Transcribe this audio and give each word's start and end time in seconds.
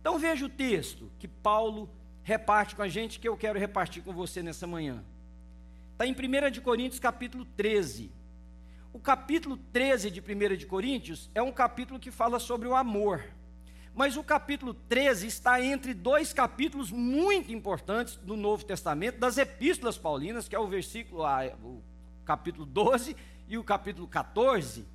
Então 0.00 0.18
veja 0.18 0.46
o 0.46 0.48
texto 0.48 1.10
que 1.18 1.28
Paulo 1.28 1.90
reparte 2.22 2.74
com 2.74 2.82
a 2.82 2.88
gente, 2.88 3.20
que 3.20 3.28
eu 3.28 3.36
quero 3.36 3.58
repartir 3.58 4.02
com 4.02 4.12
você 4.12 4.42
nessa 4.42 4.66
manhã. 4.66 5.04
Está 5.92 6.06
em 6.06 6.12
1 6.12 6.50
de 6.50 6.60
Coríntios, 6.60 6.98
capítulo 6.98 7.44
13. 7.44 8.10
O 8.92 8.98
capítulo 8.98 9.58
13 9.72 10.10
de 10.10 10.20
1 10.20 10.56
de 10.56 10.66
Coríntios 10.66 11.30
é 11.34 11.42
um 11.42 11.52
capítulo 11.52 12.00
que 12.00 12.10
fala 12.10 12.38
sobre 12.38 12.66
o 12.66 12.74
amor. 12.74 13.22
Mas 13.94 14.16
o 14.16 14.24
capítulo 14.24 14.72
13 14.72 15.26
está 15.26 15.62
entre 15.62 15.92
dois 15.92 16.32
capítulos 16.32 16.90
muito 16.90 17.52
importantes 17.52 18.16
do 18.16 18.36
Novo 18.36 18.64
Testamento, 18.64 19.18
das 19.18 19.36
epístolas 19.36 19.98
paulinas, 19.98 20.48
que 20.48 20.56
é 20.56 20.58
o 20.58 20.66
versículo, 20.66 21.24
o 21.62 21.82
capítulo 22.24 22.64
12 22.64 23.14
e 23.48 23.58
o 23.58 23.64
capítulo 23.64 24.06
14, 24.06 24.86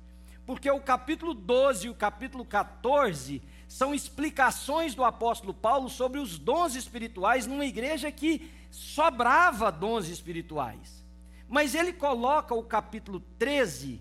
porque 0.44 0.70
o 0.70 0.80
capítulo 0.80 1.32
12 1.32 1.86
e 1.86 1.90
o 1.90 1.94
capítulo 1.94 2.44
14 2.44 3.42
são 3.68 3.94
explicações 3.94 4.94
do 4.94 5.04
apóstolo 5.04 5.52
Paulo 5.52 5.88
sobre 5.88 6.20
os 6.20 6.38
dons 6.38 6.74
espirituais 6.74 7.46
numa 7.46 7.64
igreja 7.64 8.10
que 8.12 8.50
sobrava 8.70 9.72
dons 9.72 10.08
espirituais. 10.08 11.04
Mas 11.48 11.74
ele 11.74 11.92
coloca 11.92 12.54
o 12.54 12.62
capítulo 12.62 13.20
13 13.38 14.00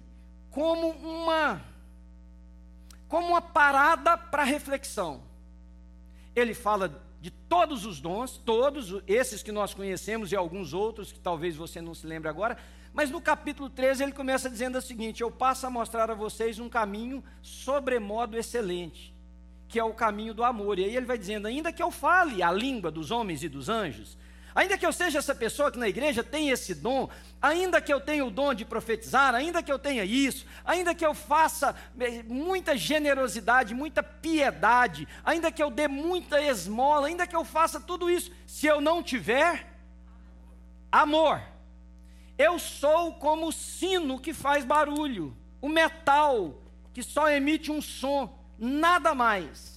como 0.51 0.89
uma 0.89 1.61
como 3.07 3.27
uma 3.29 3.41
parada 3.41 4.17
para 4.17 4.43
reflexão. 4.43 5.23
Ele 6.35 6.53
fala 6.53 7.01
de 7.21 7.31
todos 7.31 7.85
os 7.85 7.99
dons, 7.99 8.37
todos 8.37 9.01
esses 9.07 9.41
que 9.41 9.51
nós 9.51 9.73
conhecemos 9.73 10.31
e 10.31 10.35
alguns 10.35 10.73
outros 10.73 11.11
que 11.11 11.19
talvez 11.19 11.55
você 11.55 11.81
não 11.81 11.95
se 11.95 12.05
lembre 12.05 12.29
agora, 12.29 12.57
mas 12.93 13.09
no 13.09 13.19
capítulo 13.19 13.69
13 13.69 14.03
ele 14.03 14.11
começa 14.11 14.49
dizendo 14.49 14.77
o 14.77 14.81
seguinte: 14.81 15.23
Eu 15.23 15.31
passo 15.31 15.65
a 15.65 15.69
mostrar 15.69 16.11
a 16.11 16.13
vocês 16.13 16.59
um 16.59 16.69
caminho 16.69 17.23
sobremodo 17.41 18.37
excelente, 18.37 19.14
que 19.75 19.79
é 19.79 19.83
o 19.83 19.93
caminho 19.93 20.33
do 20.33 20.41
amor. 20.41 20.79
E 20.79 20.85
aí 20.85 20.95
ele 20.95 21.05
vai 21.05 21.17
dizendo: 21.17 21.49
Ainda 21.49 21.69
que 21.69 21.83
eu 21.83 21.91
fale 21.91 22.41
a 22.41 22.49
língua 22.49 22.89
dos 22.89 23.11
homens 23.11 23.43
e 23.43 23.49
dos 23.49 23.67
anjos, 23.67 24.17
Ainda 24.55 24.77
que 24.77 24.85
eu 24.85 24.93
seja 24.93 25.19
essa 25.19 25.35
pessoa 25.35 25.69
que 25.69 25.77
na 25.77 25.89
igreja 25.89 26.23
tem 26.23 26.49
esse 26.49 26.73
dom, 26.73 27.09
ainda 27.41 27.81
que 27.81 27.91
eu 27.91 27.99
tenha 27.99 28.23
o 28.23 28.31
dom 28.31 28.53
de 28.53 28.63
profetizar, 28.63 29.35
ainda 29.35 29.61
que 29.61 29.69
eu 29.69 29.77
tenha 29.77 30.05
isso, 30.05 30.45
ainda 30.63 30.95
que 30.95 31.05
eu 31.05 31.13
faça 31.13 31.75
eh, 31.99 32.23
muita 32.23 32.77
generosidade, 32.77 33.73
muita 33.73 34.01
piedade, 34.01 35.09
ainda 35.25 35.51
que 35.51 35.61
eu 35.61 35.69
dê 35.69 35.89
muita 35.89 36.41
esmola, 36.41 37.07
ainda 37.07 37.27
que 37.27 37.35
eu 37.35 37.43
faça 37.43 37.81
tudo 37.81 38.09
isso, 38.09 38.31
se 38.47 38.65
eu 38.65 38.79
não 38.79 39.03
tiver 39.03 39.67
amor, 40.89 41.41
eu 42.37 42.57
sou 42.57 43.11
como 43.15 43.49
o 43.49 43.51
sino 43.51 44.21
que 44.21 44.33
faz 44.33 44.63
barulho, 44.63 45.35
o 45.59 45.67
metal 45.67 46.61
que 46.93 47.03
só 47.03 47.29
emite 47.29 47.69
um 47.69 47.81
som, 47.81 48.33
nada 48.57 49.13
mais. 49.13 49.75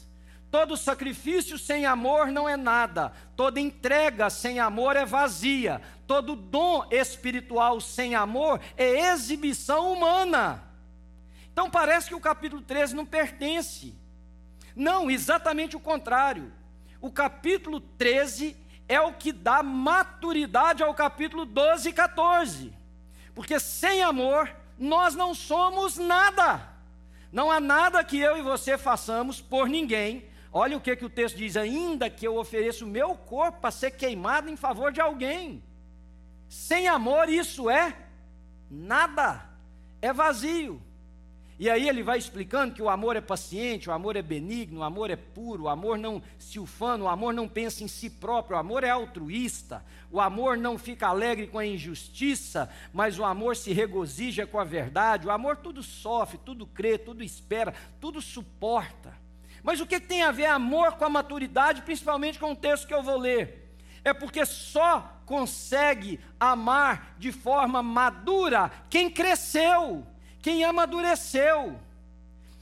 Todo 0.51 0.77
sacrifício 0.77 1.59
sem 1.59 1.85
amor 1.85 2.29
não 2.29 2.49
é 2.49 2.57
nada, 2.57 3.13
toda 3.37 3.61
entrega 3.61 4.31
sem 4.31 4.59
amor 4.59 4.97
é 4.97 5.05
vazia, 5.05 5.83
todo 6.07 6.35
dom 6.35 6.87
espiritual 6.91 7.81
sem 7.83 8.15
amor 8.15 8.59
é 8.77 9.13
exibição 9.13 9.93
humana. 9.93 10.63
Então 11.53 11.69
parece 11.69 12.09
que 12.09 12.15
o 12.15 12.21
capítulo 12.21 12.63
13 12.63 12.95
não 12.95 13.05
pertence. 13.05 13.95
Não, 14.75 15.11
exatamente 15.11 15.77
o 15.77 15.81
contrário. 15.81 16.53
O 17.01 17.11
capítulo 17.11 17.81
13 17.81 18.57
é 18.89 19.01
o 19.01 19.13
que 19.13 19.33
dá 19.33 19.63
maturidade 19.63 20.83
ao 20.83 20.95
capítulo 20.95 21.45
12 21.45 21.91
e 21.91 21.93
14. 21.93 22.73
Porque 23.35 23.61
sem 23.61 24.03
amor 24.03 24.51
nós 24.79 25.15
não 25.15 25.35
somos 25.35 25.99
nada. 25.99 26.78
Não 27.31 27.51
há 27.51 27.61
nada 27.61 28.03
que 28.03 28.19
eu 28.19 28.37
e 28.39 28.43
você 28.43 28.79
façamos 28.79 29.41
por 29.41 29.69
ninguém 29.69 30.29
Olha 30.53 30.77
o 30.77 30.81
que, 30.81 30.97
que 30.97 31.05
o 31.05 31.11
texto 31.11 31.37
diz: 31.37 31.57
ainda 31.57 32.09
que 32.09 32.27
eu 32.27 32.37
ofereça 32.37 32.85
o 32.85 32.89
meu 32.89 33.15
corpo 33.15 33.61
para 33.61 33.71
ser 33.71 33.93
queimado 33.93 34.49
em 34.49 34.57
favor 34.57 34.91
de 34.91 35.01
alguém. 35.01 35.63
Sem 36.49 36.89
amor, 36.89 37.29
isso 37.29 37.69
é 37.69 37.95
nada, 38.71 39.45
é 40.01 40.13
vazio. 40.13 40.83
E 41.59 41.69
aí 41.69 41.89
ele 41.89 42.05
vai 42.05 42.19
explicando 42.19 42.73
que 42.73 42.81
o 42.81 42.89
amor 42.89 43.17
é 43.17 43.21
paciente, 43.21 43.91
o 43.91 43.93
amor 43.93 44.15
é 44.15 44.23
benigno, 44.23 44.79
o 44.81 44.85
amor 44.85 45.11
é 45.11 45.17
puro, 45.17 45.65
o 45.65 45.69
amor 45.69 45.99
não 45.99 46.23
se 46.39 46.61
ufana, 46.61 47.05
o 47.05 47.09
amor 47.09 47.35
não 47.35 47.49
pensa 47.49 47.83
em 47.83 47.89
si 47.89 48.09
próprio, 48.09 48.57
o 48.57 48.61
amor 48.61 48.85
é 48.85 48.91
altruísta, 48.91 49.85
o 50.09 50.21
amor 50.21 50.57
não 50.57 50.79
fica 50.79 51.09
alegre 51.09 51.49
com 51.49 51.59
a 51.59 51.67
injustiça, 51.67 52.71
mas 52.93 53.19
o 53.19 53.25
amor 53.25 53.57
se 53.57 53.73
regozija 53.73 54.47
com 54.47 54.61
a 54.61 54.65
verdade, 54.65 55.27
o 55.27 55.33
amor 55.33 55.57
tudo 55.57 55.83
sofre, 55.83 56.39
tudo 56.45 56.65
crê, 56.65 56.97
tudo 56.97 57.25
espera, 57.25 57.75
tudo 58.01 58.23
suporta. 58.23 59.13
Mas 59.61 59.81
o 59.81 59.87
que 59.87 59.99
tem 59.99 60.23
a 60.23 60.31
ver 60.31 60.47
amor 60.47 60.93
com 60.93 61.05
a 61.05 61.11
maturidade, 61.11 61.83
principalmente 61.83 62.39
com 62.39 62.53
o 62.53 62.57
texto 62.57 62.87
que 62.87 62.95
eu 62.95 63.03
vou 63.03 63.19
ler? 63.19 63.75
É 64.05 64.15
porque 64.15 64.47
só 64.47 65.21
consegue 65.27 66.21
amar 66.39 67.17
de 67.19 67.33
forma 67.33 67.83
madura 67.83 68.71
quem 68.89 69.11
cresceu, 69.11 70.07
quem 70.41 70.65
amadureceu. 70.65 71.79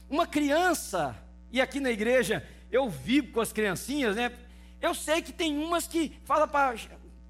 Uma 0.09 0.25
criança, 0.25 1.15
e 1.51 1.59
aqui 1.59 1.79
na 1.79 1.91
igreja 1.91 2.47
eu 2.71 2.89
vivo 2.89 3.33
com 3.33 3.41
as 3.41 3.51
criancinhas, 3.51 4.15
né? 4.15 4.31
Eu 4.81 4.93
sei 4.93 5.21
que 5.21 5.33
tem 5.33 5.57
umas 5.57 5.87
que 5.87 6.17
falam 6.23 6.47
para. 6.47 6.77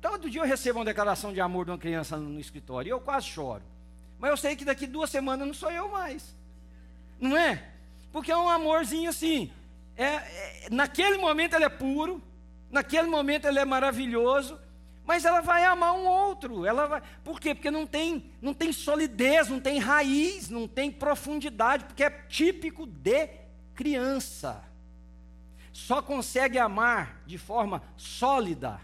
Todo 0.02 0.30
dia 0.30 0.41
eu 0.41 0.46
recebo 0.46 0.80
uma 0.80 0.85
declaração 0.85 1.34
de 1.34 1.41
amor 1.41 1.66
de 1.66 1.72
uma 1.72 1.78
criança 1.78 2.18
no 2.18 2.40
escritório 2.40 2.90
e 2.90 2.91
eu 2.91 3.00
quase 3.00 3.28
choro. 3.28 3.63
Mas 4.19 4.31
eu 4.31 4.38
sei 4.38 4.56
que 4.56 4.66
daqui 4.66 4.85
duas 4.85 5.09
semanas 5.09 5.47
não 5.47 5.53
sou 5.53 5.72
eu 5.72 5.90
mais. 5.90 6.35
Não 7.19 7.35
é? 7.35 7.64
Porque 8.12 8.31
é 8.31 8.38
um 8.38 8.47
amorzinho 8.47 9.09
assim 9.09 9.52
é, 9.97 10.06
é, 10.06 10.68
naquele 10.69 11.18
momento 11.18 11.56
ele 11.56 11.66
é 11.66 11.69
puro, 11.69 12.22
naquele 12.69 13.08
momento 13.08 13.47
ele 13.47 13.58
é 13.58 13.66
maravilhoso, 13.66 14.59
mas 15.07 15.23
ela 15.23 15.40
vai 15.40 15.63
amar 15.63 15.94
um 15.94 16.06
outro. 16.06 16.66
Ela 16.66 16.85
vai, 16.85 17.01
por 17.23 17.40
quê? 17.40 17.56
Porque 17.56 17.72
não 17.72 17.88
tem, 17.88 18.29
não 18.41 18.53
tem 18.53 18.73
solidez, 18.73 19.47
não 19.47 19.62
tem 19.62 19.79
raiz, 19.79 20.50
não 20.50 20.68
tem 20.68 20.91
profundidade, 20.91 21.85
porque 21.85 22.03
é 22.03 22.09
típico 22.09 22.85
de 22.85 23.29
criança. 23.73 24.62
Só 25.72 26.01
consegue 26.01 26.59
amar 26.59 27.22
de 27.25 27.38
forma 27.38 27.81
sólida. 27.96 28.81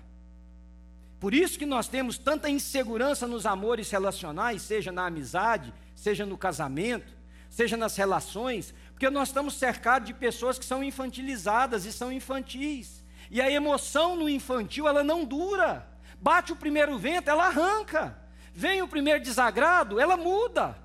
Por 1.19 1.33
isso 1.33 1.59
que 1.59 1.65
nós 1.65 1.89
temos 1.89 2.17
tanta 2.17 2.49
insegurança 2.49 3.27
nos 3.27 3.45
amores 3.45 3.91
relacionais, 3.91 4.61
seja 4.61 4.93
na 4.93 5.07
amizade, 5.07 5.73
seja 5.93 6.25
no 6.25 6.37
casamento, 6.37 7.13
seja 7.49 7.75
nas 7.75 7.97
relações, 7.97 8.73
porque 8.91 9.09
nós 9.09 9.27
estamos 9.27 9.55
cercados 9.55 10.07
de 10.07 10.13
pessoas 10.13 10.57
que 10.57 10.65
são 10.65 10.81
infantilizadas 10.81 11.83
e 11.83 11.91
são 11.91 12.13
infantis. 12.13 13.03
E 13.29 13.41
a 13.41 13.51
emoção 13.51 14.15
no 14.15 14.29
infantil, 14.29 14.87
ela 14.87 15.03
não 15.03 15.25
dura. 15.25 15.92
Bate 16.23 16.53
o 16.53 16.55
primeiro 16.55 16.97
vento, 16.97 17.27
ela 17.27 17.47
arranca. 17.47 18.17
Vem 18.53 18.81
o 18.81 18.87
primeiro 18.87 19.21
desagrado, 19.21 19.99
ela 19.99 20.15
muda. 20.15 20.77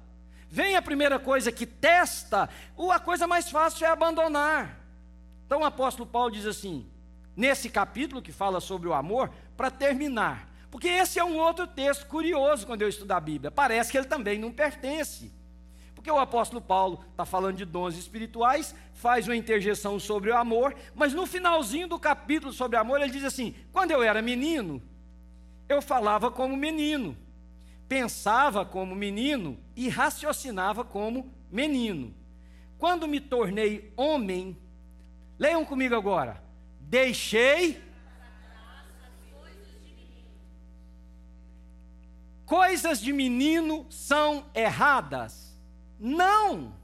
Vem 0.50 0.74
a 0.74 0.82
primeira 0.82 1.16
coisa 1.16 1.52
que 1.52 1.64
testa, 1.64 2.50
a 2.92 2.98
coisa 2.98 3.24
mais 3.24 3.48
fácil 3.48 3.86
é 3.86 3.88
abandonar. 3.88 4.80
Então 5.46 5.60
o 5.60 5.64
apóstolo 5.64 6.08
Paulo 6.08 6.32
diz 6.32 6.44
assim, 6.44 6.90
nesse 7.36 7.70
capítulo 7.70 8.20
que 8.20 8.32
fala 8.32 8.58
sobre 8.58 8.88
o 8.88 8.92
amor, 8.92 9.30
para 9.56 9.70
terminar. 9.70 10.48
Porque 10.72 10.88
esse 10.88 11.20
é 11.20 11.24
um 11.24 11.38
outro 11.38 11.68
texto 11.68 12.06
curioso 12.06 12.66
quando 12.66 12.82
eu 12.82 12.88
estudo 12.88 13.12
a 13.12 13.20
Bíblia. 13.20 13.48
Parece 13.48 13.92
que 13.92 13.96
ele 13.96 14.08
também 14.08 14.40
não 14.40 14.50
pertence. 14.50 15.32
Porque 15.94 16.10
o 16.10 16.18
apóstolo 16.18 16.60
Paulo 16.60 17.04
está 17.12 17.24
falando 17.24 17.58
de 17.58 17.64
dons 17.64 17.96
espirituais, 17.96 18.74
faz 18.92 19.28
uma 19.28 19.36
interjeição 19.36 20.00
sobre 20.00 20.32
o 20.32 20.36
amor, 20.36 20.74
mas 20.96 21.12
no 21.12 21.26
finalzinho 21.26 21.86
do 21.86 21.96
capítulo 21.96 22.52
sobre 22.52 22.76
amor, 22.76 23.00
ele 23.00 23.12
diz 23.12 23.22
assim: 23.22 23.54
quando 23.72 23.92
eu 23.92 24.02
era 24.02 24.20
menino, 24.20 24.82
eu 25.68 25.82
falava 25.82 26.30
como 26.30 26.56
menino, 26.56 27.16
pensava 27.88 28.64
como 28.64 28.94
menino 28.94 29.58
e 29.76 29.88
raciocinava 29.88 30.84
como 30.84 31.34
menino. 31.50 32.14
Quando 32.78 33.08
me 33.08 33.20
tornei 33.20 33.92
homem, 33.96 34.56
leiam 35.38 35.64
comigo 35.64 35.94
agora, 35.94 36.42
deixei. 36.80 37.82
Coisas 42.46 43.00
de 43.00 43.12
menino 43.12 43.84
são 43.90 44.46
erradas 44.54 45.48
não. 45.98 46.74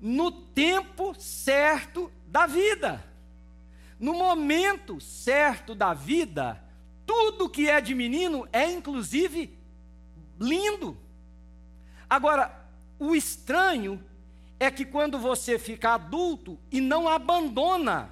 No 0.00 0.30
tempo 0.30 1.14
certo 1.18 2.10
da 2.26 2.46
vida. 2.46 3.04
No 3.98 4.14
momento 4.14 5.00
certo 5.00 5.74
da 5.74 5.94
vida, 5.94 6.62
tudo 7.06 7.48
que 7.48 7.68
é 7.68 7.80
de 7.80 7.94
menino 7.94 8.48
é 8.52 8.70
inclusive 8.70 9.56
lindo. 10.38 10.96
Agora, 12.08 12.64
o 12.98 13.14
estranho 13.14 14.02
é 14.58 14.70
que 14.70 14.84
quando 14.84 15.18
você 15.18 15.58
fica 15.58 15.94
adulto 15.94 16.58
e 16.70 16.80
não 16.80 17.08
abandona, 17.08 18.10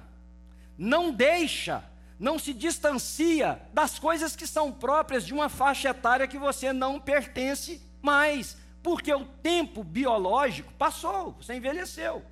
não 0.77 1.11
deixa, 1.11 1.83
não 2.19 2.37
se 2.37 2.53
distancia 2.53 3.61
das 3.73 3.97
coisas 3.97 4.35
que 4.35 4.45
são 4.45 4.71
próprias 4.71 5.25
de 5.25 5.33
uma 5.33 5.49
faixa 5.49 5.89
etária 5.89 6.27
que 6.27 6.37
você 6.37 6.73
não 6.73 6.99
pertence 6.99 7.81
mais, 8.01 8.57
porque 8.81 9.13
o 9.13 9.25
tempo 9.25 9.83
biológico 9.83 10.73
passou, 10.73 11.31
você 11.33 11.55
envelheceu. 11.55 12.23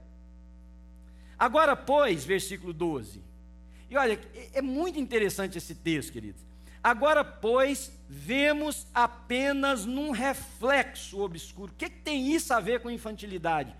Agora, 1.39 1.75
pois, 1.75 2.23
versículo 2.23 2.73
12. 2.73 3.23
E 3.89 3.97
olha, 3.97 4.19
é 4.53 4.61
muito 4.61 4.99
interessante 4.99 5.57
esse 5.57 5.73
texto, 5.73 6.11
queridos. 6.13 6.50
Agora, 6.83 7.23
pois, 7.23 7.91
vemos 8.09 8.87
apenas 8.93 9.85
num 9.85 10.11
reflexo 10.11 11.21
obscuro. 11.21 11.71
O 11.71 11.75
que, 11.75 11.89
que 11.89 11.99
tem 11.99 12.33
isso 12.33 12.53
a 12.53 12.59
ver 12.59 12.81
com 12.81 12.89
infantilidade? 12.89 13.75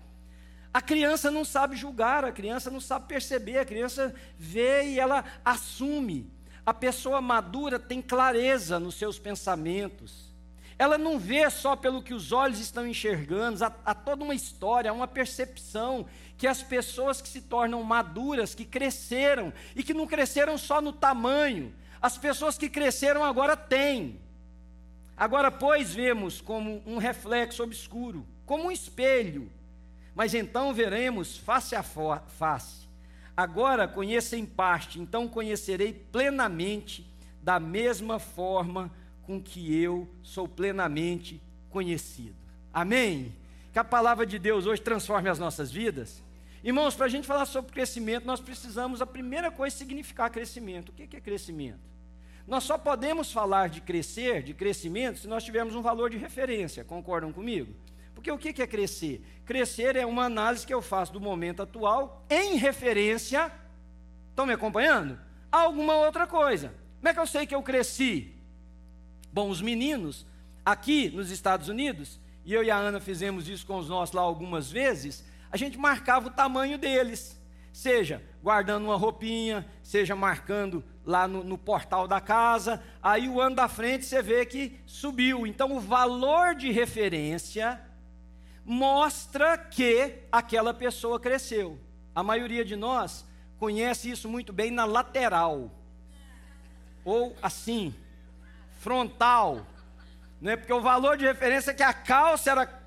A 0.72 0.80
criança 0.80 1.30
não 1.30 1.44
sabe 1.44 1.76
julgar, 1.76 2.24
a 2.24 2.32
criança 2.32 2.70
não 2.70 2.80
sabe 2.80 3.06
perceber, 3.06 3.58
a 3.58 3.64
criança 3.64 4.14
vê 4.38 4.84
e 4.84 5.00
ela 5.00 5.24
assume. 5.44 6.30
A 6.64 6.72
pessoa 6.72 7.20
madura 7.20 7.78
tem 7.78 8.00
clareza 8.00 8.78
nos 8.78 8.94
seus 8.94 9.18
pensamentos. 9.18 10.32
Ela 10.78 10.96
não 10.96 11.18
vê 11.18 11.48
só 11.50 11.76
pelo 11.76 12.02
que 12.02 12.14
os 12.14 12.32
olhos 12.32 12.58
estão 12.58 12.86
enxergando, 12.86 13.62
há, 13.64 13.72
há 13.84 13.94
toda 13.94 14.24
uma 14.24 14.34
história, 14.34 14.90
há 14.90 14.94
uma 14.94 15.06
percepção 15.06 16.06
que 16.38 16.46
as 16.46 16.62
pessoas 16.62 17.20
que 17.20 17.28
se 17.28 17.42
tornam 17.42 17.82
maduras, 17.82 18.54
que 18.54 18.64
cresceram 18.64 19.52
e 19.76 19.82
que 19.82 19.92
não 19.92 20.06
cresceram 20.06 20.56
só 20.56 20.80
no 20.80 20.92
tamanho, 20.92 21.72
as 22.02 22.18
pessoas 22.18 22.58
que 22.58 22.68
cresceram 22.68 23.24
agora 23.24 23.56
têm. 23.56 24.20
Agora, 25.16 25.50
pois, 25.50 25.94
vemos 25.94 26.40
como 26.40 26.82
um 26.84 26.98
reflexo 26.98 27.62
obscuro, 27.62 28.26
como 28.44 28.64
um 28.64 28.70
espelho 28.72 29.50
mas 30.14 30.34
então 30.34 30.74
veremos 30.74 31.36
face 31.36 31.74
a 31.74 31.82
face. 31.82 32.82
Agora 33.36 33.88
conheço 33.88 34.36
em 34.36 34.44
parte, 34.44 35.00
então 35.00 35.26
conhecerei 35.26 35.92
plenamente, 35.92 37.10
da 37.42 37.58
mesma 37.58 38.18
forma 38.18 38.90
com 39.22 39.42
que 39.42 39.74
eu 39.80 40.08
sou 40.22 40.46
plenamente 40.46 41.40
conhecido. 41.70 42.36
Amém? 42.72 43.34
Que 43.72 43.78
a 43.78 43.84
palavra 43.84 44.26
de 44.26 44.38
Deus 44.38 44.66
hoje 44.66 44.82
transforme 44.82 45.28
as 45.28 45.38
nossas 45.38 45.72
vidas. 45.72 46.22
Irmãos, 46.62 46.94
para 46.94 47.06
a 47.06 47.08
gente 47.08 47.26
falar 47.26 47.46
sobre 47.46 47.72
crescimento, 47.72 48.26
nós 48.26 48.40
precisamos, 48.40 49.00
a 49.00 49.06
primeira 49.06 49.50
coisa, 49.50 49.74
significar 49.74 50.30
crescimento. 50.30 50.90
O 50.90 50.92
que 50.92 51.16
é 51.16 51.20
crescimento? 51.20 51.80
Nós 52.46 52.64
só 52.64 52.76
podemos 52.76 53.32
falar 53.32 53.68
de 53.68 53.80
crescer, 53.80 54.42
de 54.42 54.52
crescimento, 54.52 55.18
se 55.18 55.28
nós 55.28 55.44
tivermos 55.44 55.74
um 55.74 55.82
valor 55.82 56.10
de 56.10 56.16
referência, 56.16 56.84
concordam 56.84 57.32
comigo? 57.32 57.74
Porque 58.14 58.30
o 58.30 58.38
que 58.38 58.62
é 58.62 58.66
crescer? 58.66 59.24
Crescer 59.44 59.96
é 59.96 60.06
uma 60.06 60.24
análise 60.24 60.66
que 60.66 60.74
eu 60.74 60.82
faço 60.82 61.12
do 61.12 61.20
momento 61.20 61.62
atual 61.62 62.24
em 62.28 62.56
referência, 62.56 63.50
estão 64.30 64.46
me 64.46 64.52
acompanhando? 64.52 65.18
A 65.50 65.58
alguma 65.60 65.94
outra 65.94 66.26
coisa. 66.26 66.74
Como 66.98 67.08
é 67.08 67.14
que 67.14 67.20
eu 67.20 67.26
sei 67.26 67.46
que 67.46 67.54
eu 67.54 67.62
cresci? 67.62 68.32
Bom, 69.32 69.48
os 69.48 69.60
meninos 69.60 70.26
aqui 70.64 71.10
nos 71.10 71.30
Estados 71.30 71.68
Unidos, 71.68 72.20
e 72.44 72.52
eu 72.52 72.62
e 72.62 72.70
a 72.70 72.76
Ana 72.76 73.00
fizemos 73.00 73.48
isso 73.48 73.66
com 73.66 73.76
os 73.76 73.88
nossos 73.88 74.14
lá 74.14 74.22
algumas 74.22 74.70
vezes, 74.70 75.24
a 75.50 75.56
gente 75.56 75.78
marcava 75.78 76.28
o 76.28 76.32
tamanho 76.32 76.78
deles. 76.78 77.40
Seja 77.72 78.22
guardando 78.42 78.84
uma 78.84 78.96
roupinha, 78.96 79.66
seja 79.82 80.14
marcando 80.14 80.84
lá 81.04 81.26
no, 81.26 81.42
no, 81.42 81.58
portal 81.58 82.06
da 82.06 82.20
casa, 82.20 82.82
aí 83.02 83.28
o 83.28 83.40
ano 83.40 83.56
da 83.56 83.68
frente 83.68 84.04
você 84.04 84.22
vê 84.22 84.46
que 84.46 84.80
subiu. 84.86 85.46
Então 85.46 85.72
o 85.72 85.80
valor 85.80 86.54
de 86.54 86.70
referência 86.70 87.80
mostra 88.64 89.58
que 89.58 90.18
aquela 90.30 90.72
pessoa 90.72 91.18
cresceu. 91.18 91.78
A 92.14 92.22
maioria 92.22 92.64
de 92.64 92.76
nós 92.76 93.24
conhece 93.58 94.10
isso 94.10 94.28
muito 94.28 94.52
bem 94.52 94.70
na 94.70 94.84
lateral, 94.84 95.70
ou 97.04 97.36
assim, 97.42 97.94
frontal, 98.80 99.66
né? 100.40 100.56
porque 100.56 100.72
o 100.72 100.80
valor 100.80 101.16
de 101.16 101.24
referência 101.24 101.70
é 101.70 101.74
que 101.74 101.82
a 101.82 101.92
calça 101.92 102.50
era 102.50 102.82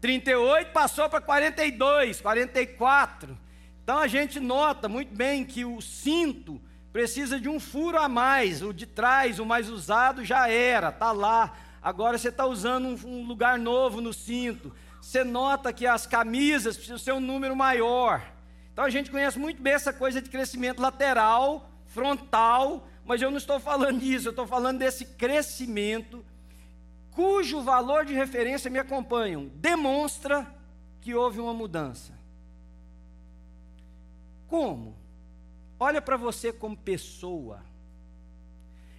38, 0.00 0.72
passou 0.72 1.08
para 1.08 1.20
42, 1.20 2.20
44. 2.20 3.38
Então 3.82 3.98
a 3.98 4.08
gente 4.08 4.40
nota 4.40 4.88
muito 4.88 5.14
bem 5.14 5.44
que 5.44 5.64
o 5.64 5.80
cinto 5.80 6.60
precisa 6.92 7.40
de 7.40 7.48
um 7.48 7.58
furo 7.58 7.98
a 7.98 8.08
mais, 8.08 8.62
o 8.62 8.72
de 8.72 8.86
trás, 8.86 9.38
o 9.38 9.46
mais 9.46 9.68
usado 9.68 10.24
já 10.24 10.48
era, 10.48 10.90
está 10.90 11.12
lá. 11.12 11.56
Agora 11.82 12.18
você 12.18 12.28
está 12.28 12.46
usando 12.46 12.86
um, 12.86 13.08
um 13.08 13.26
lugar 13.26 13.58
novo 13.58 14.00
no 14.00 14.12
cinto 14.12 14.72
você 15.02 15.24
nota 15.24 15.72
que 15.72 15.84
as 15.84 16.06
camisas 16.06 16.76
precisam 16.76 16.96
ser 16.96 17.12
um 17.12 17.20
número 17.20 17.56
maior. 17.56 18.24
Então 18.72 18.84
a 18.84 18.88
gente 18.88 19.10
conhece 19.10 19.36
muito 19.36 19.60
bem 19.60 19.72
essa 19.72 19.92
coisa 19.92 20.22
de 20.22 20.30
crescimento 20.30 20.80
lateral, 20.80 21.68
frontal, 21.86 22.86
mas 23.04 23.20
eu 23.20 23.28
não 23.28 23.36
estou 23.36 23.58
falando 23.58 23.98
disso, 23.98 24.28
eu 24.28 24.30
estou 24.30 24.46
falando 24.46 24.78
desse 24.78 25.04
crescimento 25.04 26.24
cujo 27.10 27.60
valor 27.62 28.06
de 28.06 28.14
referência 28.14 28.70
me 28.70 28.78
acompanham, 28.78 29.50
demonstra 29.56 30.46
que 31.00 31.14
houve 31.14 31.40
uma 31.40 31.52
mudança. 31.52 32.16
Como? 34.46 34.96
Olha 35.82 36.00
para 36.00 36.16
você 36.16 36.52
como 36.52 36.76
pessoa 36.76 37.60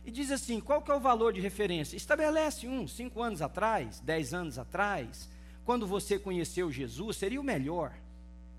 e 0.04 0.12
diz 0.12 0.30
assim: 0.32 0.60
qual 0.60 0.82
que 0.82 0.92
é 0.92 0.94
o 0.94 1.00
valor 1.00 1.32
de 1.32 1.40
referência? 1.40 1.96
Estabelece 1.96 2.68
um, 2.68 2.86
cinco 2.86 3.22
anos 3.22 3.42
atrás, 3.42 4.02
dez 4.02 4.34
anos 4.34 4.60
atrás, 4.60 5.30
quando 5.64 5.88
você 5.88 6.20
conheceu 6.20 6.70
Jesus, 6.70 7.16
seria 7.16 7.40
o 7.40 7.44
melhor. 7.44 7.94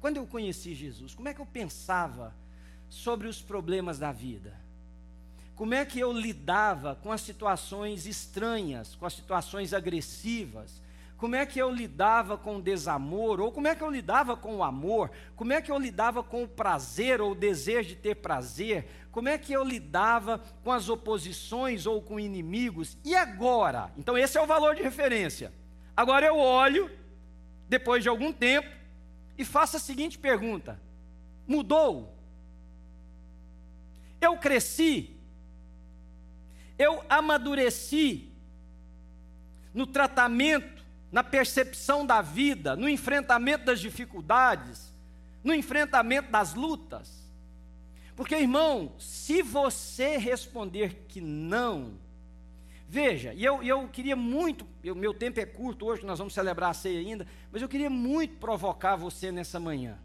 Quando 0.01 0.17
eu 0.17 0.27
conheci 0.27 0.75
Jesus, 0.75 1.15
como 1.15 1.29
é 1.29 1.35
que 1.35 1.41
eu 1.43 1.45
pensava 1.45 2.35
sobre 2.89 3.29
os 3.29 3.43
problemas 3.43 3.99
da 3.99 4.11
vida? 4.11 4.59
Como 5.55 5.75
é 5.75 5.85
que 5.85 6.01
eu 6.01 6.11
lidava 6.11 6.95
com 6.95 7.13
as 7.13 7.21
situações 7.21 8.07
estranhas, 8.07 8.95
com 8.95 9.05
as 9.05 9.13
situações 9.13 9.75
agressivas? 9.75 10.81
Como 11.25 11.37
é 11.37 11.47
que 11.47 11.59
eu 11.59 11.71
lidava 11.71 12.37
com 12.37 12.59
o 12.59 12.63
desamor? 12.63 13.41
Ou 13.41 13.51
como 13.51 13.67
é 13.67 13.75
que 13.75 13.83
eu 13.83 13.91
lidava 13.91 14.37
com 14.37 14.57
o 14.57 14.63
amor? 14.63 15.11
Como 15.35 15.55
é 15.55 15.63
que 15.63 15.73
eu 15.73 15.79
lidava 15.79 16.23
com 16.23 16.43
o 16.43 16.47
prazer 16.47 17.19
ou 17.19 17.33
o 17.33 17.35
desejo 17.35 17.89
de 17.89 17.97
ter 17.97 18.17
prazer? 18.17 18.87
Como 19.11 19.31
é 19.31 19.39
que 19.39 19.51
eu 19.51 19.65
lidava 19.65 20.43
com 20.63 20.71
as 20.71 20.91
oposições 20.91 21.87
ou 21.87 22.03
com 22.03 22.21
inimigos? 22.21 22.99
E 23.03 23.15
agora? 23.15 23.91
Então, 23.97 24.19
esse 24.19 24.37
é 24.37 24.43
o 24.43 24.47
valor 24.47 24.75
de 24.75 24.83
referência. 24.83 25.51
Agora 25.97 26.27
eu 26.27 26.37
olho, 26.37 26.91
depois 27.71 28.03
de 28.03 28.11
algum 28.11 28.31
tempo, 28.31 28.69
e 29.39 29.47
faço 29.47 29.79
a 29.79 29.81
seguinte 29.81 30.19
pergunta: 30.19 30.79
mudou? 31.47 32.15
Eu 34.21 34.37
cresci? 34.37 35.17
Eu 36.79 37.03
amadureci 37.09 38.31
no 39.73 39.87
tratamento, 39.87 40.74
na 41.15 41.23
percepção 41.23 42.05
da 42.05 42.21
vida, 42.21 42.75
no 42.75 42.89
enfrentamento 42.89 43.67
das 43.67 43.79
dificuldades, 43.79 44.93
no 45.45 45.55
enfrentamento 45.55 46.29
das 46.33 46.55
lutas? 46.55 47.23
Porque, 48.17 48.35
irmão, 48.35 48.93
se 48.99 49.41
você 49.41 50.17
responder 50.17 51.05
que 51.07 51.21
não, 51.21 52.03
Veja, 52.87 53.33
e 53.33 53.43
eu, 53.43 53.63
eu 53.63 53.89
queria 53.89 54.15
muito, 54.15 54.67
o 54.85 54.95
meu 54.95 55.15
tempo 55.15 55.41
é 55.41 55.47
curto 55.47 55.87
hoje, 55.87 56.05
nós 56.05 56.19
vamos 56.19 56.35
celebrar 56.35 56.71
a 56.71 56.75
ceia 56.75 57.01
ainda, 57.01 57.27
mas 57.51 57.63
eu 57.63 57.69
queria 57.69 57.89
muito 57.89 58.37
provocar 58.37 58.95
você 58.95 59.33
nessa 59.33 59.59
manhã. 59.59 59.99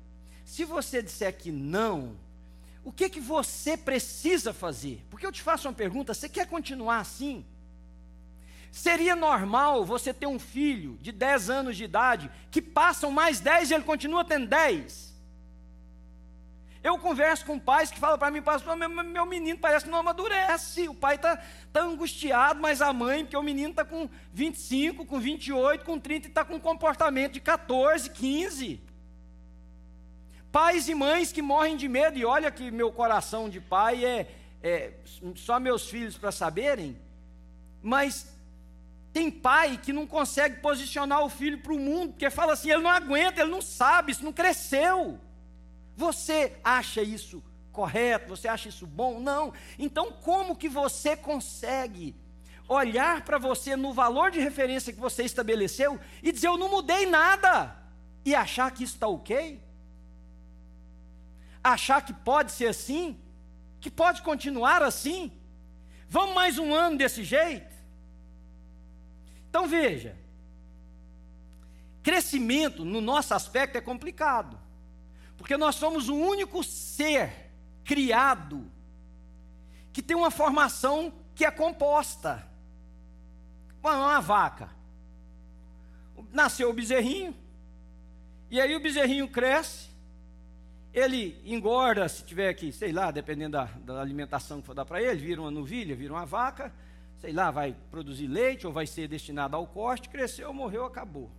Se 0.46 0.64
você 0.66 1.04
disser 1.04 1.38
que 1.38 1.52
não, 1.52 2.16
o 2.84 2.92
que 2.92 3.10
que 3.10 3.20
você 3.20 3.78
precisa 3.78 4.54
fazer? 4.54 5.06
Porque 5.10 5.26
eu 5.26 5.32
te 5.32 5.42
faço 5.42 5.68
uma 5.68 5.74
pergunta, 5.74 6.14
você 6.14 6.28
quer 6.28 6.48
continuar 6.48 7.00
assim? 7.00 7.46
Seria 8.72 9.16
normal 9.16 9.84
você 9.84 10.14
ter 10.14 10.28
um 10.28 10.40
filho 10.40 10.98
de 11.02 11.12
10 11.12 11.50
anos 11.50 11.78
de 11.78 11.84
idade 11.84 12.32
que 12.52 12.62
passam 12.62 13.12
mais 13.12 13.40
10 13.40 13.72
e 13.72 13.74
ele 13.74 13.84
continua 13.84 14.24
tendo 14.24 14.48
10? 14.48 15.10
Eu 16.82 16.98
converso 16.98 17.46
com 17.46 17.60
pais 17.60 17.92
que 17.92 18.00
falam 18.00 18.18
para 18.18 18.32
mim, 18.32 18.42
pastor, 18.42 18.76
meu, 18.78 18.90
meu 18.90 19.26
menino 19.26 19.60
parece 19.60 19.84
que 19.84 19.92
não 19.92 20.00
amadurece. 20.00 20.88
O 20.88 20.96
pai 20.96 21.16
está 21.16 21.38
tá 21.74 21.82
angustiado, 21.82 22.62
mas 22.62 22.82
a 22.82 22.94
mãe, 22.94 23.26
porque 23.26 23.36
o 23.36 23.44
menino 23.44 23.72
está 23.72 23.84
com 23.84 24.10
25, 24.32 25.06
com 25.06 25.20
28, 25.20 25.84
com 25.84 26.00
30 26.00 26.28
e 26.28 26.30
está 26.30 26.46
com 26.46 26.56
um 26.56 26.60
comportamento 26.60 27.34
de 27.34 27.42
14, 27.42 28.10
15. 28.12 28.82
Pais 30.52 30.88
e 30.88 30.96
mães 30.96 31.34
que 31.34 31.42
morrem 31.42 31.76
de 31.76 31.90
medo, 31.90 32.18
e 32.18 32.24
olha 32.24 32.50
que 32.50 32.72
meu 32.72 32.92
coração 32.94 33.50
de 33.50 33.60
pai 33.60 34.06
é, 34.06 34.32
é 34.64 34.94
só 35.36 35.60
meus 35.60 35.90
filhos 35.90 36.18
para 36.18 36.32
saberem, 36.32 36.98
mas 37.84 38.39
tem 39.12 39.32
pai 39.32 39.78
que 39.78 39.92
não 39.92 40.06
consegue 40.06 40.60
posicionar 40.62 41.24
o 41.24 41.30
filho 41.30 41.60
para 41.60 41.74
o 41.74 41.80
mundo, 41.80 42.12
porque 42.12 42.30
fala 42.30 42.54
assim: 42.54 42.70
ele 42.70 42.84
não 42.84 42.90
aguenta, 42.90 43.42
ele 43.42 43.50
não 43.50 43.62
sabe, 43.62 44.12
isso 44.12 44.24
não 44.24 44.34
cresceu. 44.34 45.20
Você 45.96 46.58
acha 46.64 47.02
isso 47.02 47.44
correto? 47.72 48.30
Você 48.30 48.48
acha 48.48 48.70
isso 48.70 48.86
bom? 48.86 49.20
Não. 49.20 49.54
Então, 49.78 50.12
como 50.12 50.56
que 50.56 50.70
você 50.70 51.16
consegue 51.16 52.16
olhar 52.68 53.24
para 53.24 53.38
você 53.40 53.76
no 53.76 53.92
valor 53.94 54.30
de 54.30 54.40
referência 54.40 54.94
que 54.94 55.00
você 55.00 55.24
estabeleceu 55.24 56.00
e 56.22 56.32
dizer 56.32 56.48
eu 56.48 56.58
não 56.58 56.70
mudei 56.70 57.08
nada 57.08 57.76
e 58.24 58.36
achar 58.36 58.70
que 58.72 58.84
isso 58.84 58.94
está 58.94 59.08
ok? 59.08 59.60
Achar 61.64 62.02
que 62.02 62.14
pode 62.14 62.52
ser 62.52 62.68
assim? 62.68 63.20
Que 63.82 63.90
pode 63.90 64.22
continuar 64.22 64.84
assim? 64.84 65.32
Vamos 66.08 66.36
mais 66.36 66.60
um 66.60 66.74
ano 66.74 66.98
desse 66.98 67.24
jeito? 67.24 67.79
Então 69.50 69.68
veja, 69.68 70.16
crescimento 72.04 72.86
no 72.86 73.02
nosso 73.02 73.34
aspecto 73.34 73.78
é 73.78 73.82
complicado. 73.82 74.60
Porque 75.38 75.58
nós 75.58 75.76
somos 75.76 76.10
o 76.10 76.16
único 76.16 76.64
ser 76.64 77.52
criado 77.84 78.70
que 79.92 80.02
tem 80.02 80.16
uma 80.16 80.30
formação 80.30 81.12
que 81.34 81.46
é 81.46 81.52
composta. 81.52 82.48
Uma 83.82 84.20
vaca. 84.20 84.70
Nasceu 86.32 86.70
o 86.70 86.74
bezerrinho, 86.74 87.34
e 88.52 88.60
aí 88.60 88.76
o 88.76 88.80
bezerrinho 88.80 89.28
cresce, 89.28 89.90
ele 90.94 91.40
engorda, 91.46 92.10
se 92.10 92.24
tiver 92.24 92.50
aqui, 92.50 92.72
sei 92.72 92.92
lá, 92.92 93.12
dependendo 93.12 93.52
da, 93.52 93.66
da 93.66 94.02
alimentação 94.02 94.60
que 94.60 94.68
for 94.68 94.74
dar 94.74 94.86
para 94.86 95.02
ele, 95.02 95.20
vira 95.20 95.42
uma 95.42 95.52
novilha, 95.52 95.96
vira 95.96 96.14
uma 96.14 96.26
vaca, 96.26 96.74
sei 97.20 97.34
lá, 97.34 97.52
vai 97.52 97.76
produzir 97.92 98.28
leite 98.28 98.66
ou 98.66 98.74
vai 98.74 98.88
ser 98.88 99.08
destinado 99.08 99.56
ao 99.56 99.68
corte, 99.68 100.10
cresceu, 100.10 100.54
morreu, 100.54 100.86
acabou. 100.86 101.30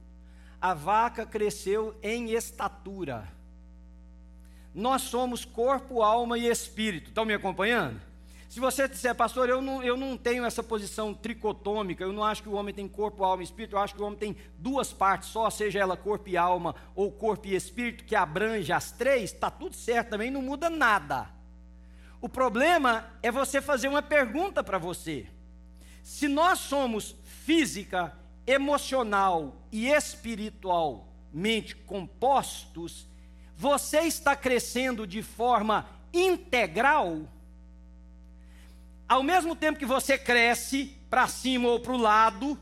A 0.60 0.74
vaca 0.74 1.24
cresceu 1.24 1.98
em 2.02 2.32
estatura. 2.32 3.26
Nós 4.74 5.02
somos 5.02 5.44
corpo, 5.44 6.02
alma 6.02 6.38
e 6.38 6.46
espírito. 6.46 7.08
Estão 7.08 7.24
me 7.24 7.32
acompanhando? 7.32 8.00
Se 8.46 8.60
você 8.60 8.86
disser, 8.86 9.14
pastor, 9.14 9.48
eu 9.48 9.62
não, 9.62 9.82
eu 9.82 9.96
não 9.96 10.18
tenho 10.18 10.44
essa 10.44 10.62
posição 10.62 11.14
tricotômica, 11.14 12.02
eu 12.02 12.12
não 12.12 12.24
acho 12.24 12.42
que 12.42 12.48
o 12.48 12.54
homem 12.54 12.74
tem 12.74 12.88
corpo, 12.88 13.24
alma 13.24 13.42
e 13.42 13.44
espírito, 13.44 13.76
eu 13.76 13.78
acho 13.78 13.94
que 13.94 14.02
o 14.02 14.04
homem 14.04 14.18
tem 14.18 14.36
duas 14.58 14.92
partes 14.92 15.28
só, 15.28 15.48
seja 15.48 15.78
ela 15.78 15.96
corpo 15.96 16.28
e 16.28 16.36
alma 16.36 16.74
ou 16.96 17.12
corpo 17.12 17.46
e 17.46 17.54
espírito, 17.54 18.04
que 18.04 18.16
abrange 18.16 18.72
as 18.72 18.90
três, 18.90 19.32
está 19.32 19.52
tudo 19.52 19.76
certo 19.76 20.10
também, 20.10 20.32
não 20.32 20.42
muda 20.42 20.68
nada. 20.68 21.30
O 22.20 22.28
problema 22.28 23.06
é 23.22 23.30
você 23.30 23.62
fazer 23.62 23.86
uma 23.86 24.02
pergunta 24.02 24.64
para 24.64 24.78
você. 24.78 25.28
Se 26.02 26.28
nós 26.28 26.58
somos 26.58 27.16
física, 27.44 28.16
emocional 28.46 29.56
e 29.70 29.88
espiritualmente 29.88 31.76
compostos, 31.76 33.06
você 33.56 34.00
está 34.00 34.34
crescendo 34.34 35.06
de 35.06 35.22
forma 35.22 35.86
integral? 36.12 37.28
ao 39.10 39.24
mesmo 39.24 39.56
tempo 39.56 39.76
que 39.76 39.84
você 39.84 40.16
cresce 40.16 40.96
para 41.10 41.26
cima 41.26 41.68
ou 41.68 41.80
para 41.80 41.92
o 41.92 41.96
lado, 41.96 42.56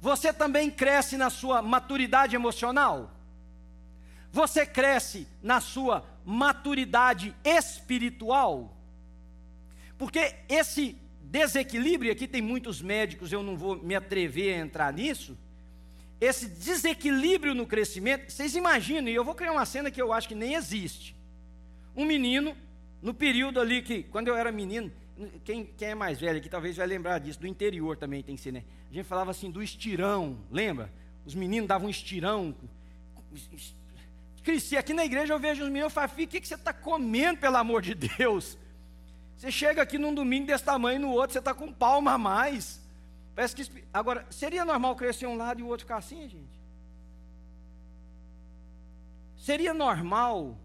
você 0.00 0.32
também 0.32 0.68
cresce 0.68 1.16
na 1.16 1.30
sua 1.30 1.62
maturidade 1.62 2.34
emocional. 2.34 3.12
Você 4.32 4.66
cresce 4.66 5.28
na 5.40 5.60
sua 5.60 6.04
maturidade 6.24 7.32
espiritual. 7.44 8.76
Porque 9.96 10.34
esse 10.48 11.00
desequilíbrio, 11.30 12.12
aqui 12.12 12.28
tem 12.28 12.40
muitos 12.40 12.80
médicos, 12.80 13.32
eu 13.32 13.42
não 13.42 13.56
vou 13.56 13.76
me 13.76 13.94
atrever 13.94 14.54
a 14.54 14.58
entrar 14.58 14.92
nisso. 14.92 15.36
Esse 16.20 16.48
desequilíbrio 16.48 17.54
no 17.54 17.66
crescimento, 17.66 18.30
vocês 18.30 18.54
imaginam, 18.54 19.08
e 19.08 19.14
eu 19.14 19.24
vou 19.24 19.34
criar 19.34 19.52
uma 19.52 19.66
cena 19.66 19.90
que 19.90 20.00
eu 20.00 20.12
acho 20.12 20.28
que 20.28 20.34
nem 20.34 20.54
existe. 20.54 21.14
Um 21.94 22.04
menino, 22.04 22.56
no 23.02 23.12
período 23.12 23.60
ali 23.60 23.82
que, 23.82 24.04
quando 24.04 24.28
eu 24.28 24.36
era 24.36 24.50
menino, 24.50 24.90
quem, 25.44 25.66
quem 25.76 25.88
é 25.88 25.94
mais 25.94 26.20
velho 26.20 26.38
aqui 26.38 26.48
talvez 26.48 26.76
vai 26.76 26.86
lembrar 26.86 27.18
disso, 27.18 27.40
do 27.40 27.46
interior 27.46 27.96
também 27.96 28.22
tem 28.22 28.36
que 28.36 28.40
ser, 28.40 28.52
né? 28.52 28.64
A 28.90 28.94
gente 28.94 29.06
falava 29.06 29.30
assim 29.30 29.50
do 29.50 29.62
estirão, 29.62 30.38
lembra? 30.50 30.92
Os 31.24 31.34
meninos 31.34 31.68
davam 31.68 31.88
um 31.88 31.90
estirão. 31.90 32.54
Cresci 34.42 34.76
aqui 34.76 34.94
na 34.94 35.04
igreja, 35.04 35.34
eu 35.34 35.40
vejo 35.40 35.62
os 35.62 35.68
meninos, 35.68 35.86
eu 35.86 35.90
falo, 35.90 36.08
filho, 36.08 36.28
o 36.28 36.30
que, 36.30 36.40
que 36.40 36.48
você 36.48 36.54
está 36.54 36.72
comendo, 36.72 37.40
pelo 37.40 37.56
amor 37.56 37.82
de 37.82 37.94
Deus? 37.94 38.56
Você 39.36 39.50
chega 39.50 39.82
aqui 39.82 39.98
num 39.98 40.14
domingo 40.14 40.46
desse 40.46 40.64
tamanho, 40.64 41.00
no 41.00 41.10
outro 41.10 41.32
você 41.32 41.38
está 41.38 41.52
com 41.52 41.72
palma 41.72 42.12
a 42.12 42.18
mais. 42.18 42.80
Parece 43.34 43.54
que. 43.54 43.84
Agora, 43.92 44.26
seria 44.30 44.64
normal 44.64 44.96
crescer 44.96 45.26
um 45.26 45.36
lado 45.36 45.60
e 45.60 45.62
o 45.62 45.66
outro 45.66 45.84
ficar 45.84 45.98
assim, 45.98 46.28
gente? 46.28 46.56
Seria 49.36 49.74
normal 49.74 50.56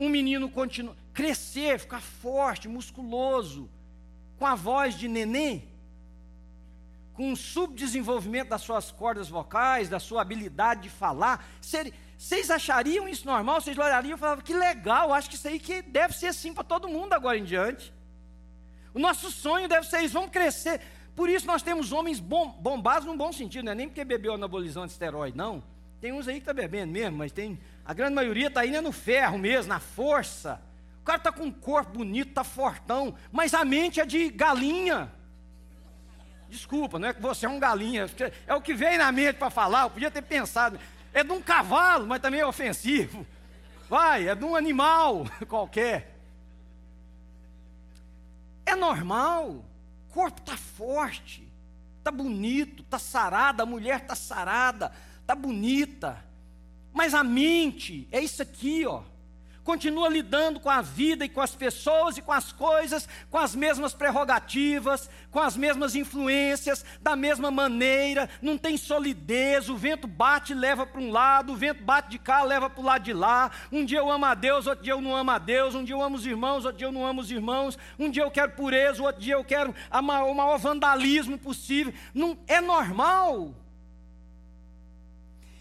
um 0.00 0.08
menino 0.08 0.50
continuar, 0.50 0.96
crescer, 1.14 1.78
ficar 1.78 2.00
forte, 2.00 2.68
musculoso, 2.68 3.70
com 4.36 4.46
a 4.46 4.54
voz 4.54 4.94
de 4.94 5.08
neném, 5.08 5.68
com 7.14 7.30
um 7.32 7.36
subdesenvolvimento 7.36 8.50
das 8.50 8.62
suas 8.62 8.90
cordas 8.90 9.28
vocais, 9.28 9.88
da 9.88 9.98
sua 9.98 10.22
habilidade 10.22 10.82
de 10.82 10.90
falar, 10.90 11.48
vocês 11.60 12.50
achariam 12.50 13.08
isso 13.08 13.26
normal? 13.26 13.60
Vocês 13.60 13.78
olhariam 13.78 14.16
e 14.16 14.20
falavam, 14.20 14.44
que 14.44 14.54
legal, 14.54 15.12
acho 15.12 15.28
que 15.30 15.36
isso 15.36 15.48
aí 15.48 15.58
que 15.58 15.82
deve 15.82 16.14
ser 16.14 16.26
assim 16.26 16.52
para 16.52 16.64
todo 16.64 16.88
mundo 16.88 17.12
agora 17.12 17.38
em 17.38 17.44
diante. 17.44 17.92
O 18.98 19.00
nosso 19.00 19.30
sonho 19.30 19.68
deve 19.68 19.86
ser 19.86 20.00
isso, 20.00 20.14
vamos 20.14 20.30
crescer. 20.30 20.80
Por 21.16 21.30
isso 21.30 21.46
nós 21.46 21.62
temos 21.62 21.92
homens 21.92 22.20
bom, 22.20 22.50
bombados 22.60 23.06
num 23.06 23.16
bom 23.16 23.32
sentido, 23.32 23.64
não 23.64 23.72
é 23.72 23.74
nem 23.74 23.88
porque 23.88 24.04
bebeu 24.04 24.34
anabolizante 24.34 24.92
esteroide, 24.92 25.36
não. 25.36 25.62
Tem 26.00 26.12
uns 26.12 26.28
aí 26.28 26.34
que 26.34 26.40
estão 26.40 26.54
tá 26.54 26.60
bebendo 26.60 26.92
mesmo, 26.92 27.16
mas 27.16 27.32
tem. 27.32 27.58
A 27.84 27.94
grande 27.94 28.14
maioria 28.14 28.48
está 28.48 28.64
indo 28.66 28.82
no 28.82 28.92
ferro 28.92 29.38
mesmo, 29.38 29.68
na 29.68 29.80
força 29.80 30.60
cara 31.08 31.16
está 31.18 31.32
com 31.32 31.44
um 31.44 31.50
corpo 31.50 31.92
bonito, 31.92 32.28
está 32.28 32.44
fortão, 32.44 33.14
mas 33.32 33.54
a 33.54 33.64
mente 33.64 33.98
é 33.98 34.04
de 34.04 34.28
galinha. 34.28 35.10
Desculpa, 36.50 36.98
não 36.98 37.08
é 37.08 37.14
que 37.14 37.22
você 37.22 37.46
é 37.46 37.48
um 37.48 37.58
galinha, 37.58 38.06
é 38.46 38.54
o 38.54 38.60
que 38.60 38.74
vem 38.74 38.98
na 38.98 39.10
mente 39.10 39.36
para 39.36 39.48
falar, 39.48 39.84
eu 39.84 39.90
podia 39.90 40.10
ter 40.10 40.20
pensado. 40.20 40.78
É 41.14 41.24
de 41.24 41.32
um 41.32 41.40
cavalo, 41.40 42.06
mas 42.06 42.20
também 42.20 42.40
é 42.40 42.46
ofensivo. 42.46 43.26
Vai, 43.88 44.28
é 44.28 44.34
de 44.34 44.44
um 44.44 44.54
animal 44.54 45.24
qualquer. 45.48 46.17
É 48.68 48.76
normal, 48.76 49.64
o 50.10 50.12
corpo 50.12 50.40
está 50.40 50.54
forte, 50.54 51.50
está 51.96 52.10
bonito, 52.10 52.82
está 52.82 52.98
sarada, 52.98 53.62
a 53.62 53.66
mulher 53.66 54.02
está 54.02 54.14
sarada, 54.14 54.92
está 55.22 55.34
bonita. 55.34 56.22
Mas 56.92 57.14
a 57.14 57.24
mente 57.24 58.06
é 58.12 58.20
isso 58.20 58.42
aqui, 58.42 58.84
ó 58.86 59.02
continua 59.68 60.08
lidando 60.08 60.58
com 60.58 60.70
a 60.70 60.80
vida 60.80 61.26
e 61.26 61.28
com 61.28 61.42
as 61.42 61.54
pessoas 61.54 62.16
e 62.16 62.22
com 62.22 62.32
as 62.32 62.50
coisas, 62.50 63.06
com 63.30 63.36
as 63.36 63.54
mesmas 63.54 63.92
prerrogativas, 63.92 65.10
com 65.30 65.40
as 65.40 65.58
mesmas 65.58 65.94
influências, 65.94 66.82
da 67.02 67.14
mesma 67.14 67.50
maneira, 67.50 68.30
não 68.40 68.56
tem 68.56 68.78
solidez, 68.78 69.68
o 69.68 69.76
vento 69.76 70.06
bate 70.06 70.54
e 70.54 70.56
leva 70.56 70.86
para 70.86 71.02
um 71.02 71.10
lado, 71.10 71.52
o 71.52 71.54
vento 71.54 71.82
bate 71.82 72.08
de 72.08 72.18
cá, 72.18 72.42
leva 72.44 72.70
para 72.70 72.80
o 72.80 72.84
lado 72.86 73.02
de 73.02 73.12
lá. 73.12 73.50
Um 73.70 73.84
dia 73.84 73.98
eu 73.98 74.10
amo 74.10 74.24
a 74.24 74.32
Deus, 74.32 74.66
outro 74.66 74.82
dia 74.82 74.94
eu 74.94 75.02
não 75.02 75.14
amo 75.14 75.32
a 75.32 75.38
Deus, 75.38 75.74
um 75.74 75.84
dia 75.84 75.94
eu 75.94 76.00
amo 76.00 76.16
os 76.16 76.24
irmãos, 76.24 76.64
outro 76.64 76.78
dia 76.78 76.86
eu 76.86 76.92
não 76.92 77.06
amo 77.06 77.20
os 77.20 77.30
irmãos, 77.30 77.78
um 77.98 78.10
dia 78.10 78.22
eu 78.22 78.30
quero 78.30 78.52
pureza, 78.52 79.02
outro 79.02 79.20
dia 79.20 79.34
eu 79.34 79.44
quero 79.44 79.74
o 79.92 80.02
maior 80.02 80.56
vandalismo 80.56 81.36
possível. 81.36 81.92
Não, 82.14 82.38
é 82.46 82.58
normal. 82.58 83.54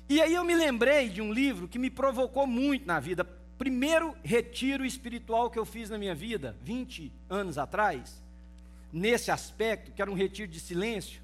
E 0.08 0.22
aí 0.22 0.34
eu 0.34 0.46
me 0.46 0.56
lembrei 0.56 1.10
de 1.10 1.22
um 1.22 1.34
livro 1.34 1.68
que 1.68 1.78
me 1.78 1.90
provocou 1.90 2.48
muito 2.48 2.88
na 2.88 3.02
vida 3.02 3.26
primeiro 3.58 4.16
retiro 4.24 4.86
espiritual 4.86 5.50
que 5.50 5.58
eu 5.58 5.66
fiz 5.66 5.90
na 5.90 5.98
minha 5.98 6.14
vida, 6.14 6.56
20 6.64 7.12
anos 7.30 7.58
atrás, 7.58 8.22
nesse 8.92 9.32
aspecto, 9.32 9.92
que 9.92 10.02
era 10.02 10.12
um 10.12 10.16
retiro 10.16 10.52
de 10.52 10.60
silêncio, 10.60 11.22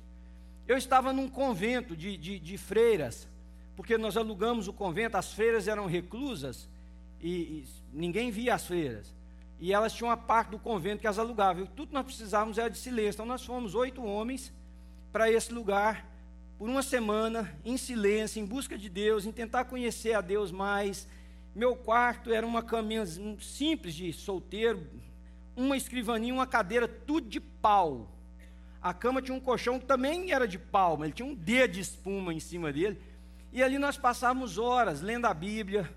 eu 0.68 0.78
estava 0.78 1.12
num 1.12 1.30
convento 1.30 1.96
de, 1.96 2.18
de, 2.18 2.40
de 2.40 2.58
freiras, 2.58 3.28
porque 3.76 3.98
nós 3.98 4.16
alugamos 4.16 4.68
o 4.68 4.74
convento, 4.74 5.18
as 5.18 5.34
freiras 5.34 5.68
eram 5.68 5.86
reclusas 5.86 6.70
e, 7.22 7.32
e, 7.32 7.66
ninguém 7.92 8.32
via 8.32 8.56
as 8.56 8.66
freiras. 8.66 9.14
E 9.60 9.72
elas 9.72 9.94
tinham 9.94 10.10
uma 10.10 10.18
parte 10.18 10.50
do 10.50 10.60
convento 10.60 11.02
que 11.02 11.08
as 11.08 11.18
alugavam. 11.18 11.64
E 11.64 11.68
tudo 11.68 11.88
que 11.88 11.94
nós 11.94 12.06
precisávamos 12.06 12.58
era 12.58 12.70
de 12.70 12.78
silêncio. 12.78 13.14
Então 13.14 13.26
nós 13.26 13.46
fomos 13.46 13.76
oito 13.76 14.04
homens 14.04 14.52
para 15.12 15.32
esse 15.32 15.54
lugar 15.54 16.06
por 16.58 16.70
uma 16.70 16.84
semana, 16.84 17.54
em 17.64 17.78
silêncio, 17.78 18.42
em 18.42 18.46
busca 18.46 18.78
de 18.78 18.90
Deus, 18.90 19.26
em 19.26 19.32
tentar 19.32 19.66
conhecer 19.66 20.14
a 20.14 20.22
Deus 20.22 20.52
mais 20.52 21.08
meu 21.56 21.76
quarto 21.76 22.34
era 22.34 22.46
uma 22.46 22.64
caminha 22.64 23.06
simples 23.40 23.94
de 23.94 24.12
solteiro, 24.12 24.88
uma 25.56 25.78
escrivaninha, 25.78 26.34
uma 26.34 26.48
cadeira, 26.48 26.88
tudo 26.88 27.30
de 27.30 27.40
pau. 27.40 28.10
A 28.82 28.94
cama 28.94 29.22
tinha 29.22 29.38
um 29.38 29.40
colchão 29.40 29.80
que 29.80 29.86
também 29.86 30.32
era 30.32 30.48
de 30.48 30.58
pau, 30.58 30.98
mas 30.98 31.06
ele 31.08 31.14
tinha 31.14 31.28
um 31.28 31.36
dedo 31.36 31.74
de 31.74 31.80
espuma 31.80 32.34
em 32.34 32.40
cima 32.40 32.74
dele. 32.74 33.00
E 33.52 33.62
ali 33.62 33.78
nós 33.78 33.98
passávamos 33.98 34.58
horas 34.58 35.02
lendo 35.02 35.26
a 35.26 35.34
Bíblia, 35.34 35.94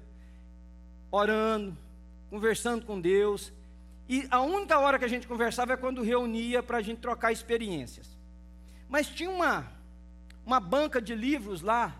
orando, 1.11 1.77
conversando 2.29 2.85
com 2.85 3.01
Deus. 3.01 3.51
E 4.09 4.27
a 4.31 4.43
única 4.43 4.79
hora 4.79 4.99
que 4.99 5.07
a 5.07 5.09
gente 5.09 5.27
conversava 5.27 5.73
é 5.73 5.77
quando 5.77 6.03
reunia 6.03 6.63
para 6.63 6.79
a 6.79 6.83
gente 6.83 6.99
trocar 6.99 7.33
experiências. 7.33 8.17
Mas 8.89 9.09
tinha 9.09 9.31
uma, 9.31 9.67
uma 10.45 10.61
banca 10.61 11.01
de 11.01 11.15
livros 11.15 11.63
lá, 11.63 11.97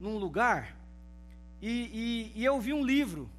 num 0.00 0.18
lugar, 0.18 0.76
e, 1.62 2.32
e, 2.34 2.40
e 2.40 2.44
eu 2.44 2.60
vi 2.60 2.72
um 2.72 2.84
livro. 2.84 3.30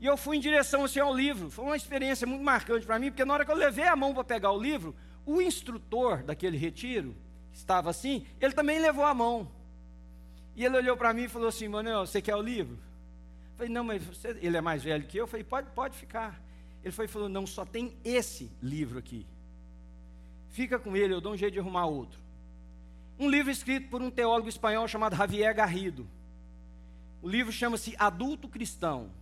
E 0.00 0.06
eu 0.06 0.16
fui 0.16 0.38
em 0.38 0.40
direção 0.40 0.84
assim, 0.84 0.98
ao 0.98 1.14
livro. 1.14 1.50
Foi 1.50 1.64
uma 1.66 1.76
experiência 1.76 2.26
muito 2.26 2.42
marcante 2.42 2.86
para 2.86 2.98
mim, 2.98 3.10
porque 3.10 3.24
na 3.24 3.34
hora 3.34 3.44
que 3.44 3.52
eu 3.52 3.56
levei 3.56 3.86
a 3.86 3.94
mão 3.94 4.14
para 4.14 4.24
pegar 4.24 4.50
o 4.50 4.60
livro, 4.60 4.96
o 5.26 5.40
instrutor 5.40 6.22
daquele 6.24 6.56
retiro, 6.56 7.14
estava 7.52 7.90
assim, 7.90 8.26
ele 8.40 8.54
também 8.54 8.80
levou 8.80 9.04
a 9.04 9.14
mão. 9.14 9.48
E 10.56 10.64
ele 10.64 10.76
olhou 10.76 10.96
para 10.96 11.12
mim 11.12 11.24
e 11.24 11.28
falou 11.28 11.48
assim: 11.48 11.68
Manuel, 11.68 12.06
você 12.06 12.20
quer 12.22 12.34
o 12.34 12.42
livro? 12.42 12.74
Eu 12.74 13.56
falei: 13.56 13.72
Não, 13.72 13.84
mas 13.84 14.02
você... 14.02 14.36
ele 14.40 14.56
é 14.56 14.60
mais 14.60 14.82
velho 14.82 15.06
que 15.06 15.18
eu. 15.18 15.24
Eu 15.24 15.28
falei: 15.28 15.44
Pode, 15.44 15.70
pode 15.70 15.96
ficar. 15.96 16.42
Ele 16.82 16.92
foi 16.92 17.04
e 17.04 17.08
falou: 17.08 17.28
Não, 17.28 17.46
só 17.46 17.64
tem 17.64 17.94
esse 18.04 18.50
livro 18.62 18.98
aqui. 18.98 19.26
Fica 20.48 20.78
com 20.78 20.96
ele, 20.96 21.14
eu 21.14 21.20
dou 21.20 21.32
um 21.32 21.36
jeito 21.36 21.54
de 21.54 21.60
arrumar 21.60 21.86
outro. 21.86 22.18
Um 23.18 23.30
livro 23.30 23.50
escrito 23.50 23.88
por 23.88 24.02
um 24.02 24.10
teólogo 24.10 24.48
espanhol 24.48 24.88
chamado 24.88 25.14
Javier 25.16 25.54
Garrido. 25.54 26.06
O 27.22 27.28
livro 27.28 27.52
chama-se 27.52 27.94
Adulto 27.96 28.48
Cristão. 28.48 29.12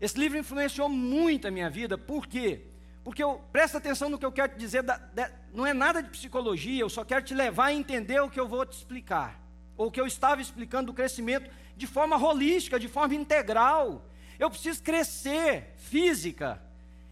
Esse 0.00 0.18
livro 0.18 0.38
influenciou 0.38 0.88
muito 0.88 1.46
a 1.46 1.50
minha 1.50 1.68
vida, 1.68 1.98
por 1.98 2.26
quê? 2.26 2.62
Porque 3.04 3.22
eu, 3.22 3.44
presta 3.52 3.76
atenção 3.76 4.08
no 4.08 4.18
que 4.18 4.24
eu 4.24 4.32
quero 4.32 4.54
te 4.54 4.58
dizer, 4.58 4.82
da, 4.82 4.96
da, 4.96 5.30
não 5.52 5.66
é 5.66 5.74
nada 5.74 6.02
de 6.02 6.08
psicologia, 6.08 6.80
eu 6.80 6.88
só 6.88 7.04
quero 7.04 7.22
te 7.22 7.34
levar 7.34 7.66
a 7.66 7.74
entender 7.74 8.18
o 8.20 8.30
que 8.30 8.40
eu 8.40 8.48
vou 8.48 8.64
te 8.64 8.72
explicar, 8.72 9.38
ou 9.76 9.88
o 9.88 9.90
que 9.90 10.00
eu 10.00 10.06
estava 10.06 10.40
explicando 10.40 10.86
do 10.86 10.94
crescimento 10.94 11.50
de 11.76 11.86
forma 11.86 12.16
holística, 12.16 12.80
de 12.80 12.88
forma 12.88 13.14
integral. 13.14 14.06
Eu 14.38 14.48
preciso 14.48 14.82
crescer 14.82 15.74
física, 15.76 16.62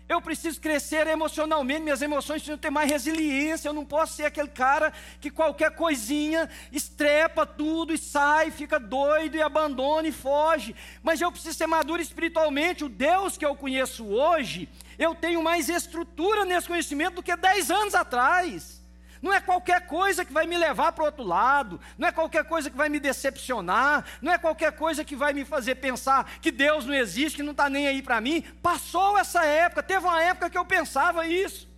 eu 0.09 0.23
preciso 0.23 0.59
crescer 0.59 1.07
emocionalmente, 1.07 1.83
minhas 1.83 2.01
emoções 2.01 2.41
precisam 2.41 2.57
ter 2.57 2.71
mais 2.71 2.91
resiliência. 2.91 3.69
Eu 3.69 3.75
não 3.75 3.85
posso 3.85 4.15
ser 4.15 4.25
aquele 4.25 4.49
cara 4.49 4.91
que 5.21 5.31
qualquer 5.31 5.73
coisinha 5.73 6.49
estrepa 6.73 7.45
tudo 7.45 7.93
e 7.93 7.99
sai, 7.99 8.51
fica 8.51 8.81
doido 8.81 9.37
e 9.37 9.43
abandona 9.43 10.09
e 10.09 10.13
foge. 10.13 10.75
Mas 11.03 11.21
eu 11.21 11.31
preciso 11.31 11.59
ser 11.59 11.67
maduro 11.67 12.01
espiritualmente. 12.01 12.85
O 12.85 12.89
Deus 12.89 13.37
que 13.37 13.45
eu 13.45 13.55
conheço 13.55 14.07
hoje, 14.07 14.67
eu 14.99 15.15
tenho 15.15 15.43
mais 15.43 15.69
estrutura 15.69 16.47
nesse 16.47 16.69
conhecimento 16.69 17.17
do 17.17 17.23
que 17.23 17.37
10 17.37 17.71
anos 17.71 17.95
atrás. 17.95 18.78
Não 19.21 19.33
é 19.33 19.41
qualquer 19.41 19.87
coisa 19.87 20.25
que 20.25 20.33
vai 20.33 20.47
me 20.47 20.57
levar 20.57 20.93
para 20.93 21.03
o 21.03 21.07
outro 21.07 21.25
lado, 21.25 21.81
não 21.97 22.09
é 22.09 22.13
qualquer 22.13 22.45
coisa 22.45 22.71
que 22.71 22.77
vai 22.77 22.89
me 22.89 23.01
decepcionar, 23.01 24.05
não 24.23 24.33
é 24.33 24.39
qualquer 24.39 24.73
coisa 24.73 25.05
que 25.05 25.17
vai 25.17 25.33
me 25.33 25.45
fazer 25.45 25.77
pensar 25.77 26.39
que 26.41 26.51
Deus 26.51 26.85
não 26.87 26.95
existe, 26.95 27.37
que 27.37 27.43
não 27.43 27.53
está 27.53 27.69
nem 27.69 27.89
aí 27.89 28.03
para 28.03 28.21
mim. 28.21 28.43
Passou 28.63 29.19
essa 29.19 29.45
época, 29.45 29.83
teve 29.83 30.07
uma 30.07 30.23
época 30.23 30.51
que 30.51 30.59
eu 30.59 30.65
pensava 30.65 31.27
isso. 31.27 31.69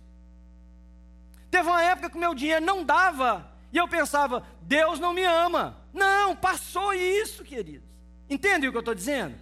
Teve 1.49 1.67
uma 1.67 1.83
época 1.83 2.09
que 2.09 2.17
o 2.17 2.19
meu 2.19 2.33
dinheiro 2.33 2.65
não 2.65 2.83
dava, 2.83 3.51
e 3.73 3.77
eu 3.77 3.87
pensava, 3.87 4.45
Deus 4.61 4.99
não 4.99 5.13
me 5.13 5.23
ama. 5.23 5.77
Não, 5.93 6.35
passou 6.35 6.93
isso, 6.93 7.43
queridos. 7.43 7.89
Entende 8.29 8.67
o 8.67 8.71
que 8.71 8.77
eu 8.77 8.81
estou 8.81 8.95
dizendo? 8.95 9.35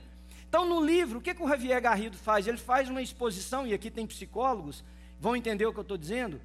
Então, 0.48 0.66
no 0.66 0.84
livro, 0.84 1.20
o 1.20 1.22
que, 1.22 1.36
que 1.36 1.44
o 1.44 1.48
Javier 1.48 1.80
Garrido 1.80 2.18
faz? 2.18 2.48
Ele 2.48 2.58
faz 2.58 2.90
uma 2.90 3.02
exposição, 3.02 3.68
e 3.68 3.74
aqui 3.74 3.92
tem 3.92 4.08
psicólogos, 4.08 4.84
vão 5.20 5.36
entender 5.36 5.68
o 5.68 5.74
que 5.74 5.80
eu 5.80 5.84
estou 5.84 5.98
dizendo 5.98 6.42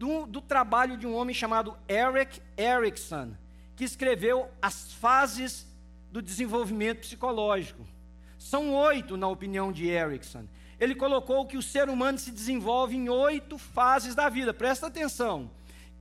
do, 0.00 0.24
do 0.24 0.40
trabalho 0.40 0.96
de 0.96 1.06
um 1.06 1.14
homem 1.14 1.34
chamado 1.34 1.76
Eric 1.86 2.40
Erickson, 2.56 3.34
que 3.76 3.84
escreveu 3.84 4.48
as 4.62 4.94
fases 4.94 5.66
do 6.10 6.22
desenvolvimento 6.22 7.00
psicológico. 7.00 7.86
São 8.38 8.72
oito, 8.72 9.18
na 9.18 9.28
opinião 9.28 9.70
de 9.70 9.86
Erickson. 9.88 10.46
Ele 10.80 10.94
colocou 10.94 11.44
que 11.44 11.58
o 11.58 11.62
ser 11.62 11.90
humano 11.90 12.18
se 12.18 12.30
desenvolve 12.30 12.96
em 12.96 13.10
oito 13.10 13.58
fases 13.58 14.14
da 14.14 14.30
vida. 14.30 14.54
Presta 14.54 14.86
atenção. 14.86 15.50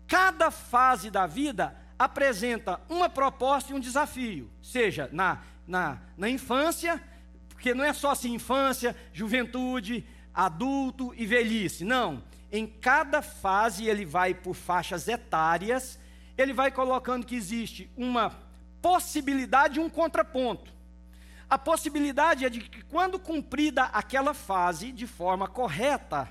Cada 0.07 0.49
fase 0.49 1.11
da 1.11 1.27
vida 1.27 1.75
apresenta 1.99 2.79
uma 2.87 3.09
proposta 3.09 3.73
e 3.73 3.75
um 3.75 3.81
desafio. 3.81 4.49
Seja 4.61 5.09
na, 5.11 5.41
na, 5.67 5.99
na 6.17 6.29
infância, 6.29 7.03
porque 7.49 7.73
não 7.73 7.83
é 7.83 7.91
só 7.91 8.11
assim 8.11 8.33
infância, 8.33 8.95
juventude, 9.11 10.07
adulto 10.33 11.13
e 11.17 11.25
velhice. 11.25 11.83
Não 11.83 12.23
em 12.51 12.65
cada 12.65 13.21
fase 13.21 13.87
ele 13.87 14.05
vai 14.05 14.33
por 14.33 14.53
faixas 14.53 15.07
etárias, 15.07 15.99
ele 16.37 16.53
vai 16.53 16.71
colocando 16.71 17.25
que 17.25 17.35
existe 17.35 17.91
uma 17.95 18.31
possibilidade 18.81 19.79
e 19.79 19.83
um 19.83 19.89
contraponto. 19.89 20.71
A 21.49 21.57
possibilidade 21.57 22.45
é 22.45 22.49
de 22.49 22.61
que, 22.61 22.83
quando 22.83 23.19
cumprida 23.19 23.83
aquela 23.85 24.33
fase 24.33 24.91
de 24.91 25.07
forma 25.07 25.47
correta, 25.47 26.29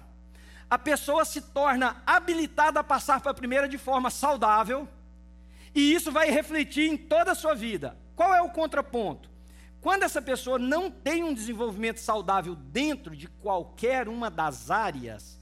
a 0.71 0.79
pessoa 0.79 1.25
se 1.25 1.41
torna 1.41 2.03
habilitada 2.07 2.81
a 2.81 2.85
passar 2.85 3.21
para 3.21 3.33
a 3.33 3.35
primeira 3.35 3.69
de 3.69 3.79
forma 3.79 4.11
saudável, 4.11 4.89
e 5.75 5.93
isso 5.93 6.11
vai 6.13 6.31
refletir 6.31 6.89
em 6.89 6.97
toda 6.97 7.33
a 7.33 7.35
sua 7.35 7.55
vida. 7.55 7.97
Qual 8.15 8.35
é 8.35 8.43
o 8.43 8.51
contraponto? 8.51 9.29
Quando 9.81 10.03
essa 10.03 10.21
pessoa 10.21 10.59
não 10.59 10.91
tem 10.91 11.23
um 11.23 11.33
desenvolvimento 11.33 12.01
saudável 12.01 12.55
dentro 12.55 13.17
de 13.17 13.29
qualquer 13.29 14.09
uma 14.09 14.29
das 14.31 14.71
áreas, 14.71 15.38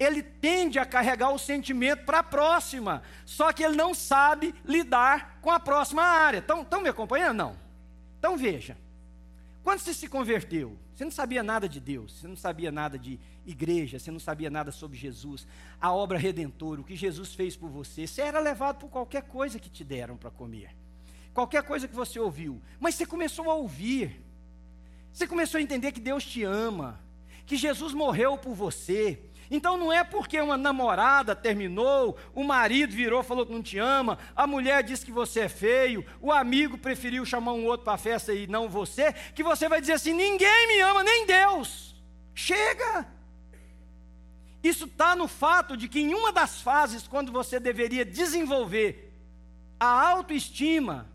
ele 0.00 0.22
tende 0.22 0.78
a 0.78 0.86
carregar 0.86 1.30
o 1.30 1.38
sentimento 1.38 2.06
para 2.06 2.20
a 2.20 2.22
próxima, 2.22 3.02
só 3.26 3.52
que 3.52 3.62
ele 3.62 3.76
não 3.76 3.92
sabe 3.92 4.54
lidar 4.64 5.38
com 5.42 5.50
a 5.50 5.60
próxima 5.60 6.02
área. 6.02 6.38
Estão 6.38 6.80
me 6.80 6.88
acompanhando? 6.88 7.36
Não. 7.36 7.56
Então 8.18 8.34
veja, 8.34 8.78
quando 9.62 9.80
você 9.80 9.92
se 9.92 10.08
converteu, 10.08 10.78
você 10.94 11.04
não 11.04 11.10
sabia 11.10 11.42
nada 11.42 11.68
de 11.68 11.78
Deus, 11.78 12.18
você 12.18 12.26
não 12.26 12.36
sabia 12.36 12.72
nada 12.72 12.98
de 12.98 13.20
igreja, 13.46 13.98
você 13.98 14.10
não 14.10 14.18
sabia 14.18 14.48
nada 14.48 14.72
sobre 14.72 14.96
Jesus, 14.96 15.46
a 15.78 15.92
obra 15.92 16.18
redentora, 16.18 16.80
o 16.80 16.84
que 16.84 16.96
Jesus 16.96 17.34
fez 17.34 17.54
por 17.54 17.68
você, 17.68 18.06
você 18.06 18.22
era 18.22 18.40
levado 18.40 18.78
por 18.78 18.88
qualquer 18.88 19.22
coisa 19.22 19.58
que 19.58 19.68
te 19.68 19.84
deram 19.84 20.16
para 20.16 20.30
comer, 20.30 20.74
qualquer 21.34 21.62
coisa 21.62 21.86
que 21.86 21.94
você 21.94 22.18
ouviu, 22.18 22.60
mas 22.78 22.94
você 22.94 23.04
começou 23.04 23.50
a 23.50 23.54
ouvir, 23.54 24.22
você 25.12 25.26
começou 25.26 25.58
a 25.58 25.62
entender 25.62 25.92
que 25.92 26.00
Deus 26.00 26.24
te 26.24 26.42
ama, 26.42 27.00
que 27.44 27.56
Jesus 27.56 27.92
morreu 27.92 28.38
por 28.38 28.54
você, 28.54 29.29
então 29.50 29.76
não 29.76 29.92
é 29.92 30.04
porque 30.04 30.40
uma 30.40 30.56
namorada 30.56 31.34
terminou, 31.34 32.16
o 32.34 32.44
marido 32.44 32.94
virou, 32.94 33.22
falou 33.24 33.44
que 33.44 33.52
não 33.52 33.62
te 33.62 33.78
ama, 33.78 34.16
a 34.36 34.46
mulher 34.46 34.84
disse 34.84 35.04
que 35.04 35.10
você 35.10 35.40
é 35.40 35.48
feio, 35.48 36.06
o 36.20 36.30
amigo 36.30 36.78
preferiu 36.78 37.26
chamar 37.26 37.52
um 37.52 37.66
outro 37.66 37.84
para 37.84 37.94
a 37.94 37.98
festa 37.98 38.32
e 38.32 38.46
não 38.46 38.68
você, 38.68 39.12
que 39.34 39.42
você 39.42 39.68
vai 39.68 39.80
dizer 39.80 39.94
assim: 39.94 40.12
ninguém 40.12 40.68
me 40.68 40.80
ama, 40.80 41.02
nem 41.02 41.26
Deus. 41.26 41.96
Chega! 42.32 43.06
Isso 44.62 44.84
está 44.84 45.16
no 45.16 45.26
fato 45.26 45.76
de 45.76 45.88
que 45.88 46.00
em 46.00 46.14
uma 46.14 46.32
das 46.32 46.60
fases, 46.60 47.08
quando 47.08 47.32
você 47.32 47.58
deveria 47.58 48.04
desenvolver 48.04 49.12
a 49.80 50.10
autoestima, 50.10 51.10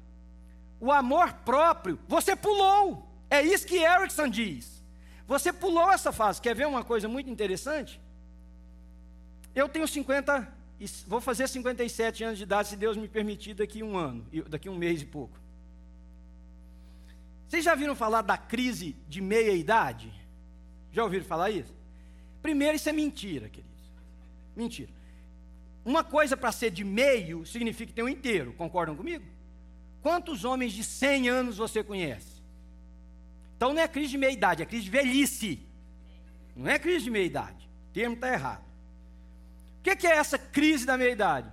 o 0.80 0.92
amor 0.92 1.32
próprio, 1.46 2.00
você 2.08 2.36
pulou. 2.36 3.08
É 3.30 3.42
isso 3.42 3.66
que 3.66 3.78
Erickson 3.78 4.28
diz. 4.28 4.84
Você 5.28 5.54
pulou 5.54 5.92
essa 5.92 6.12
fase. 6.12 6.42
Quer 6.42 6.56
ver 6.56 6.68
uma 6.68 6.84
coisa 6.84 7.08
muito 7.08 7.30
interessante? 7.30 8.02
Eu 9.56 9.70
tenho 9.70 9.88
50, 9.88 10.54
vou 11.08 11.22
fazer 11.22 11.48
57 11.48 12.26
anos 12.26 12.38
de 12.38 12.44
idade, 12.44 12.68
se 12.68 12.76
Deus 12.76 12.98
me 12.98 13.08
permitir, 13.08 13.54
daqui 13.54 13.82
um 13.82 13.96
ano, 13.96 14.28
daqui 14.50 14.68
um 14.68 14.76
mês 14.76 15.02
e 15.02 15.06
pouco. 15.06 15.40
Vocês 17.48 17.64
já 17.64 17.74
viram 17.74 17.96
falar 17.96 18.22
da 18.22 18.38
crise 18.38 18.98
de 19.08 19.22
meia 19.22 19.54
idade? 19.54 20.12
Já 20.92 21.04
ouviram 21.06 21.24
falar 21.24 21.52
isso? 21.52 21.74
Primeiro, 22.42 22.76
isso 22.76 22.90
é 22.90 22.92
mentira, 22.92 23.48
queridos. 23.48 23.74
Mentira. 24.54 24.92
Uma 25.86 26.04
coisa 26.04 26.36
para 26.36 26.52
ser 26.52 26.70
de 26.70 26.84
meio 26.84 27.46
significa 27.46 27.88
que 27.88 27.94
tem 27.94 28.04
um 28.04 28.10
inteiro, 28.10 28.52
concordam 28.54 28.96
comigo? 28.96 29.24
Quantos 30.02 30.44
homens 30.44 30.74
de 30.74 30.84
100 30.84 31.30
anos 31.30 31.58
você 31.58 31.82
conhece? 31.82 32.44
Então 33.56 33.74
não 33.74 33.82
é 33.82 33.88
crise 33.88 34.12
de 34.12 34.18
meia 34.18 34.32
idade, 34.32 34.64
é 34.64 34.66
crise 34.66 34.84
de 34.84 34.90
velhice. 34.90 35.62
Não 36.54 36.70
é 36.70 36.78
crise 36.78 37.06
de 37.06 37.12
meia 37.12 37.26
idade. 37.26 37.70
O 37.90 37.94
termo 37.94 38.16
está 38.16 38.34
errado 38.34 38.75
que, 39.86 39.96
que 39.96 40.08
é 40.08 40.18
essa 40.18 40.36
crise 40.36 40.84
da 40.84 40.98
meia-idade? 40.98 41.48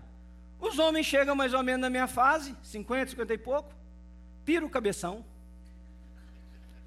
Os 0.58 0.78
homens 0.78 1.04
chegam 1.04 1.36
mais 1.36 1.52
ou 1.52 1.62
menos 1.62 1.82
na 1.82 1.90
minha 1.90 2.06
fase, 2.06 2.56
50, 2.62 3.10
50 3.10 3.34
e 3.34 3.36
pouco, 3.36 3.74
pira 4.42 4.64
o 4.64 4.70
cabeção. 4.70 5.22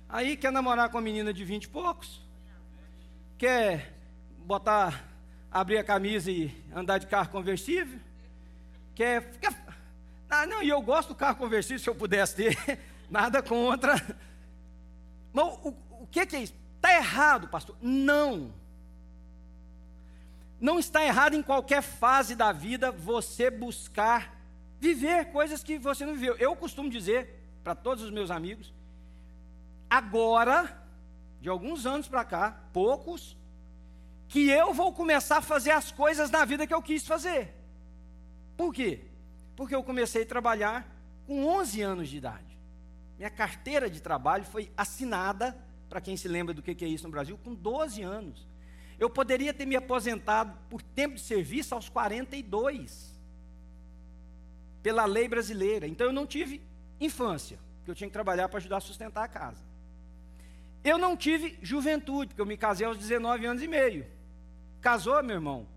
Aí 0.10 0.36
quer 0.36 0.52
namorar 0.52 0.90
com 0.90 0.98
uma 0.98 1.04
menina 1.04 1.32
de 1.32 1.46
20 1.46 1.66
e 1.66 1.68
poucos, 1.68 2.20
quer 3.38 3.94
botar, 4.40 5.04
abrir 5.52 5.78
a 5.78 5.84
camisa 5.84 6.32
e 6.32 6.52
andar 6.74 6.98
de 6.98 7.06
carro 7.06 7.30
conversível, 7.30 8.00
quer. 8.96 9.30
quer 9.38 9.54
ah, 10.28 10.48
não, 10.48 10.64
e 10.64 10.70
eu 10.70 10.82
gosto 10.82 11.10
do 11.10 11.16
carro 11.16 11.36
conversível 11.36 11.78
se 11.78 11.88
eu 11.88 11.94
pudesse 11.94 12.36
ter, 12.38 12.80
nada 13.08 13.44
contra. 13.44 13.94
Mas 15.32 15.46
o, 15.62 15.76
o 15.92 16.08
que, 16.08 16.26
que 16.26 16.36
é 16.38 16.40
isso? 16.42 16.56
Está 16.78 16.96
errado, 16.96 17.48
pastor? 17.50 17.78
Não. 17.80 18.52
Não 20.60 20.80
está 20.80 21.04
errado 21.04 21.36
em 21.36 21.44
qualquer 21.44 21.82
fase 21.82 22.36
da 22.36 22.52
vida 22.52 22.92
você 22.92 23.50
buscar 23.50 24.36
viver 24.80 25.32
coisas 25.32 25.64
que 25.64 25.78
você 25.78 26.06
não 26.06 26.14
viveu. 26.14 26.36
Eu 26.38 26.56
costumo 26.56 26.90
dizer 26.90 27.42
para 27.64 27.74
todos 27.74 28.04
os 28.04 28.12
meus 28.12 28.30
amigos, 28.30 28.74
agora, 29.90 30.82
de 31.42 31.50
alguns 31.50 31.86
anos 31.86 32.08
para 32.08 32.24
cá, 32.24 32.64
poucos, 32.72 33.36
que 34.28 34.50
eu 34.50 34.74
vou 34.74 34.94
começar 34.94 35.38
a 35.38 35.42
fazer 35.42 35.72
as 35.72 35.92
coisas 35.92 36.30
na 36.30 36.46
vida 36.46 36.68
que 36.68 36.74
eu 36.74 36.82
quis 36.82 37.06
fazer. 37.06 37.54
Por 38.56 38.74
quê? 38.74 39.02
Porque 39.56 39.76
eu 39.76 39.84
comecei 39.84 40.24
a 40.24 40.26
trabalhar 40.26 40.88
com 41.26 41.46
11 41.46 41.82
anos 41.82 42.10
de 42.10 42.18
idade. 42.18 42.60
Minha 43.18 43.30
carteira 43.30 43.90
de 43.90 44.02
trabalho 44.02 44.46
foi 44.46 44.72
assinada, 44.76 45.58
para 45.90 46.02
quem 46.02 46.18
se 46.18 46.28
lembra 46.28 46.54
do 46.54 46.62
que 46.62 46.84
é 46.84 46.88
isso 46.88 47.06
no 47.06 47.12
Brasil, 47.12 47.40
com 47.44 47.54
12 47.54 48.02
anos. 48.02 48.48
Eu 49.00 49.10
poderia 49.10 49.54
ter 49.54 49.66
me 49.66 49.76
aposentado 49.76 50.58
por 50.70 50.82
tempo 50.82 51.16
de 51.16 51.22
serviço 51.22 51.76
aos 51.76 51.90
42, 51.90 53.20
pela 54.82 55.06
lei 55.06 55.28
brasileira. 55.28 55.88
Então 55.88 56.08
eu 56.08 56.14
não 56.14 56.26
tive 56.26 56.62
infância, 57.00 57.60
porque 57.78 57.92
eu 57.92 57.96
tinha 57.96 58.08
que 58.08 58.14
trabalhar 58.14 58.48
para 58.48 58.58
ajudar 58.58 58.78
a 58.78 58.82
sustentar 58.82 59.24
a 59.24 59.28
casa. 59.28 59.64
Eu 60.84 60.98
não 60.98 61.18
tive 61.18 61.58
juventude, 61.62 62.30
porque 62.30 62.42
eu 62.42 62.46
me 62.46 62.58
casei 62.58 62.86
aos 62.86 62.98
19 62.98 63.46
anos 63.46 63.64
e 63.64 63.68
meio. 63.68 64.06
Casou, 64.82 65.22
meu 65.24 65.36
irmão? 65.36 65.68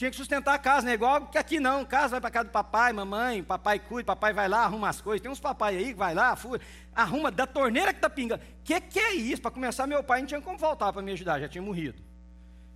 tinha 0.00 0.10
que 0.10 0.16
sustentar 0.16 0.54
a 0.54 0.58
casa, 0.58 0.86
não 0.86 0.92
é 0.92 0.94
igual 0.94 1.26
que 1.26 1.36
aqui 1.36 1.60
não. 1.60 1.84
Casa 1.84 2.12
vai 2.12 2.22
para 2.22 2.30
casa 2.30 2.44
do 2.46 2.52
papai, 2.52 2.90
mamãe, 2.90 3.42
papai 3.42 3.78
cuida, 3.78 4.06
papai 4.06 4.32
vai 4.32 4.48
lá, 4.48 4.64
arruma 4.64 4.88
as 4.88 4.98
coisas. 4.98 5.20
Tem 5.20 5.30
uns 5.30 5.38
papai 5.38 5.76
aí 5.76 5.88
que 5.88 5.98
vai 5.98 6.14
lá, 6.14 6.34
fura, 6.34 6.58
arruma 6.94 7.30
da 7.30 7.46
torneira 7.46 7.92
que 7.92 8.00
tá 8.00 8.08
pingando. 8.08 8.42
Que 8.64 8.80
que 8.80 8.98
é 8.98 9.12
isso? 9.12 9.42
Para 9.42 9.50
começar, 9.50 9.86
meu 9.86 10.02
pai 10.02 10.20
não 10.20 10.26
tinha 10.26 10.40
como 10.40 10.56
voltar 10.56 10.90
para 10.90 11.02
me 11.02 11.12
ajudar, 11.12 11.38
já 11.38 11.50
tinha 11.50 11.60
morrido. 11.60 12.02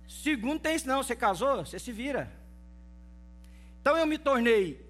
Segundo, 0.07 0.59
tem 0.59 0.75
isso 0.75 0.87
não, 0.87 1.03
você 1.03 1.15
casou, 1.15 1.65
você 1.65 1.79
se 1.79 1.91
vira. 1.91 2.31
Então 3.81 3.97
eu 3.97 4.05
me 4.05 4.17
tornei 4.17 4.85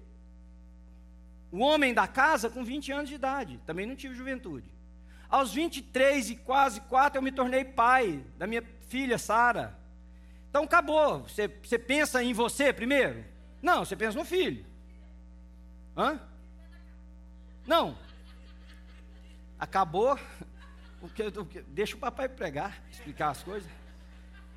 o 1.50 1.58
homem 1.60 1.94
da 1.94 2.06
casa 2.06 2.50
com 2.50 2.64
20 2.64 2.92
anos 2.92 3.08
de 3.08 3.14
idade, 3.14 3.60
também 3.66 3.86
não 3.86 3.96
tive 3.96 4.14
juventude. 4.14 4.70
Aos 5.28 5.52
23 5.52 6.30
e 6.30 6.36
quase 6.36 6.80
4 6.82 7.18
eu 7.18 7.22
me 7.22 7.32
tornei 7.32 7.64
pai 7.64 8.24
da 8.38 8.46
minha 8.46 8.62
filha 8.88 9.18
Sara. 9.18 9.76
Então 10.48 10.64
acabou. 10.64 11.22
Você, 11.24 11.48
você 11.48 11.78
pensa 11.78 12.22
em 12.22 12.32
você 12.32 12.72
primeiro? 12.72 13.24
Não, 13.60 13.84
você 13.84 13.96
pensa 13.96 14.16
no 14.16 14.24
filho. 14.24 14.64
Hã? 15.96 16.20
Não. 17.66 17.96
Acabou. 19.58 20.18
O 21.02 21.08
que, 21.10 21.22
o 21.22 21.44
que, 21.44 21.60
deixa 21.60 21.94
o 21.94 22.00
papai 22.00 22.26
pregar, 22.26 22.82
explicar 22.90 23.28
as 23.28 23.42
coisas. 23.42 23.70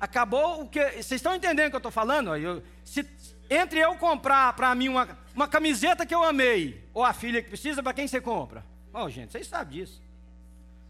Acabou 0.00 0.62
o 0.62 0.68
que. 0.68 0.82
Vocês 0.92 1.12
estão 1.12 1.34
entendendo 1.34 1.66
o 1.66 1.70
que 1.70 1.76
eu 1.76 1.78
estou 1.78 1.92
falando? 1.92 2.34
Eu, 2.34 2.62
se, 2.82 3.06
entre 3.50 3.78
eu 3.78 3.94
comprar 3.96 4.54
para 4.54 4.74
mim 4.74 4.88
uma, 4.88 5.18
uma 5.34 5.46
camiseta 5.46 6.06
que 6.06 6.14
eu 6.14 6.24
amei, 6.24 6.82
ou 6.94 7.04
a 7.04 7.12
filha 7.12 7.42
que 7.42 7.50
precisa, 7.50 7.82
para 7.82 7.92
quem 7.92 8.08
você 8.08 8.20
compra? 8.20 8.64
Oh, 8.94 9.08
gente, 9.10 9.32
vocês 9.32 9.46
sabem 9.46 9.80
disso. 9.80 10.02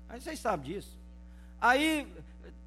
Aí 0.09 0.21
vocês 0.21 0.39
sabem 0.39 0.73
disso. 0.73 0.97
Aí 1.61 2.07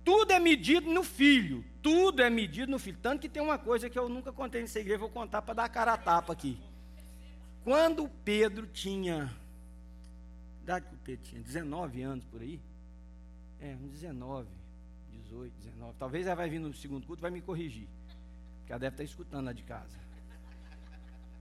tudo 0.03 0.32
é 0.32 0.39
medido 0.39 0.91
no 0.91 1.03
filho. 1.03 1.63
Tudo 1.82 2.21
é 2.21 2.29
medido 2.29 2.71
no 2.71 2.79
filho. 2.79 2.97
Tanto 3.01 3.21
que 3.21 3.29
tem 3.29 3.41
uma 3.41 3.58
coisa 3.58 3.89
que 3.89 3.97
eu 3.97 4.10
nunca 4.10 4.32
contei 4.32 4.62
nessa 4.62 4.79
igreja, 4.79 4.99
vou 4.99 5.10
contar 5.10 5.41
para 5.41 5.53
dar 5.53 5.69
cara 5.69 5.93
a 5.93 5.97
tapa 5.97 6.34
aqui. 6.34 6.60
Quando 7.63 8.10
Pedro 8.25 8.67
tinha. 8.67 9.34
Idade 10.62 10.88
que 10.88 10.95
o 10.95 10.97
Pedro 10.97 11.25
tinha? 11.25 11.41
19 11.41 12.01
anos 12.01 12.25
por 12.25 12.41
aí? 12.41 12.60
É, 13.62 13.75
uns 13.82 13.91
19, 13.91 14.47
18, 15.34 15.54
19. 15.62 15.96
Talvez 15.98 16.28
ela 16.28 16.36
vai 16.36 16.50
vir 16.50 16.60
no 16.60 16.74
segundo 16.74 17.06
culto 17.06 17.19
e 17.19 17.24
vai 17.24 17.32
me 17.32 17.41
corrigir. 17.41 17.88
Porque 18.60 18.72
ela 18.72 18.80
deve 18.80 18.93
estar 18.93 19.04
escutando 19.04 19.46
lá 19.46 19.54
de 19.54 19.63
casa. 19.63 19.98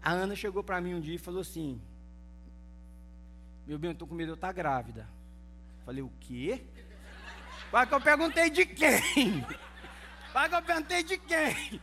A 0.03 0.13
Ana 0.13 0.35
chegou 0.35 0.65
para 0.65 0.81
mim 0.81 0.95
um 0.95 1.01
dia 1.01 1.15
e 1.15 1.19
falou 1.19 1.43
assim: 1.43 1.81
Meu 3.67 3.79
bem, 3.79 3.91
eu 3.91 3.93
estou 3.93 4.09
com 4.09 4.15
medo 4.15 4.29
de 4.29 4.33
eu 4.33 4.35
estar 4.35 4.53
grávida. 4.53 5.09
Falei, 5.85 6.03
o 6.03 6.11
quê? 6.21 6.65
Quase 7.71 7.89
que 7.89 7.95
eu 7.95 8.01
perguntei 8.01 8.51
de 8.51 8.67
quem? 8.67 9.45
Quase 10.33 10.49
que 10.49 10.55
eu 10.55 10.63
perguntei 10.63 11.03
de 11.03 11.19
quem? 11.19 11.81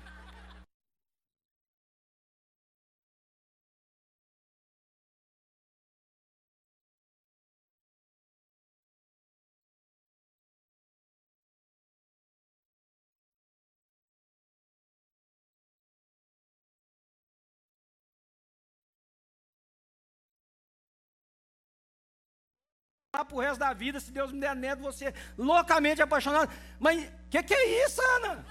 Para 23.25 23.35
o 23.37 23.39
resto 23.39 23.59
da 23.59 23.73
vida, 23.73 23.99
se 23.99 24.11
Deus 24.11 24.31
me 24.31 24.39
der 24.39 24.55
neto, 24.55 24.81
você 24.81 25.13
loucamente 25.37 26.01
apaixonado. 26.01 26.51
Mas 26.79 27.03
o 27.03 27.11
que, 27.29 27.43
que 27.43 27.53
é 27.53 27.85
isso, 27.85 28.01
Ana? 28.17 28.45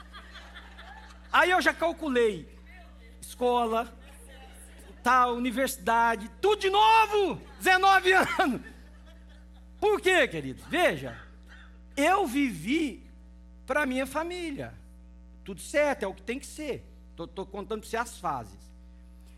Aí 1.33 1.51
eu 1.51 1.61
já 1.61 1.75
calculei. 1.75 2.49
Escola, 3.21 3.93
tal, 5.03 5.35
universidade, 5.37 6.31
tudo 6.41 6.61
de 6.61 6.71
novo, 6.71 7.41
19 7.59 8.13
anos. 8.13 8.61
Por 9.81 10.01
quê, 10.01 10.27
querido? 10.27 10.63
Veja, 10.69 11.21
eu 11.97 12.27
vivi 12.27 13.09
para 13.67 13.87
minha 13.87 14.07
família. 14.07 14.75
Tudo 15.45 15.61
certo, 15.61 16.03
é 16.03 16.07
o 16.07 16.15
que 16.15 16.23
tem 16.23 16.39
que 16.39 16.47
ser. 16.47 16.85
Estou 17.11 17.47
contando 17.47 17.81
para 17.81 17.89
você 17.89 17.97
as 17.97 18.19
fases. 18.19 18.59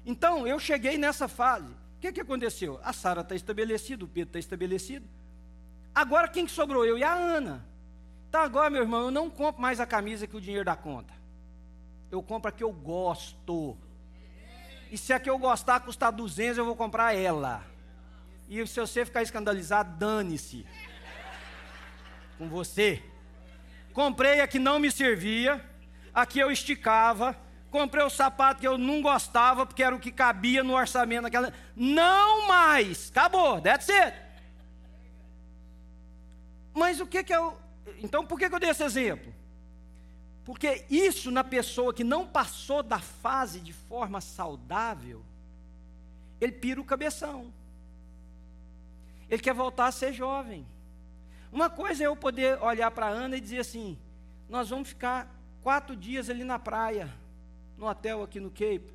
Então, 0.05 0.47
eu 0.47 0.59
cheguei 0.59 0.97
nessa 0.99 1.29
fase. 1.29 1.73
O 1.73 2.01
que, 2.01 2.13
que 2.13 2.21
aconteceu? 2.21 2.81
A 2.83 2.93
Sara 2.93 3.21
está 3.21 3.35
estabelecida, 3.35 4.05
o 4.05 4.09
Pedro 4.09 4.31
está 4.31 4.39
estabelecido. 4.39 5.07
Agora 5.95 6.29
quem 6.29 6.47
que 6.47 6.53
sobrou? 6.53 6.85
Eu 6.85 6.97
e 6.97 7.05
a 7.05 7.13
Ana. 7.13 7.67
Então 8.29 8.41
agora, 8.43 8.71
meu 8.71 8.83
irmão, 8.83 9.07
eu 9.07 9.11
não 9.11 9.29
compro 9.29 9.61
mais 9.61 9.81
a 9.81 9.87
camisa 9.87 10.27
que 10.27 10.37
o 10.37 10.41
dinheiro 10.41 10.65
dá 10.65 10.77
conta. 10.77 11.13
Eu 12.11 12.23
compro 12.23 12.49
a 12.49 12.53
que 12.53 12.63
eu 12.63 12.73
gosto. 12.73 13.77
E 14.91 14.97
se 14.99 15.13
a 15.13 15.21
que 15.21 15.31
eu 15.31 15.39
gostar 15.39 15.81
custar 15.81 16.13
200, 16.13 16.59
eu 16.59 16.65
vou 16.65 16.77
comprar 16.77 17.15
ela. 17.15 17.65
E 18.49 18.67
se 18.67 18.81
você 18.81 19.05
ficar 19.05 19.23
escandalizado, 19.23 19.97
dane-se. 19.97 20.67
Com 22.39 22.49
você. 22.49 23.03
Comprei 23.93 24.41
a 24.41 24.49
que 24.49 24.59
não 24.59 24.79
me 24.79 24.91
servia, 24.91 25.65
a 26.15 26.25
que 26.25 26.39
eu 26.39 26.51
esticava. 26.51 27.37
Comprei 27.71 28.05
o 28.05 28.11
sapato 28.11 28.61
que 28.61 28.67
eu 28.67 28.77
não 28.77 29.01
gostava, 29.01 29.65
porque 29.65 29.83
era 29.83 29.95
o 29.95 30.01
que 30.01 30.11
cabia 30.11 30.65
no 30.65 30.75
orçamento 30.75 31.23
daquela. 31.23 31.53
Não 31.77 32.49
mais! 32.49 33.11
Acabou, 33.11 33.61
that's 33.61 33.89
it. 33.89 34.30
Mas 36.73 37.01
o 37.01 37.07
que, 37.07 37.23
que 37.25 37.35
eu. 37.35 37.57
Então, 38.03 38.25
por 38.27 38.39
que, 38.39 38.49
que 38.49 38.55
eu 38.55 38.61
dei 38.61 38.71
esse 38.71 38.83
exemplo? 38.83 39.35
Porque 40.45 40.85
isso 40.91 41.31
na 41.31 41.45
pessoa 41.45 41.93
que 41.93 42.03
não 42.03 42.27
passou 42.27 42.83
da 42.83 42.99
fase 42.99 43.61
de 43.61 43.73
forma 43.73 44.21
saudável, 44.21 45.23
ele 46.41 46.53
pira 46.53 46.81
o 46.81 46.85
cabeção. 46.85 47.53
Ele 49.29 49.43
quer 49.43 49.55
voltar 49.55 49.87
a 49.87 49.93
ser 49.93 50.13
jovem. 50.13 50.67
Uma 51.53 51.69
coisa 51.69 52.03
é 52.03 52.07
eu 52.07 52.17
poder 52.17 52.61
olhar 52.63 52.91
para 52.91 53.07
a 53.07 53.11
Ana 53.11 53.37
e 53.37 53.41
dizer 53.41 53.61
assim: 53.61 53.99
nós 54.49 54.71
vamos 54.71 54.89
ficar 54.89 55.33
quatro 55.63 55.95
dias 55.95 56.31
ali 56.31 56.45
na 56.45 56.59
praia, 56.59 57.13
no 57.77 57.87
hotel 57.87 58.23
aqui 58.23 58.41
no 58.41 58.51
Cape. 58.51 58.93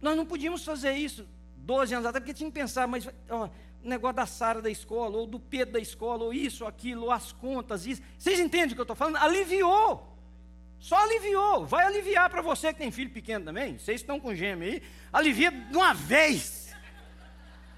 Nós 0.00 0.16
não 0.16 0.24
podíamos 0.24 0.64
fazer 0.64 0.92
isso 0.92 1.26
12 1.56 1.94
anos 1.94 2.06
atrás, 2.06 2.22
porque 2.22 2.34
tinha 2.34 2.50
que 2.50 2.58
pensar, 2.58 2.86
mas 2.86 3.06
ó, 3.28 3.44
o 3.44 3.50
negócio 3.82 4.16
da 4.16 4.26
Sara 4.26 4.60
da 4.60 4.70
escola, 4.70 5.16
ou 5.16 5.26
do 5.26 5.40
Pedro 5.40 5.74
da 5.74 5.80
escola, 5.80 6.24
ou 6.24 6.32
isso, 6.32 6.66
aquilo, 6.66 7.04
ou 7.04 7.10
as 7.10 7.32
contas, 7.32 7.86
isso. 7.86 8.02
Vocês 8.18 8.38
entendem 8.38 8.72
o 8.72 8.74
que 8.74 8.80
eu 8.80 8.84
estou 8.84 8.96
falando? 8.96 9.16
Aliviou. 9.16 10.10
Só 10.78 10.96
aliviou. 10.96 11.66
Vai 11.66 11.84
aliviar 11.84 12.30
para 12.30 12.40
você 12.40 12.72
que 12.72 12.78
tem 12.78 12.90
filho 12.90 13.10
pequeno 13.10 13.44
também. 13.44 13.78
Vocês 13.78 14.00
estão 14.00 14.18
com 14.18 14.34
gêmeo 14.34 14.66
aí. 14.66 14.82
Alivia 15.12 15.50
de 15.50 15.76
uma 15.76 15.92
vez. 15.92 16.74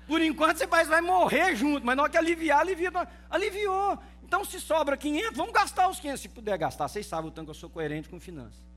Por 0.06 0.20
enquanto 0.20 0.58
você 0.58 0.66
vai 0.66 1.00
morrer 1.00 1.56
junto, 1.56 1.84
mas 1.84 1.96
na 1.96 2.02
hora 2.02 2.12
que 2.12 2.18
aliviar, 2.18 2.60
alivia. 2.60 2.92
Aliviou. 3.28 3.98
Então 4.22 4.44
se 4.44 4.60
sobra 4.60 4.96
500, 4.96 5.36
vamos 5.36 5.52
gastar 5.52 5.88
os 5.88 6.00
500 6.00 6.20
se 6.20 6.28
puder 6.28 6.56
gastar. 6.56 6.88
Vocês 6.88 7.06
sabem 7.06 7.28
o 7.28 7.30
tanto 7.30 7.46
que 7.46 7.50
eu 7.50 7.54
sou 7.54 7.68
coerente 7.68 8.08
com 8.08 8.18
finanças. 8.18 8.71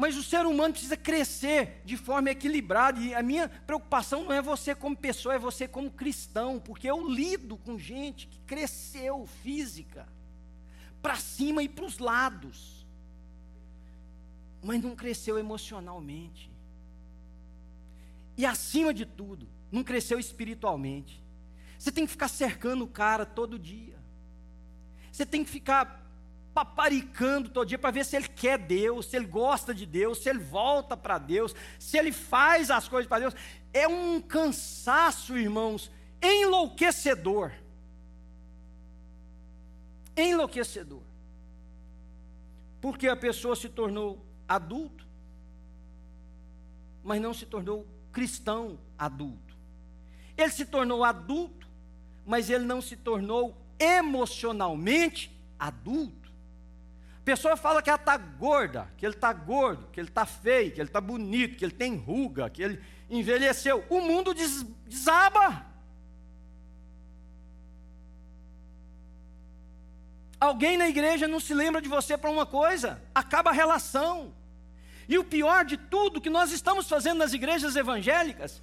Mas 0.00 0.16
o 0.16 0.22
ser 0.22 0.46
humano 0.46 0.72
precisa 0.72 0.96
crescer 0.96 1.82
de 1.84 1.94
forma 1.94 2.30
equilibrada. 2.30 2.98
E 2.98 3.14
a 3.14 3.22
minha 3.22 3.50
preocupação 3.50 4.24
não 4.24 4.32
é 4.32 4.40
você 4.40 4.74
como 4.74 4.96
pessoa, 4.96 5.34
é 5.34 5.38
você 5.38 5.68
como 5.68 5.90
cristão, 5.90 6.58
porque 6.58 6.88
eu 6.88 7.06
lido 7.06 7.58
com 7.58 7.78
gente 7.78 8.26
que 8.26 8.38
cresceu 8.46 9.26
física, 9.42 10.08
para 11.02 11.16
cima 11.16 11.62
e 11.62 11.68
para 11.68 11.84
os 11.84 11.98
lados, 11.98 12.86
mas 14.62 14.82
não 14.82 14.96
cresceu 14.96 15.38
emocionalmente. 15.38 16.50
E 18.38 18.46
acima 18.46 18.94
de 18.94 19.04
tudo, 19.04 19.46
não 19.70 19.84
cresceu 19.84 20.18
espiritualmente. 20.18 21.22
Você 21.78 21.92
tem 21.92 22.06
que 22.06 22.12
ficar 22.12 22.28
cercando 22.28 22.84
o 22.84 22.88
cara 22.88 23.26
todo 23.26 23.58
dia. 23.58 23.98
Você 25.12 25.26
tem 25.26 25.44
que 25.44 25.50
ficar 25.50 26.09
paparicando 26.60 27.48
todo 27.48 27.68
dia 27.68 27.78
para 27.78 27.90
ver 27.90 28.04
se 28.04 28.14
ele 28.16 28.28
quer 28.28 28.58
Deus, 28.58 29.06
se 29.06 29.16
ele 29.16 29.24
gosta 29.24 29.72
de 29.72 29.86
Deus, 29.86 30.18
se 30.18 30.28
ele 30.28 30.40
volta 30.40 30.94
para 30.94 31.16
Deus, 31.16 31.54
se 31.78 31.96
ele 31.96 32.12
faz 32.12 32.70
as 32.70 32.86
coisas 32.86 33.08
para 33.08 33.20
Deus. 33.20 33.34
É 33.72 33.88
um 33.88 34.20
cansaço, 34.20 35.38
irmãos, 35.38 35.90
enlouquecedor. 36.22 37.52
Enlouquecedor. 40.14 41.00
Porque 42.78 43.08
a 43.08 43.16
pessoa 43.16 43.56
se 43.56 43.70
tornou 43.70 44.22
adulto, 44.46 45.06
mas 47.02 47.22
não 47.22 47.32
se 47.32 47.46
tornou 47.46 47.86
cristão 48.12 48.78
adulto. 48.98 49.56
Ele 50.36 50.50
se 50.50 50.66
tornou 50.66 51.04
adulto, 51.04 51.66
mas 52.26 52.50
ele 52.50 52.64
não 52.66 52.82
se 52.82 52.96
tornou 52.96 53.56
emocionalmente 53.78 55.34
adulto 55.58 56.19
pessoa 57.24 57.56
fala 57.56 57.82
que 57.82 57.90
ela 57.90 57.98
está 57.98 58.16
gorda, 58.16 58.90
que 58.96 59.04
ele 59.04 59.14
está 59.14 59.32
gordo, 59.32 59.88
que 59.92 60.00
ele 60.00 60.08
está 60.08 60.24
feio, 60.24 60.72
que 60.72 60.80
ele 60.80 60.88
está 60.88 61.00
bonito, 61.00 61.56
que 61.56 61.64
ele 61.64 61.72
tem 61.72 61.96
ruga, 61.96 62.48
que 62.48 62.62
ele 62.62 62.82
envelheceu. 63.08 63.84
O 63.88 64.00
mundo 64.00 64.34
des 64.34 64.62
desaba. 64.86 65.66
Alguém 70.38 70.78
na 70.78 70.88
igreja 70.88 71.28
não 71.28 71.38
se 71.38 71.52
lembra 71.52 71.82
de 71.82 71.88
você 71.88 72.16
para 72.16 72.30
uma 72.30 72.46
coisa, 72.46 73.02
acaba 73.14 73.50
a 73.50 73.52
relação. 73.52 74.32
E 75.06 75.18
o 75.18 75.24
pior 75.24 75.64
de 75.64 75.76
tudo 75.76 76.20
que 76.20 76.30
nós 76.30 76.50
estamos 76.52 76.88
fazendo 76.88 77.18
nas 77.18 77.32
igrejas 77.32 77.76
evangélicas 77.76 78.62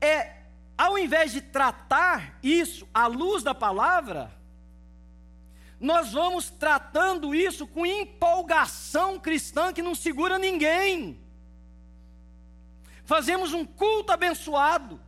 é, 0.00 0.36
ao 0.76 0.98
invés 0.98 1.32
de 1.32 1.40
tratar 1.40 2.38
isso 2.42 2.86
à 2.92 3.06
luz 3.06 3.42
da 3.42 3.54
palavra, 3.54 4.32
nós 5.78 6.12
vamos 6.12 6.50
tratando 6.50 7.34
isso 7.34 7.66
com 7.66 7.84
empolgação 7.84 9.18
cristã 9.18 9.72
que 9.72 9.82
não 9.82 9.94
segura 9.94 10.38
ninguém. 10.38 11.20
Fazemos 13.04 13.52
um 13.52 13.64
culto 13.64 14.12
abençoado. 14.12 15.00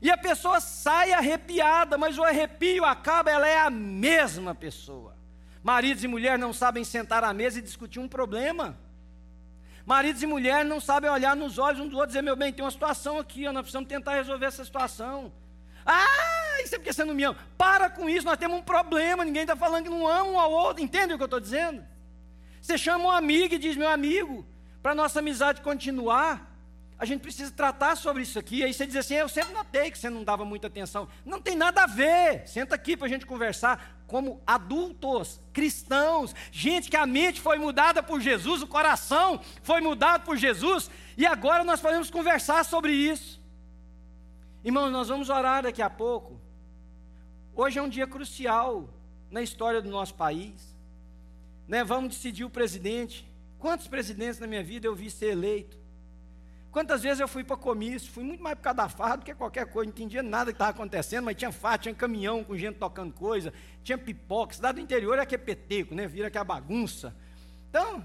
E 0.00 0.10
a 0.10 0.16
pessoa 0.16 0.60
sai 0.60 1.12
arrepiada, 1.12 1.98
mas 1.98 2.18
o 2.18 2.22
arrepio 2.22 2.84
acaba, 2.84 3.30
ela 3.30 3.48
é 3.48 3.58
a 3.58 3.70
mesma 3.70 4.54
pessoa. 4.54 5.16
Maridos 5.62 6.04
e 6.04 6.08
mulheres 6.08 6.38
não 6.38 6.52
sabem 6.52 6.84
sentar 6.84 7.24
à 7.24 7.32
mesa 7.32 7.58
e 7.58 7.62
discutir 7.62 7.98
um 7.98 8.06
problema. 8.06 8.78
Maridos 9.84 10.22
e 10.22 10.26
mulheres 10.26 10.68
não 10.68 10.80
sabem 10.80 11.10
olhar 11.10 11.34
nos 11.34 11.58
olhos 11.58 11.80
um 11.80 11.88
do 11.88 11.96
outro 11.96 12.10
e 12.10 12.12
dizer: 12.12 12.22
meu 12.22 12.36
bem, 12.36 12.52
tem 12.52 12.64
uma 12.64 12.70
situação 12.70 13.18
aqui, 13.18 13.44
nós 13.46 13.62
precisamos 13.62 13.88
tentar 13.88 14.14
resolver 14.14 14.46
essa 14.46 14.64
situação. 14.64 15.32
Ah, 15.84 16.37
isso 16.62 16.74
é 16.74 16.78
porque 16.78 16.92
você 16.92 17.04
não 17.04 17.14
me 17.14 17.24
ama. 17.24 17.38
Para 17.56 17.88
com 17.90 18.08
isso, 18.08 18.26
nós 18.26 18.38
temos 18.38 18.58
um 18.58 18.62
problema. 18.62 19.24
Ninguém 19.24 19.42
está 19.42 19.56
falando 19.56 19.84
que 19.84 19.90
não 19.90 20.06
ama 20.06 20.30
um 20.30 20.38
ao 20.38 20.50
outro. 20.50 20.82
Entende 20.82 21.14
o 21.14 21.16
que 21.16 21.22
eu 21.22 21.26
estou 21.26 21.40
dizendo? 21.40 21.84
Você 22.60 22.76
chama 22.76 23.04
um 23.04 23.10
amigo 23.10 23.54
e 23.54 23.58
diz: 23.58 23.76
meu 23.76 23.88
amigo, 23.88 24.46
para 24.82 24.94
nossa 24.94 25.20
amizade 25.20 25.60
continuar, 25.60 26.48
a 26.98 27.04
gente 27.04 27.20
precisa 27.20 27.52
tratar 27.52 27.96
sobre 27.96 28.22
isso 28.22 28.38
aqui. 28.38 28.64
Aí 28.64 28.74
você 28.74 28.86
diz 28.86 28.96
assim: 28.96 29.14
eu 29.14 29.28
sempre 29.28 29.54
notei 29.54 29.90
que 29.90 29.98
você 29.98 30.10
não 30.10 30.24
dava 30.24 30.44
muita 30.44 30.66
atenção. 30.66 31.08
Não 31.24 31.40
tem 31.40 31.54
nada 31.54 31.84
a 31.84 31.86
ver. 31.86 32.46
Senta 32.48 32.74
aqui 32.74 32.96
para 32.96 33.06
a 33.06 33.10
gente 33.10 33.24
conversar 33.24 33.98
como 34.08 34.42
adultos, 34.46 35.38
cristãos, 35.52 36.34
gente 36.50 36.88
que 36.90 36.96
a 36.96 37.06
mente 37.06 37.40
foi 37.40 37.58
mudada 37.58 38.02
por 38.02 38.20
Jesus, 38.20 38.62
o 38.62 38.66
coração 38.66 39.38
foi 39.62 39.82
mudado 39.82 40.24
por 40.24 40.34
Jesus, 40.36 40.90
e 41.14 41.26
agora 41.26 41.62
nós 41.62 41.78
podemos 41.78 42.10
conversar 42.10 42.64
sobre 42.64 42.90
isso. 42.90 43.38
Irmãos, 44.64 44.90
nós 44.90 45.08
vamos 45.08 45.28
orar 45.28 45.62
daqui 45.62 45.82
a 45.82 45.90
pouco. 45.90 46.37
Hoje 47.60 47.76
é 47.76 47.82
um 47.82 47.88
dia 47.88 48.06
crucial 48.06 48.88
na 49.32 49.42
história 49.42 49.82
do 49.82 49.90
nosso 49.90 50.14
país. 50.14 50.76
Né? 51.66 51.82
Vamos 51.82 52.14
decidir 52.14 52.44
o 52.44 52.50
presidente. 52.50 53.28
Quantos 53.58 53.88
presidentes 53.88 54.38
na 54.38 54.46
minha 54.46 54.62
vida 54.62 54.86
eu 54.86 54.94
vi 54.94 55.10
ser 55.10 55.32
eleito? 55.32 55.76
Quantas 56.70 57.02
vezes 57.02 57.18
eu 57.18 57.26
fui 57.26 57.42
para 57.42 57.56
comício, 57.56 58.12
fui 58.12 58.22
muito 58.22 58.40
mais 58.40 58.54
por 58.54 58.62
causa 58.62 58.76
da 58.76 58.88
farra 58.88 59.16
do 59.16 59.24
que 59.24 59.34
qualquer 59.34 59.66
coisa, 59.66 59.90
não 59.90 59.92
entendia 59.92 60.22
nada 60.22 60.52
que 60.52 60.54
estava 60.54 60.70
acontecendo, 60.70 61.24
mas 61.24 61.34
tinha 61.34 61.50
farra, 61.50 61.78
tinha 61.78 61.94
caminhão 61.96 62.44
com 62.44 62.56
gente 62.56 62.76
tocando 62.76 63.12
coisa, 63.12 63.52
tinha 63.82 63.98
pipoca, 63.98 64.54
cidade 64.54 64.76
do 64.76 64.80
interior 64.80 65.18
é 65.18 65.26
que 65.26 65.34
é 65.34 65.38
peteco, 65.38 65.96
né? 65.96 66.06
vira 66.06 66.30
que 66.30 66.38
é 66.38 66.44
bagunça. 66.44 67.12
Então, 67.68 68.04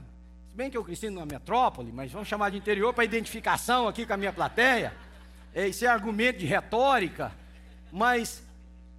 se 0.49 0.55
bem 0.55 0.71
que 0.71 0.77
eu 0.77 0.83
cresci 0.83 1.11
numa 1.11 1.27
metrópole, 1.27 1.91
mas 1.91 2.11
vamos 2.11 2.27
chamar 2.27 2.49
de 2.49 2.57
interior 2.57 2.91
para 2.91 3.05
identificação 3.05 3.87
aqui 3.87 4.03
com 4.03 4.13
a 4.13 4.17
minha 4.17 4.33
plateia, 4.33 4.95
é, 5.53 5.67
isso 5.67 5.85
é 5.85 5.87
argumento 5.87 6.39
de 6.39 6.47
retórica, 6.47 7.31
mas 7.91 8.41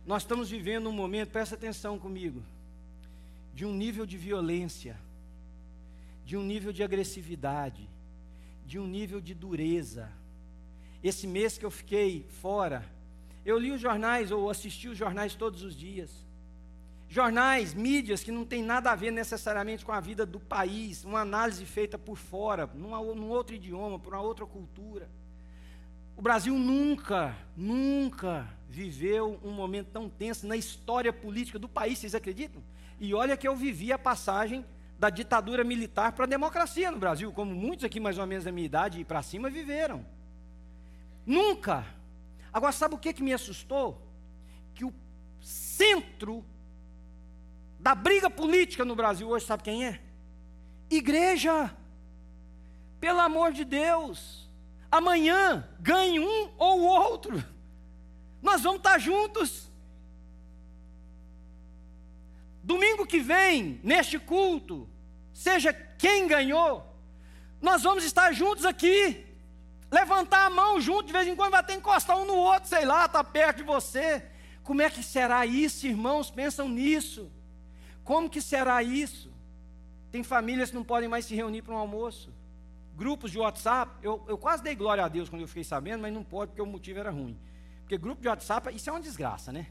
nós 0.06 0.22
estamos 0.22 0.50
vivendo 0.50 0.88
um 0.88 0.92
momento, 0.92 1.30
presta 1.30 1.54
atenção 1.54 1.98
comigo, 1.98 2.42
de 3.54 3.64
um 3.64 3.72
nível 3.72 4.04
de 4.04 4.18
violência, 4.18 4.98
de 6.24 6.36
um 6.36 6.42
nível 6.42 6.72
de 6.72 6.82
agressividade, 6.82 7.88
de 8.66 8.78
um 8.78 8.86
nível 8.86 9.20
de 9.20 9.34
dureza. 9.34 10.12
Esse 11.02 11.26
mês 11.26 11.56
que 11.56 11.64
eu 11.64 11.70
fiquei 11.70 12.26
fora, 12.40 12.84
eu 13.46 13.58
li 13.58 13.72
os 13.72 13.80
jornais 13.80 14.30
ou 14.30 14.50
assisti 14.50 14.88
os 14.88 14.98
jornais 14.98 15.34
todos 15.34 15.62
os 15.62 15.74
dias. 15.74 16.10
Jornais, 17.08 17.72
mídias 17.72 18.24
que 18.24 18.32
não 18.32 18.44
tem 18.44 18.62
nada 18.62 18.90
a 18.90 18.94
ver 18.94 19.10
necessariamente 19.10 19.84
com 19.84 19.92
a 19.92 20.00
vida 20.00 20.26
do 20.26 20.40
país, 20.40 21.04
uma 21.04 21.20
análise 21.20 21.64
feita 21.64 21.96
por 21.96 22.16
fora, 22.16 22.66
numa, 22.74 23.00
num 23.00 23.28
outro 23.28 23.54
idioma, 23.54 23.98
por 23.98 24.12
uma 24.14 24.22
outra 24.22 24.44
cultura. 24.44 25.08
O 26.16 26.22
Brasil 26.22 26.58
nunca, 26.58 27.36
nunca 27.56 28.48
viveu 28.74 29.38
um 29.44 29.52
momento 29.52 29.90
tão 29.92 30.08
tenso 30.08 30.48
na 30.48 30.56
história 30.56 31.12
política 31.12 31.60
do 31.60 31.68
país, 31.68 31.98
vocês 31.98 32.14
acreditam? 32.14 32.60
E 32.98 33.14
olha 33.14 33.36
que 33.36 33.46
eu 33.46 33.54
vivi 33.54 33.92
a 33.92 33.98
passagem 33.98 34.64
da 34.98 35.10
ditadura 35.10 35.62
militar 35.62 36.10
para 36.12 36.24
a 36.24 36.28
democracia 36.28 36.90
no 36.90 36.98
Brasil, 36.98 37.32
como 37.32 37.54
muitos 37.54 37.84
aqui 37.84 38.00
mais 38.00 38.18
ou 38.18 38.26
menos 38.26 38.44
da 38.44 38.50
minha 38.50 38.66
idade 38.66 39.00
e 39.00 39.04
para 39.04 39.22
cima 39.22 39.48
viveram. 39.48 40.04
Nunca. 41.24 41.86
Agora, 42.52 42.72
sabe 42.72 42.96
o 42.96 42.98
que, 42.98 43.12
que 43.12 43.22
me 43.22 43.32
assustou? 43.32 44.02
Que 44.74 44.84
o 44.84 44.92
centro 45.40 46.44
da 47.78 47.94
briga 47.94 48.28
política 48.28 48.84
no 48.84 48.96
Brasil 48.96 49.28
hoje, 49.28 49.46
sabe 49.46 49.62
quem 49.62 49.86
é? 49.86 50.00
Igreja. 50.90 51.72
Pelo 52.98 53.20
amor 53.20 53.52
de 53.52 53.64
Deus. 53.64 54.50
Amanhã 54.90 55.68
ganhe 55.78 56.18
um 56.18 56.50
ou 56.58 56.80
outro. 56.80 57.53
Nós 58.44 58.62
vamos 58.62 58.80
estar 58.80 58.98
juntos. 58.98 59.70
Domingo 62.62 63.06
que 63.06 63.18
vem, 63.18 63.80
neste 63.82 64.18
culto, 64.18 64.86
seja 65.32 65.72
quem 65.72 66.28
ganhou, 66.28 66.86
nós 67.60 67.82
vamos 67.82 68.04
estar 68.04 68.32
juntos 68.32 68.66
aqui. 68.66 69.24
Levantar 69.90 70.44
a 70.46 70.50
mão 70.50 70.78
junto, 70.78 71.06
de 71.06 71.12
vez 71.12 71.26
em 71.26 71.34
quando 71.34 71.52
vai 71.52 71.64
ter 71.64 71.72
que 71.72 71.78
encostar 71.78 72.18
um 72.18 72.26
no 72.26 72.34
outro, 72.34 72.68
sei 72.68 72.84
lá, 72.84 73.06
está 73.06 73.24
perto 73.24 73.58
de 73.58 73.62
você. 73.62 74.22
Como 74.62 74.82
é 74.82 74.90
que 74.90 75.02
será 75.02 75.46
isso, 75.46 75.86
irmãos? 75.86 76.30
Pensam 76.30 76.68
nisso. 76.68 77.30
Como 78.02 78.28
que 78.28 78.42
será 78.42 78.82
isso? 78.82 79.32
Tem 80.12 80.22
famílias 80.22 80.68
que 80.68 80.76
não 80.76 80.84
podem 80.84 81.08
mais 81.08 81.24
se 81.24 81.34
reunir 81.34 81.62
para 81.62 81.74
um 81.74 81.78
almoço. 81.78 82.30
Grupos 82.94 83.30
de 83.30 83.38
WhatsApp, 83.38 83.90
eu, 84.02 84.22
eu 84.28 84.36
quase 84.36 84.62
dei 84.62 84.74
glória 84.74 85.02
a 85.02 85.08
Deus 85.08 85.30
quando 85.30 85.42
eu 85.42 85.48
fiquei 85.48 85.64
sabendo, 85.64 86.02
mas 86.02 86.12
não 86.12 86.22
pode 86.22 86.50
porque 86.50 86.62
o 86.62 86.66
motivo 86.66 86.98
era 86.98 87.10
ruim. 87.10 87.38
Porque 87.94 87.98
grupo 87.98 88.22
de 88.22 88.28
WhatsApp, 88.28 88.74
isso 88.74 88.90
é 88.90 88.92
uma 88.92 89.00
desgraça, 89.00 89.52
né? 89.52 89.68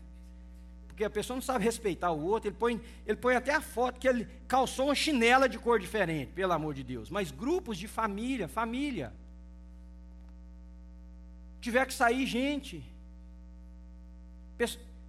porque 0.87 1.03
a 1.03 1.09
pessoa 1.09 1.35
não 1.35 1.41
sabe 1.41 1.65
respeitar 1.65 2.11
o 2.11 2.23
outro, 2.23 2.49
ele 2.49 2.55
põe, 2.55 2.79
ele 3.03 3.17
põe 3.17 3.35
até 3.35 3.51
a 3.51 3.59
foto 3.59 3.99
que 3.99 4.07
ele 4.07 4.27
calçou 4.47 4.85
uma 4.85 4.95
chinela 4.95 5.49
de 5.49 5.57
cor 5.57 5.79
diferente, 5.79 6.31
pelo 6.33 6.53
amor 6.53 6.75
de 6.75 6.83
Deus. 6.83 7.09
Mas 7.09 7.31
grupos 7.31 7.79
de 7.79 7.87
família, 7.87 8.47
família. 8.47 9.11
Tiver 11.59 11.87
que 11.87 11.93
sair 11.95 12.27
gente. 12.27 12.85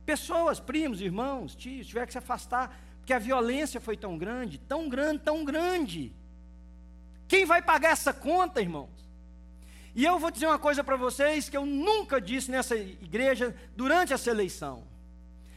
Pessoas, 0.06 0.58
primos, 0.58 1.02
irmãos, 1.02 1.54
tios, 1.54 1.86
tiver 1.86 2.06
que 2.06 2.12
se 2.12 2.18
afastar, 2.18 2.80
porque 2.96 3.12
a 3.12 3.18
violência 3.18 3.78
foi 3.78 3.96
tão 3.96 4.16
grande, 4.16 4.56
tão 4.56 4.88
grande, 4.88 5.18
tão 5.18 5.44
grande. 5.44 6.14
Quem 7.28 7.44
vai 7.44 7.60
pagar 7.60 7.90
essa 7.90 8.14
conta, 8.14 8.62
irmãos? 8.62 9.03
E 9.94 10.04
eu 10.04 10.18
vou 10.18 10.30
dizer 10.30 10.46
uma 10.46 10.58
coisa 10.58 10.82
para 10.82 10.96
vocês 10.96 11.48
que 11.48 11.56
eu 11.56 11.64
nunca 11.64 12.20
disse 12.20 12.50
nessa 12.50 12.76
igreja 12.76 13.54
durante 13.76 14.12
essa 14.12 14.28
eleição. 14.28 14.82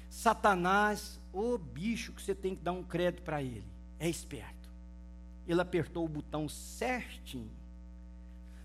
Satanás, 0.09 1.19
o 1.33 1.57
bicho 1.57 2.13
que 2.13 2.21
você 2.21 2.35
tem 2.35 2.55
que 2.55 2.61
dar 2.61 2.71
um 2.71 2.83
crédito 2.83 3.23
para 3.23 3.41
ele, 3.41 3.65
é 3.99 4.07
esperto. 4.07 4.69
Ele 5.47 5.59
apertou 5.59 6.05
o 6.05 6.09
botão 6.09 6.47
certinho. 6.47 7.51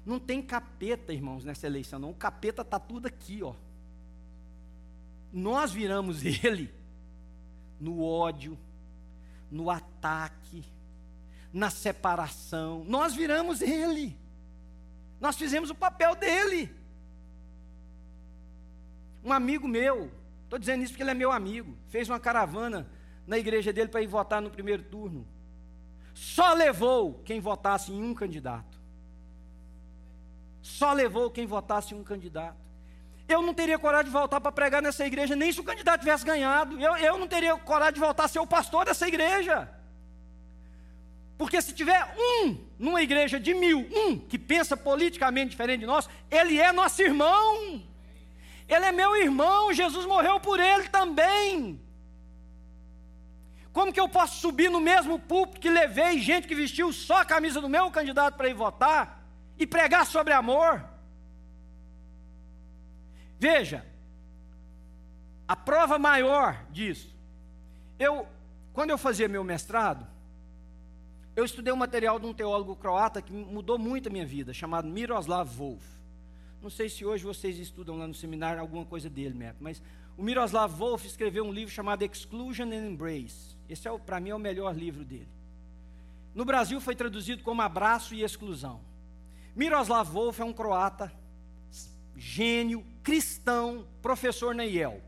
Não 0.04 0.18
tem 0.18 0.42
capeta, 0.42 1.12
irmãos, 1.12 1.44
nessa 1.44 1.66
eleição, 1.66 1.98
não. 1.98 2.11
O 2.11 2.14
capeta 2.14 2.62
está 2.62 2.78
tudo 2.78 3.06
aqui, 3.06 3.42
ó. 3.42 3.54
Nós 5.32 5.72
viramos 5.72 6.22
ele 6.44 6.72
no 7.80 8.02
ódio, 8.02 8.58
no 9.50 9.70
ataque, 9.70 10.64
na 11.52 11.70
separação. 11.70 12.85
Nós 12.85 13.14
viramos 13.14 13.62
ele. 13.62 14.21
Nós 15.24 15.37
fizemos 15.42 15.70
o 15.70 15.74
papel 15.74 16.14
dele. 16.14 16.62
Um 19.24 19.32
amigo 19.32 19.66
meu, 19.66 20.11
Estou 20.52 20.61
dizendo 20.61 20.82
isso 20.82 20.92
porque 20.92 21.02
ele 21.02 21.12
é 21.12 21.14
meu 21.14 21.32
amigo. 21.32 21.78
Fez 21.88 22.11
uma 22.11 22.20
caravana 22.20 22.87
na 23.26 23.38
igreja 23.38 23.72
dele 23.72 23.88
para 23.88 24.02
ir 24.02 24.06
votar 24.06 24.42
no 24.42 24.50
primeiro 24.50 24.82
turno. 24.82 25.26
Só 26.12 26.52
levou 26.52 27.22
quem 27.24 27.40
votasse 27.40 27.90
em 27.90 28.02
um 28.02 28.12
candidato. 28.12 28.78
Só 30.61 30.92
levou 30.92 31.30
quem 31.30 31.46
votasse 31.46 31.94
em 31.94 31.98
um 31.98 32.04
candidato. 32.04 32.58
Eu 33.26 33.40
não 33.40 33.54
teria 33.54 33.78
coragem 33.78 34.08
de 34.08 34.12
voltar 34.12 34.42
para 34.42 34.52
pregar 34.52 34.82
nessa 34.82 35.06
igreja, 35.06 35.35
nem 35.35 35.50
se 35.50 35.58
o 35.58 35.64
candidato 35.64 36.00
tivesse 36.00 36.26
ganhado. 36.26 36.78
Eu, 36.78 36.98
eu 36.98 37.16
não 37.16 37.26
teria 37.26 37.56
coragem 37.56 37.94
de 37.94 38.00
voltar 38.00 38.24
a 38.24 38.28
ser 38.28 38.38
o 38.38 38.46
pastor 38.46 38.85
dessa 38.85 39.08
igreja. 39.08 39.74
Porque 41.42 41.61
se 41.61 41.74
tiver 41.74 42.14
um 42.16 42.57
numa 42.78 43.02
igreja 43.02 43.40
de 43.40 43.52
mil, 43.52 43.81
um 43.92 44.16
que 44.16 44.38
pensa 44.38 44.76
politicamente 44.76 45.50
diferente 45.50 45.81
de 45.81 45.87
nós, 45.87 46.09
ele 46.31 46.57
é 46.57 46.70
nosso 46.70 47.02
irmão. 47.02 47.83
Ele 48.68 48.85
é 48.85 48.92
meu 48.92 49.16
irmão, 49.16 49.72
Jesus 49.72 50.07
morreu 50.07 50.38
por 50.38 50.61
ele 50.61 50.88
também. 50.88 51.83
Como 53.72 53.92
que 53.92 53.98
eu 53.98 54.09
posso 54.09 54.40
subir 54.40 54.70
no 54.70 54.81
mesmo 54.81 55.18
púlpito 55.18 55.61
que 55.61 55.68
levei 55.68 56.20
gente 56.20 56.46
que 56.46 56.55
vestiu 56.55 56.92
só 56.92 57.22
a 57.22 57.24
camisa 57.24 57.61
do 57.61 57.68
meu 57.68 57.90
candidato 57.90 58.37
para 58.37 58.48
ir 58.48 58.55
votar 58.55 59.26
e 59.59 59.66
pregar 59.66 60.07
sobre 60.07 60.33
amor? 60.33 60.85
Veja, 63.37 63.85
a 65.48 65.57
prova 65.57 65.98
maior 65.98 66.64
disso. 66.70 67.12
Eu, 67.98 68.28
quando 68.72 68.90
eu 68.90 68.96
fazia 68.96 69.26
meu 69.26 69.42
mestrado, 69.42 70.12
Eu 71.34 71.44
estudei 71.44 71.72
um 71.72 71.76
material 71.76 72.20
de 72.20 72.26
um 72.26 72.34
teólogo 72.34 72.76
croata 72.76 73.22
que 73.22 73.32
mudou 73.32 73.78
muito 73.78 74.08
a 74.08 74.12
minha 74.12 74.26
vida, 74.26 74.52
chamado 74.52 74.86
Miroslav 74.86 75.48
Volf. 75.48 75.82
Não 76.60 76.68
sei 76.68 76.88
se 76.88 77.04
hoje 77.04 77.24
vocês 77.24 77.58
estudam 77.58 77.96
lá 77.96 78.06
no 78.06 78.14
seminário 78.14 78.60
alguma 78.60 78.84
coisa 78.84 79.08
dele, 79.08 79.34
mas 79.58 79.82
o 80.16 80.22
Miroslav 80.22 80.72
Volf 80.72 81.06
escreveu 81.06 81.44
um 81.44 81.52
livro 81.52 81.72
chamado 81.72 82.04
Exclusion 82.04 82.66
and 82.66 82.86
Embrace. 82.86 83.56
Esse, 83.66 83.88
é, 83.88 83.98
para 83.98 84.20
mim, 84.20 84.28
é 84.28 84.34
o 84.34 84.38
melhor 84.38 84.76
livro 84.76 85.04
dele. 85.04 85.28
No 86.34 86.44
Brasil 86.44 86.80
foi 86.80 86.94
traduzido 86.94 87.42
como 87.42 87.62
Abraço 87.62 88.14
e 88.14 88.22
Exclusão. 88.22 88.80
Miroslav 89.56 90.10
Volf 90.10 90.38
é 90.38 90.44
um 90.44 90.52
croata, 90.52 91.10
gênio, 92.14 92.84
cristão, 93.02 93.86
professor 94.02 94.54
na 94.54 94.64
Yale. 94.64 95.02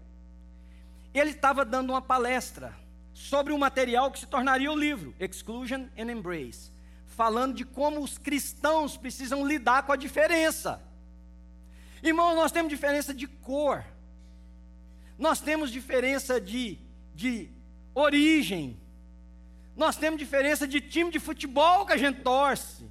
Ele 1.12 1.30
estava 1.30 1.64
dando 1.64 1.90
uma 1.90 2.02
palestra 2.02 2.74
sobre 3.14 3.52
um 3.52 3.58
material 3.58 4.10
que 4.10 4.18
se 4.18 4.26
tornaria 4.26 4.70
o 4.70 4.76
livro, 4.76 5.14
Exclusion 5.20 5.86
and 5.96 6.10
Embrace, 6.10 6.72
falando 7.06 7.54
de 7.54 7.64
como 7.64 8.02
os 8.02 8.18
cristãos 8.18 8.96
precisam 8.96 9.46
lidar 9.46 9.84
com 9.84 9.92
a 9.92 9.96
diferença. 9.96 10.82
Irmão, 12.02 12.34
nós 12.34 12.50
temos 12.50 12.68
diferença 12.68 13.14
de 13.14 13.28
cor, 13.28 13.84
nós 15.16 15.40
temos 15.40 15.70
diferença 15.70 16.40
de, 16.40 16.76
de 17.14 17.48
origem, 17.94 18.78
nós 19.76 19.96
temos 19.96 20.18
diferença 20.18 20.66
de 20.66 20.80
time 20.80 21.10
de 21.10 21.20
futebol 21.20 21.86
que 21.86 21.92
a 21.92 21.96
gente 21.96 22.20
torce, 22.20 22.90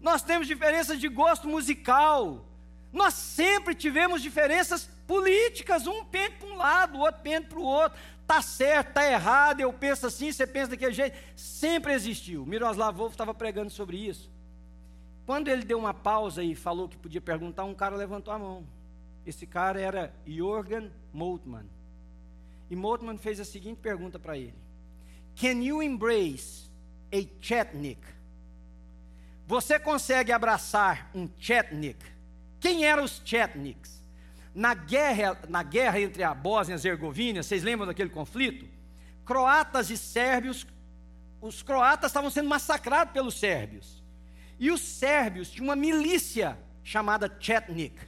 nós 0.00 0.22
temos 0.22 0.46
diferença 0.46 0.96
de 0.96 1.08
gosto 1.08 1.48
musical, 1.48 2.46
nós 2.92 3.14
sempre 3.14 3.74
tivemos 3.74 4.22
diferenças 4.22 4.88
políticas, 5.06 5.86
um 5.86 6.04
pente 6.04 6.36
para 6.36 6.48
um 6.48 6.56
lado, 6.56 6.98
o 6.98 7.00
outro 7.00 7.20
pente 7.20 7.48
para 7.48 7.58
o 7.58 7.62
outro. 7.62 7.98
Está 8.26 8.42
certo, 8.42 8.88
está 8.88 9.08
errado, 9.08 9.60
eu 9.60 9.72
penso 9.72 10.04
assim, 10.04 10.32
você 10.32 10.44
pensa 10.44 10.70
daquele 10.70 10.92
jeito. 10.92 11.16
Sempre 11.36 11.92
existiu. 11.92 12.44
Miroslav 12.44 12.98
Wolf 12.98 13.12
estava 13.12 13.32
pregando 13.32 13.70
sobre 13.70 13.98
isso. 13.98 14.28
Quando 15.24 15.46
ele 15.46 15.64
deu 15.64 15.78
uma 15.78 15.94
pausa 15.94 16.42
e 16.42 16.52
falou 16.56 16.88
que 16.88 16.96
podia 16.96 17.20
perguntar, 17.20 17.62
um 17.62 17.74
cara 17.74 17.94
levantou 17.94 18.34
a 18.34 18.38
mão. 18.38 18.66
Esse 19.24 19.46
cara 19.46 19.80
era 19.80 20.12
Jorgen 20.26 20.90
Moltmann. 21.12 21.66
E 22.68 22.74
Moltmann 22.74 23.16
fez 23.16 23.38
a 23.38 23.44
seguinte 23.44 23.78
pergunta 23.80 24.18
para 24.18 24.36
ele: 24.36 24.54
Can 25.36 25.62
you 25.62 25.80
embrace 25.80 26.68
a 27.12 27.24
chetnik? 27.40 28.02
Você 29.46 29.78
consegue 29.78 30.32
abraçar 30.32 31.12
um 31.14 31.28
chetnik? 31.38 32.04
Quem 32.58 32.84
eram 32.84 33.04
os 33.04 33.22
chetniks? 33.24 34.02
Na 34.56 34.72
guerra, 34.72 35.38
na 35.50 35.62
guerra 35.62 36.00
entre 36.00 36.22
a 36.22 36.32
Bósnia 36.32 36.72
e 36.72 36.76
a 36.76 36.76
Herzegovina, 36.76 37.42
vocês 37.42 37.62
lembram 37.62 37.86
daquele 37.86 38.08
conflito? 38.08 38.66
Croatas 39.22 39.90
e 39.90 39.98
sérvios, 39.98 40.66
os 41.42 41.62
croatas 41.62 42.08
estavam 42.08 42.30
sendo 42.30 42.48
massacrados 42.48 43.12
pelos 43.12 43.38
sérvios. 43.38 44.02
E 44.58 44.70
os 44.70 44.80
sérvios 44.80 45.50
tinham 45.50 45.66
uma 45.66 45.76
milícia 45.76 46.58
chamada 46.82 47.30
Chetnik, 47.38 47.98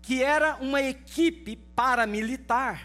que 0.00 0.22
era 0.22 0.56
uma 0.56 0.80
equipe 0.80 1.54
paramilitar 1.54 2.82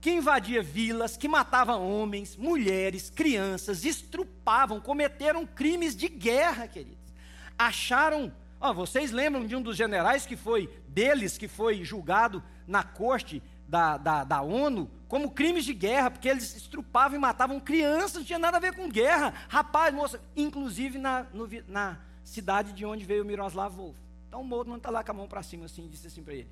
que 0.00 0.12
invadia 0.12 0.62
vilas, 0.62 1.16
que 1.16 1.26
matava 1.26 1.74
homens, 1.74 2.36
mulheres, 2.36 3.10
crianças, 3.10 3.84
estrupavam, 3.84 4.80
cometeram 4.80 5.44
crimes 5.44 5.96
de 5.96 6.08
guerra, 6.08 6.68
queridos. 6.68 7.12
Acharam 7.58 8.32
Oh, 8.60 8.74
vocês 8.74 9.12
lembram 9.12 9.46
de 9.46 9.54
um 9.54 9.62
dos 9.62 9.76
generais 9.76 10.26
que 10.26 10.34
foi, 10.34 10.68
deles, 10.98 11.38
que 11.38 11.46
foi 11.46 11.84
julgado 11.84 12.42
na 12.66 12.82
corte 12.82 13.40
da, 13.68 13.96
da, 13.96 14.24
da 14.24 14.42
ONU 14.42 14.90
como 15.06 15.30
crimes 15.30 15.64
de 15.64 15.72
guerra, 15.72 16.10
porque 16.10 16.28
eles 16.28 16.56
estrupavam 16.56 17.16
e 17.16 17.20
matavam 17.20 17.60
crianças, 17.60 18.14
não 18.14 18.24
tinha 18.24 18.38
nada 18.38 18.56
a 18.56 18.60
ver 18.60 18.74
com 18.74 18.88
guerra. 18.88 19.32
Rapaz, 19.48 19.94
moça, 19.94 20.20
inclusive 20.34 20.98
na, 20.98 21.22
no, 21.32 21.48
na 21.68 22.00
cidade 22.24 22.72
de 22.72 22.84
onde 22.84 23.04
veio 23.04 23.24
Miroslav 23.24 23.76
Wolf. 23.76 23.96
Então 24.26 24.40
o 24.40 24.44
Moltmann 24.44 24.78
está 24.78 24.90
lá 24.90 25.04
com 25.04 25.12
a 25.12 25.14
mão 25.14 25.28
para 25.28 25.40
cima 25.40 25.66
assim 25.66 25.84
e 25.84 25.88
disse 25.88 26.08
assim 26.08 26.24
para 26.24 26.34
ele: 26.34 26.48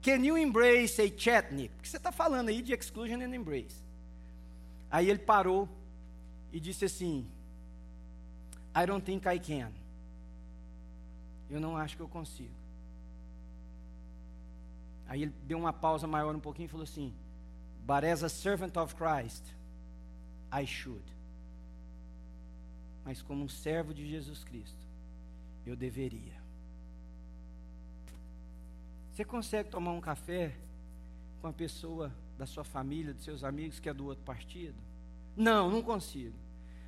Can 0.00 0.24
you 0.24 0.38
embrace 0.38 1.02
a 1.02 1.08
chetnik? 1.08 1.74
Porque 1.74 1.88
você 1.88 1.96
está 1.96 2.12
falando 2.12 2.50
aí 2.50 2.62
de 2.62 2.72
exclusion 2.72 3.20
and 3.20 3.34
embrace. 3.34 3.84
Aí 4.88 5.10
ele 5.10 5.18
parou 5.18 5.68
e 6.52 6.60
disse 6.60 6.84
assim: 6.84 7.26
I 8.80 8.86
don't 8.86 9.04
think 9.04 9.26
I 9.26 9.40
can. 9.40 9.72
Eu 11.50 11.60
não 11.60 11.76
acho 11.76 11.96
que 11.96 12.02
eu 12.02 12.08
consigo. 12.08 12.57
Aí 15.08 15.22
ele 15.22 15.32
deu 15.44 15.58
uma 15.58 15.72
pausa 15.72 16.06
maior 16.06 16.36
um 16.36 16.40
pouquinho 16.40 16.66
e 16.66 16.68
falou 16.68 16.84
assim: 16.84 17.12
But 17.80 18.04
as 18.04 18.22
a 18.22 18.28
servant 18.28 18.76
of 18.76 18.94
Christ, 18.94 19.44
I 20.52 20.66
should. 20.66 21.02
Mas 23.04 23.22
como 23.22 23.42
um 23.42 23.48
servo 23.48 23.94
de 23.94 24.06
Jesus 24.06 24.44
Cristo, 24.44 24.86
eu 25.66 25.74
deveria. 25.74 26.36
Você 29.10 29.24
consegue 29.24 29.70
tomar 29.70 29.92
um 29.92 30.00
café 30.00 30.54
com 31.40 31.48
a 31.48 31.52
pessoa 31.52 32.14
da 32.36 32.46
sua 32.46 32.62
família, 32.62 33.14
dos 33.14 33.24
seus 33.24 33.42
amigos 33.42 33.80
que 33.80 33.88
é 33.88 33.94
do 33.94 34.06
outro 34.06 34.22
partido? 34.24 34.76
Não, 35.34 35.70
não 35.70 35.82
consigo. 35.82 36.36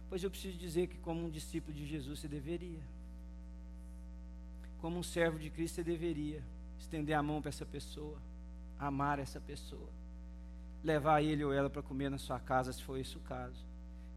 Pois 0.08 0.22
eu 0.22 0.30
preciso 0.30 0.58
dizer 0.58 0.88
que, 0.88 0.98
como 0.98 1.24
um 1.24 1.30
discípulo 1.30 1.72
de 1.72 1.86
Jesus, 1.86 2.20
você 2.20 2.28
deveria 2.28 2.80
como 4.80 4.98
um 4.98 5.02
servo 5.02 5.38
de 5.38 5.50
Cristo, 5.50 5.76
você 5.76 5.84
deveria 5.84 6.42
estender 6.80 7.16
a 7.16 7.22
mão 7.22 7.40
para 7.40 7.50
essa 7.50 7.66
pessoa, 7.66 8.18
amar 8.78 9.18
essa 9.18 9.40
pessoa, 9.40 9.88
levar 10.82 11.22
ele 11.22 11.44
ou 11.44 11.52
ela 11.52 11.68
para 11.68 11.82
comer 11.82 12.10
na 12.10 12.18
sua 12.18 12.40
casa, 12.40 12.72
se 12.72 12.82
for 12.82 12.98
esse 12.98 13.16
o 13.16 13.20
caso, 13.20 13.64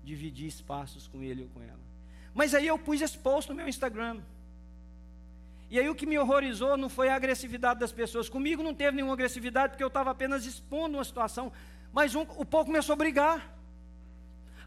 dividir 0.04 0.48
espaços 0.48 1.08
com 1.08 1.22
ele 1.22 1.44
ou 1.44 1.50
com 1.50 1.62
ela. 1.62 1.80
Mas 2.34 2.56
aí 2.56 2.68
eu 2.68 2.80
pus 2.80 3.02
esse 3.02 3.18
post 3.18 3.50
no 3.50 3.56
meu 3.56 3.68
Instagram. 3.68 4.22
E 5.70 5.80
aí 5.80 5.90
o 5.90 5.96
que 5.96 6.06
me 6.06 6.18
horrorizou 6.18 6.78
não 6.78 6.90
foi 6.90 7.10
a 7.10 7.16
agressividade 7.16 7.80
das 7.80 7.92
pessoas. 7.92 8.30
Comigo 8.30 8.64
não 8.64 8.74
teve 8.74 8.96
nenhuma 8.96 9.14
agressividade, 9.14 9.74
porque 9.74 9.84
eu 9.84 9.88
estava 9.88 10.12
apenas 10.12 10.46
expondo 10.46 10.98
uma 10.98 11.04
situação. 11.04 11.52
Mas 11.92 12.16
um, 12.16 12.22
o 12.22 12.46
povo 12.46 12.66
começou 12.66 12.94
a 12.94 12.96
brigar. 12.96 13.56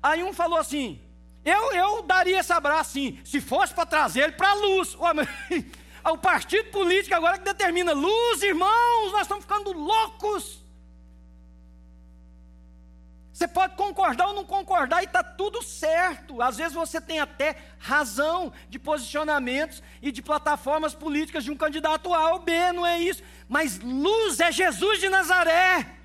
Aí 0.02 0.22
um 0.22 0.32
falou 0.32 0.58
assim: 0.58 1.00
eu, 1.44 1.72
eu 1.72 2.02
daria 2.02 2.40
esse 2.40 2.52
abraço 2.52 2.92
sim, 2.92 3.20
se 3.24 3.40
fosse 3.40 3.72
para 3.72 3.86
trazer 3.86 4.22
ele 4.22 4.32
para 4.32 4.50
a 4.50 4.54
luz. 4.54 4.96
o 6.12 6.18
partido 6.18 6.70
político 6.70 7.14
agora 7.14 7.38
que 7.38 7.44
determina 7.44 7.92
luz, 7.92 8.42
irmãos, 8.42 9.12
nós 9.12 9.22
estamos 9.22 9.44
ficando 9.44 9.72
loucos. 9.72 10.64
Você 13.32 13.46
pode 13.46 13.76
concordar 13.76 14.28
ou 14.28 14.34
não 14.34 14.46
concordar 14.46 15.02
e 15.02 15.04
está 15.04 15.22
tudo 15.22 15.62
certo. 15.62 16.40
Às 16.40 16.56
vezes 16.56 16.72
você 16.72 16.98
tem 16.98 17.18
até 17.20 17.56
razão 17.78 18.50
de 18.70 18.78
posicionamentos 18.78 19.82
e 20.00 20.10
de 20.10 20.22
plataformas 20.22 20.94
políticas 20.94 21.44
de 21.44 21.50
um 21.50 21.56
candidato 21.56 22.14
A 22.14 22.32
ou 22.32 22.38
B, 22.38 22.72
não 22.72 22.86
é 22.86 22.98
isso. 22.98 23.22
Mas 23.46 23.78
luz 23.78 24.40
é 24.40 24.50
Jesus 24.50 25.00
de 25.00 25.10
Nazaré. 25.10 25.98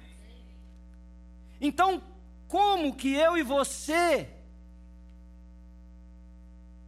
Então, 1.61 2.03
como 2.49 2.93
que 2.93 3.13
eu 3.13 3.37
e 3.37 3.43
você 3.43 4.27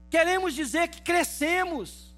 queremos 0.10 0.54
dizer 0.54 0.89
que 0.89 1.02
crescemos? 1.02 2.12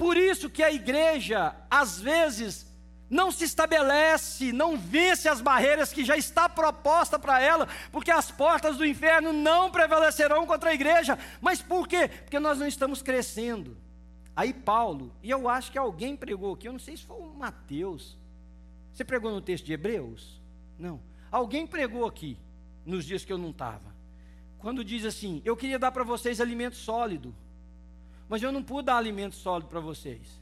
Por 0.00 0.16
isso 0.16 0.48
que 0.48 0.62
a 0.62 0.72
igreja, 0.72 1.54
às 1.70 2.00
vezes, 2.00 2.66
não 3.10 3.30
se 3.30 3.44
estabelece, 3.44 4.50
não 4.50 4.78
vence 4.78 5.28
as 5.28 5.42
barreiras 5.42 5.92
que 5.92 6.06
já 6.06 6.16
está 6.16 6.48
proposta 6.48 7.18
para 7.18 7.38
ela, 7.38 7.68
porque 7.92 8.10
as 8.10 8.30
portas 8.30 8.78
do 8.78 8.86
inferno 8.86 9.30
não 9.30 9.70
prevalecerão 9.70 10.46
contra 10.46 10.70
a 10.70 10.74
igreja. 10.74 11.18
Mas 11.38 11.60
por 11.60 11.86
quê? 11.86 12.08
Porque 12.08 12.40
nós 12.40 12.58
não 12.58 12.66
estamos 12.66 13.02
crescendo. 13.02 13.76
Aí 14.34 14.54
Paulo, 14.54 15.14
e 15.22 15.28
eu 15.28 15.46
acho 15.50 15.70
que 15.70 15.76
alguém 15.76 16.16
pregou 16.16 16.54
aqui, 16.54 16.66
eu 16.66 16.72
não 16.72 16.80
sei 16.80 16.96
se 16.96 17.04
foi 17.04 17.18
o 17.18 17.34
Mateus. 17.34 18.16
Você 18.94 19.04
pregou 19.04 19.30
no 19.30 19.42
texto 19.42 19.66
de 19.66 19.74
Hebreus? 19.74 20.40
Não. 20.78 20.98
Alguém 21.30 21.66
pregou 21.66 22.06
aqui, 22.06 22.38
nos 22.86 23.04
dias 23.04 23.22
que 23.22 23.32
eu 23.34 23.36
não 23.36 23.50
estava. 23.50 23.94
Quando 24.60 24.82
diz 24.82 25.04
assim: 25.04 25.42
Eu 25.44 25.58
queria 25.58 25.78
dar 25.78 25.92
para 25.92 26.04
vocês 26.04 26.40
alimento 26.40 26.76
sólido 26.76 27.36
mas 28.30 28.40
eu 28.44 28.52
não 28.52 28.62
pude 28.62 28.86
dar 28.86 28.96
alimento 28.96 29.34
sólido 29.34 29.68
para 29.68 29.80
vocês. 29.80 30.40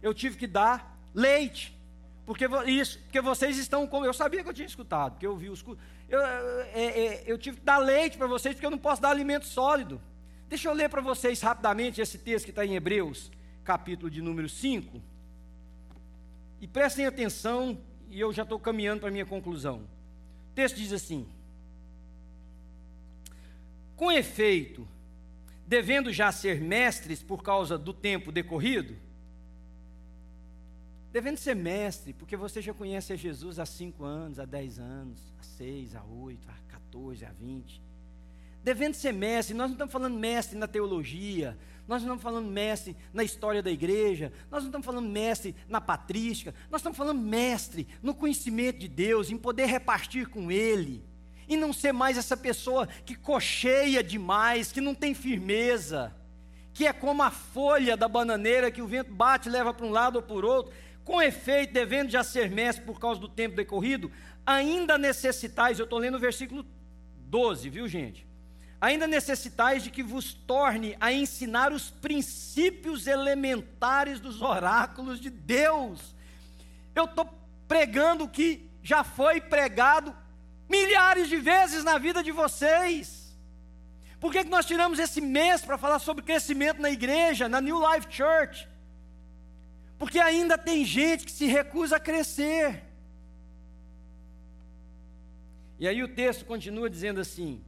Eu 0.00 0.14
tive 0.14 0.38
que 0.38 0.46
dar 0.46 0.98
leite. 1.14 1.76
Porque 2.24 2.46
isso, 2.66 2.98
porque 3.00 3.20
vocês 3.20 3.58
estão 3.58 3.86
como 3.86 4.06
eu 4.06 4.14
sabia 4.14 4.42
que 4.42 4.48
eu 4.48 4.54
tinha 4.54 4.66
escutado, 4.66 5.12
porque 5.12 5.26
eu 5.26 5.36
vi 5.36 5.50
os 5.50 5.62
eu, 6.08 6.20
é, 6.20 6.64
é, 6.74 7.24
eu 7.26 7.36
tive 7.36 7.58
que 7.58 7.62
dar 7.62 7.76
leite 7.76 8.16
para 8.16 8.26
vocês 8.26 8.54
porque 8.54 8.64
eu 8.64 8.70
não 8.70 8.78
posso 8.78 9.02
dar 9.02 9.10
alimento 9.10 9.44
sólido. 9.44 10.00
Deixa 10.48 10.66
eu 10.66 10.72
ler 10.72 10.88
para 10.88 11.02
vocês 11.02 11.42
rapidamente 11.42 12.00
esse 12.00 12.16
texto 12.16 12.46
que 12.46 12.50
está 12.52 12.64
em 12.64 12.74
Hebreus, 12.74 13.30
capítulo 13.62 14.10
de 14.10 14.22
número 14.22 14.48
5. 14.48 15.02
E 16.62 16.66
prestem 16.66 17.04
atenção, 17.04 17.78
e 18.08 18.18
eu 18.18 18.32
já 18.32 18.44
estou 18.44 18.58
caminhando 18.58 19.00
para 19.00 19.10
a 19.10 19.12
minha 19.12 19.26
conclusão. 19.26 19.80
O 20.52 20.54
texto 20.54 20.76
diz 20.76 20.90
assim: 20.90 21.28
Com 23.94 24.10
efeito, 24.10 24.88
devendo 25.66 26.12
já 26.12 26.30
ser 26.30 26.60
mestres 26.60 27.22
por 27.22 27.42
causa 27.42 27.76
do 27.76 27.92
tempo 27.92 28.30
decorrido? 28.30 28.96
Devendo 31.12 31.38
ser 31.38 31.56
mestre, 31.56 32.12
porque 32.12 32.36
você 32.36 32.60
já 32.60 32.74
conhece 32.74 33.12
a 33.12 33.16
Jesus 33.16 33.58
há 33.58 33.66
cinco 33.66 34.04
anos, 34.04 34.38
há 34.38 34.44
dez 34.44 34.78
anos, 34.78 35.32
há 35.38 35.42
seis, 35.42 35.96
há 35.96 36.04
oito, 36.04 36.46
há 36.48 36.54
14, 36.70 37.24
há 37.24 37.32
20. 37.32 37.82
devendo 38.62 38.94
ser 38.94 39.12
mestre. 39.12 39.54
Nós 39.54 39.68
não 39.68 39.74
estamos 39.74 39.92
falando 39.92 40.18
mestre 40.18 40.58
na 40.58 40.66
teologia, 40.66 41.56
nós 41.86 42.02
não 42.02 42.14
estamos 42.14 42.22
falando 42.22 42.50
mestre 42.50 42.96
na 43.12 43.22
história 43.22 43.62
da 43.62 43.70
igreja, 43.70 44.32
nós 44.50 44.62
não 44.62 44.68
estamos 44.68 44.84
falando 44.84 45.08
mestre 45.08 45.54
na 45.68 45.80
patrística, 45.80 46.54
nós 46.70 46.80
estamos 46.80 46.98
falando 46.98 47.20
mestre 47.20 47.86
no 48.02 48.14
conhecimento 48.14 48.80
de 48.80 48.88
Deus, 48.88 49.30
em 49.30 49.38
poder 49.38 49.66
repartir 49.66 50.28
com 50.28 50.50
Ele, 50.50 51.04
e 51.48 51.56
não 51.56 51.72
ser 51.72 51.92
mais 51.92 52.18
essa 52.18 52.36
pessoa 52.36 52.86
que 53.04 53.14
cocheia 53.14 54.02
demais, 54.02 54.72
que 54.72 54.80
não 54.80 54.94
tem 54.94 55.14
firmeza, 55.14 56.14
que 56.72 56.86
é 56.86 56.92
como 56.92 57.22
a 57.22 57.30
folha 57.30 57.96
da 57.96 58.08
bananeira 58.08 58.70
que 58.70 58.82
o 58.82 58.86
vento 58.86 59.12
bate 59.12 59.48
e 59.48 59.52
leva 59.52 59.72
para 59.72 59.86
um 59.86 59.90
lado 59.90 60.16
ou 60.16 60.22
por 60.22 60.44
outro. 60.44 60.72
Com 61.04 61.22
efeito, 61.22 61.72
devendo 61.72 62.10
já 62.10 62.24
ser 62.24 62.50
mestre 62.50 62.84
por 62.84 62.98
causa 62.98 63.20
do 63.20 63.28
tempo 63.28 63.54
decorrido, 63.54 64.10
ainda 64.44 64.98
necessitais, 64.98 65.78
eu 65.78 65.84
estou 65.84 65.98
lendo 65.98 66.16
o 66.16 66.20
versículo 66.20 66.66
12, 67.28 67.70
viu 67.70 67.88
gente? 67.88 68.26
Ainda 68.80 69.06
necessitais 69.06 69.82
de 69.82 69.90
que 69.90 70.02
vos 70.02 70.34
torne 70.34 70.96
a 71.00 71.12
ensinar 71.12 71.72
os 71.72 71.90
princípios 71.90 73.06
elementares 73.06 74.20
dos 74.20 74.42
oráculos 74.42 75.18
de 75.18 75.30
Deus. 75.30 76.14
Eu 76.94 77.04
estou 77.04 77.28
pregando 77.66 78.24
o 78.24 78.28
que 78.28 78.68
já 78.82 79.02
foi 79.02 79.40
pregado 79.40 80.14
milhares 80.68 81.28
de 81.28 81.36
vezes 81.36 81.84
na 81.84 81.98
vida 81.98 82.22
de 82.22 82.32
vocês. 82.32 83.36
Por 84.18 84.32
que, 84.32 84.44
que 84.44 84.50
nós 84.50 84.66
tiramos 84.66 84.98
esse 84.98 85.20
mês 85.20 85.62
para 85.62 85.78
falar 85.78 85.98
sobre 85.98 86.24
crescimento 86.24 86.80
na 86.80 86.90
igreja, 86.90 87.48
na 87.48 87.60
New 87.60 87.78
Life 87.78 88.06
Church? 88.10 88.68
Porque 89.98 90.18
ainda 90.18 90.58
tem 90.58 90.84
gente 90.84 91.24
que 91.24 91.32
se 91.32 91.46
recusa 91.46 91.96
a 91.96 92.00
crescer. 92.00 92.82
E 95.78 95.86
aí 95.86 96.02
o 96.02 96.08
texto 96.08 96.44
continua 96.44 96.88
dizendo 96.88 97.20
assim: 97.20 97.62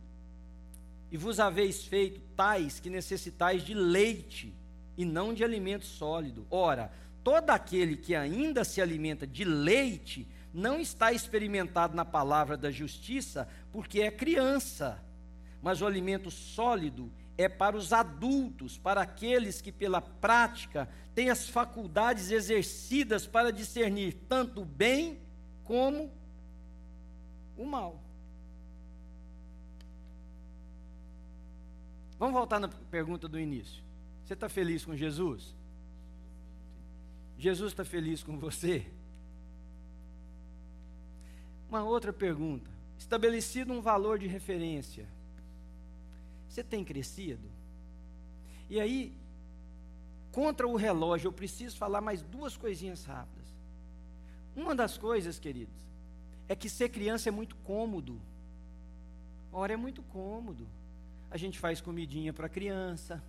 E 1.10 1.16
vos 1.16 1.38
haveis 1.38 1.84
feito 1.84 2.20
tais 2.34 2.80
que 2.80 2.90
necessitais 2.90 3.62
de 3.62 3.74
leite 3.74 4.54
e 4.96 5.04
não 5.04 5.32
de 5.32 5.44
alimento 5.44 5.86
sólido. 5.86 6.46
Ora, 6.50 6.90
todo 7.22 7.50
aquele 7.50 7.96
que 7.96 8.14
ainda 8.14 8.64
se 8.64 8.80
alimenta 8.80 9.26
de 9.26 9.44
leite 9.44 10.26
não 10.58 10.80
está 10.80 11.12
experimentado 11.12 11.94
na 11.94 12.04
palavra 12.04 12.56
da 12.56 12.70
justiça, 12.70 13.48
porque 13.72 14.00
é 14.00 14.10
criança. 14.10 15.02
Mas 15.62 15.80
o 15.80 15.86
alimento 15.86 16.30
sólido 16.30 17.12
é 17.36 17.48
para 17.48 17.76
os 17.76 17.92
adultos, 17.92 18.76
para 18.76 19.00
aqueles 19.00 19.60
que 19.60 19.70
pela 19.70 20.00
prática 20.00 20.88
têm 21.14 21.30
as 21.30 21.48
faculdades 21.48 22.32
exercidas 22.32 23.26
para 23.26 23.52
discernir 23.52 24.14
tanto 24.28 24.62
o 24.62 24.64
bem 24.64 25.20
como 25.62 26.12
o 27.56 27.64
mal. 27.64 28.02
Vamos 32.18 32.34
voltar 32.34 32.58
na 32.58 32.66
pergunta 32.68 33.28
do 33.28 33.38
início. 33.38 33.84
Você 34.24 34.34
está 34.34 34.48
feliz 34.48 34.84
com 34.84 34.96
Jesus? 34.96 35.54
Jesus 37.38 37.70
está 37.70 37.84
feliz 37.84 38.24
com 38.24 38.36
você? 38.36 38.97
Uma 41.68 41.84
outra 41.84 42.12
pergunta. 42.12 42.70
Estabelecido 42.98 43.72
um 43.72 43.80
valor 43.80 44.18
de 44.18 44.26
referência, 44.26 45.08
você 46.48 46.64
tem 46.64 46.84
crescido? 46.84 47.48
E 48.68 48.80
aí, 48.80 49.14
contra 50.32 50.66
o 50.66 50.76
relógio, 50.76 51.28
eu 51.28 51.32
preciso 51.32 51.76
falar 51.76 52.00
mais 52.00 52.22
duas 52.22 52.56
coisinhas 52.56 53.04
rápidas. 53.04 53.46
Uma 54.56 54.74
das 54.74 54.98
coisas, 54.98 55.38
queridos, 55.38 55.86
é 56.48 56.56
que 56.56 56.68
ser 56.68 56.88
criança 56.88 57.28
é 57.28 57.32
muito 57.32 57.54
cômodo. 57.56 58.20
Ora, 59.52 59.74
é 59.74 59.76
muito 59.76 60.02
cômodo. 60.02 60.66
A 61.30 61.36
gente 61.36 61.58
faz 61.58 61.80
comidinha 61.80 62.32
para 62.32 62.48
criança, 62.48 63.22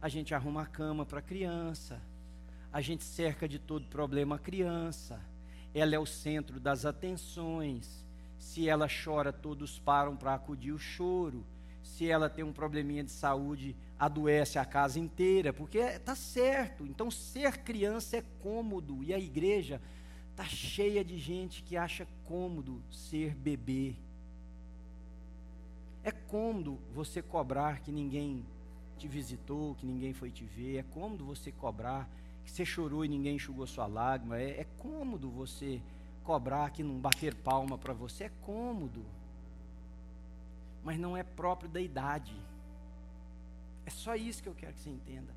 a 0.00 0.08
gente 0.08 0.34
arruma 0.34 0.62
a 0.62 0.66
cama 0.66 1.06
para 1.06 1.22
criança, 1.22 2.02
a 2.72 2.80
gente 2.80 3.04
cerca 3.04 3.48
de 3.48 3.58
todo 3.58 3.86
problema 3.86 4.36
a 4.36 4.38
criança. 4.38 5.20
Ela 5.74 5.96
é 5.96 5.98
o 5.98 6.06
centro 6.06 6.60
das 6.60 6.86
atenções. 6.86 8.04
Se 8.38 8.68
ela 8.68 8.86
chora, 8.88 9.32
todos 9.32 9.78
param 9.78 10.16
para 10.16 10.34
acudir 10.34 10.72
o 10.72 10.78
choro. 10.78 11.44
Se 11.82 12.08
ela 12.08 12.30
tem 12.30 12.44
um 12.44 12.52
probleminha 12.52 13.02
de 13.02 13.10
saúde, 13.10 13.76
adoece 13.98 14.58
a 14.58 14.64
casa 14.64 15.00
inteira, 15.00 15.52
porque 15.52 15.78
está 15.78 16.14
certo. 16.14 16.86
Então, 16.86 17.10
ser 17.10 17.58
criança 17.58 18.16
é 18.16 18.24
cômodo. 18.40 19.02
E 19.02 19.12
a 19.12 19.18
igreja 19.18 19.80
está 20.30 20.44
cheia 20.44 21.04
de 21.04 21.18
gente 21.18 21.62
que 21.62 21.76
acha 21.76 22.06
cômodo 22.24 22.82
ser 22.90 23.34
bebê. 23.34 23.94
É 26.02 26.10
cômodo 26.10 26.78
você 26.92 27.22
cobrar 27.22 27.80
que 27.80 27.90
ninguém 27.90 28.44
te 28.98 29.08
visitou, 29.08 29.74
que 29.74 29.86
ninguém 29.86 30.12
foi 30.12 30.30
te 30.30 30.44
ver. 30.44 30.76
É 30.76 30.82
cômodo 30.82 31.24
você 31.24 31.50
cobrar 31.50 32.08
que 32.44 32.50
você 32.50 32.64
chorou 32.64 33.04
e 33.04 33.08
ninguém 33.08 33.36
enxugou 33.36 33.66
sua 33.66 33.86
lágrima. 33.86 34.38
É, 34.38 34.60
é 34.60 34.66
cômodo 34.78 35.30
você 35.30 35.80
cobrar 36.22 36.70
que 36.70 36.82
não 36.82 36.98
bater 36.98 37.34
palma 37.34 37.76
para 37.76 37.92
você. 37.92 38.24
É 38.24 38.30
cômodo 38.42 39.04
mas 40.84 40.98
não 40.98 41.16
é 41.16 41.22
próprio 41.22 41.68
da 41.68 41.80
idade. 41.80 42.36
É 43.86 43.90
só 43.90 44.14
isso 44.14 44.42
que 44.42 44.48
eu 44.48 44.54
quero 44.54 44.74
que 44.74 44.80
você 44.80 44.90
entenda. 44.90 45.34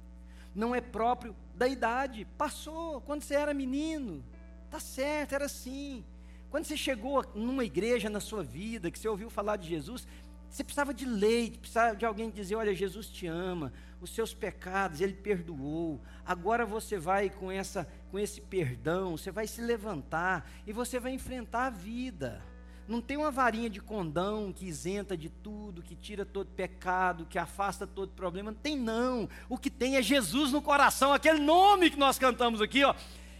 Não 0.53 0.75
é 0.75 0.81
próprio 0.81 1.33
da 1.55 1.67
idade. 1.67 2.27
Passou 2.37 2.99
quando 3.01 3.21
você 3.21 3.35
era 3.35 3.53
menino. 3.53 4.23
Tá 4.69 4.79
certo, 4.79 5.33
era 5.33 5.45
assim. 5.45 6.03
Quando 6.51 6.65
você 6.65 6.75
chegou 6.75 7.25
numa 7.33 7.63
igreja 7.63 8.09
na 8.09 8.19
sua 8.19 8.43
vida, 8.43 8.91
que 8.91 8.99
você 8.99 9.07
ouviu 9.07 9.29
falar 9.29 9.55
de 9.55 9.69
Jesus, 9.69 10.05
você 10.49 10.63
precisava 10.63 10.93
de 10.93 11.05
leite, 11.05 11.59
precisava 11.59 11.95
de 11.95 12.05
alguém 12.05 12.29
dizer: 12.29 12.55
Olha, 12.55 12.73
Jesus 12.73 13.07
te 13.07 13.27
ama, 13.27 13.71
os 14.01 14.09
seus 14.09 14.33
pecados 14.33 15.01
Ele 15.01 15.13
perdoou. 15.13 16.01
Agora 16.25 16.65
você 16.65 16.97
vai 16.97 17.29
com, 17.29 17.51
essa, 17.51 17.87
com 18.11 18.17
esse 18.17 18.41
perdão, 18.41 19.17
você 19.17 19.31
vai 19.31 19.47
se 19.47 19.61
levantar 19.61 20.49
e 20.65 20.73
você 20.73 20.99
vai 20.99 21.11
enfrentar 21.11 21.67
a 21.67 21.69
vida. 21.69 22.41
Não 22.87 23.01
tem 23.01 23.17
uma 23.17 23.29
varinha 23.29 23.69
de 23.69 23.81
condão 23.81 24.53
que 24.53 24.65
isenta 24.65 25.17
de 25.17 25.29
tudo, 25.29 25.83
que 25.83 25.93
tira 25.93 26.25
todo 26.25 26.47
pecado, 26.47 27.25
que 27.25 27.37
afasta 27.37 27.85
todo 27.85 28.13
problema. 28.13 28.51
Não 28.51 28.57
tem, 28.57 28.77
não. 28.77 29.27
O 29.49 29.57
que 29.57 29.69
tem 29.69 29.97
é 29.97 30.01
Jesus 30.01 30.53
no 30.53 30.61
coração, 30.61 31.11
aquele 31.11 31.39
nome 31.39 31.89
que 31.89 31.99
nós 31.99 32.17
cantamos 32.17 32.61
aqui, 32.61 32.85
ó. 32.85 32.95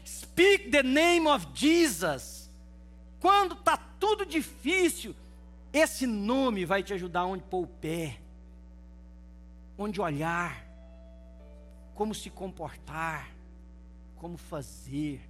Speak 0.05 0.69
the 0.69 0.83
name 0.83 1.27
of 1.27 1.47
Jesus. 1.53 2.51
Quando 3.21 3.53
está 3.53 3.77
tudo 3.77 4.25
difícil, 4.25 5.15
esse 5.73 6.07
nome 6.07 6.65
vai 6.65 6.81
te 6.83 6.93
ajudar 6.93 7.25
onde 7.25 7.43
pôr 7.43 7.63
o 7.63 7.67
pé, 7.67 8.19
onde 9.77 10.01
olhar, 10.01 10.65
como 11.93 12.13
se 12.13 12.29
comportar, 12.29 13.29
como 14.15 14.37
fazer. 14.37 15.21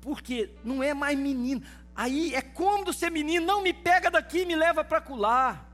Porque 0.00 0.50
não 0.64 0.82
é 0.82 0.92
mais 0.92 1.18
menino. 1.18 1.62
Aí 1.94 2.34
é 2.34 2.42
cômodo 2.42 2.92
ser 2.92 3.10
menino, 3.10 3.46
não 3.46 3.62
me 3.62 3.72
pega 3.72 4.10
daqui 4.10 4.40
e 4.40 4.46
me 4.46 4.56
leva 4.56 4.84
para 4.84 5.00
colar. 5.00 5.70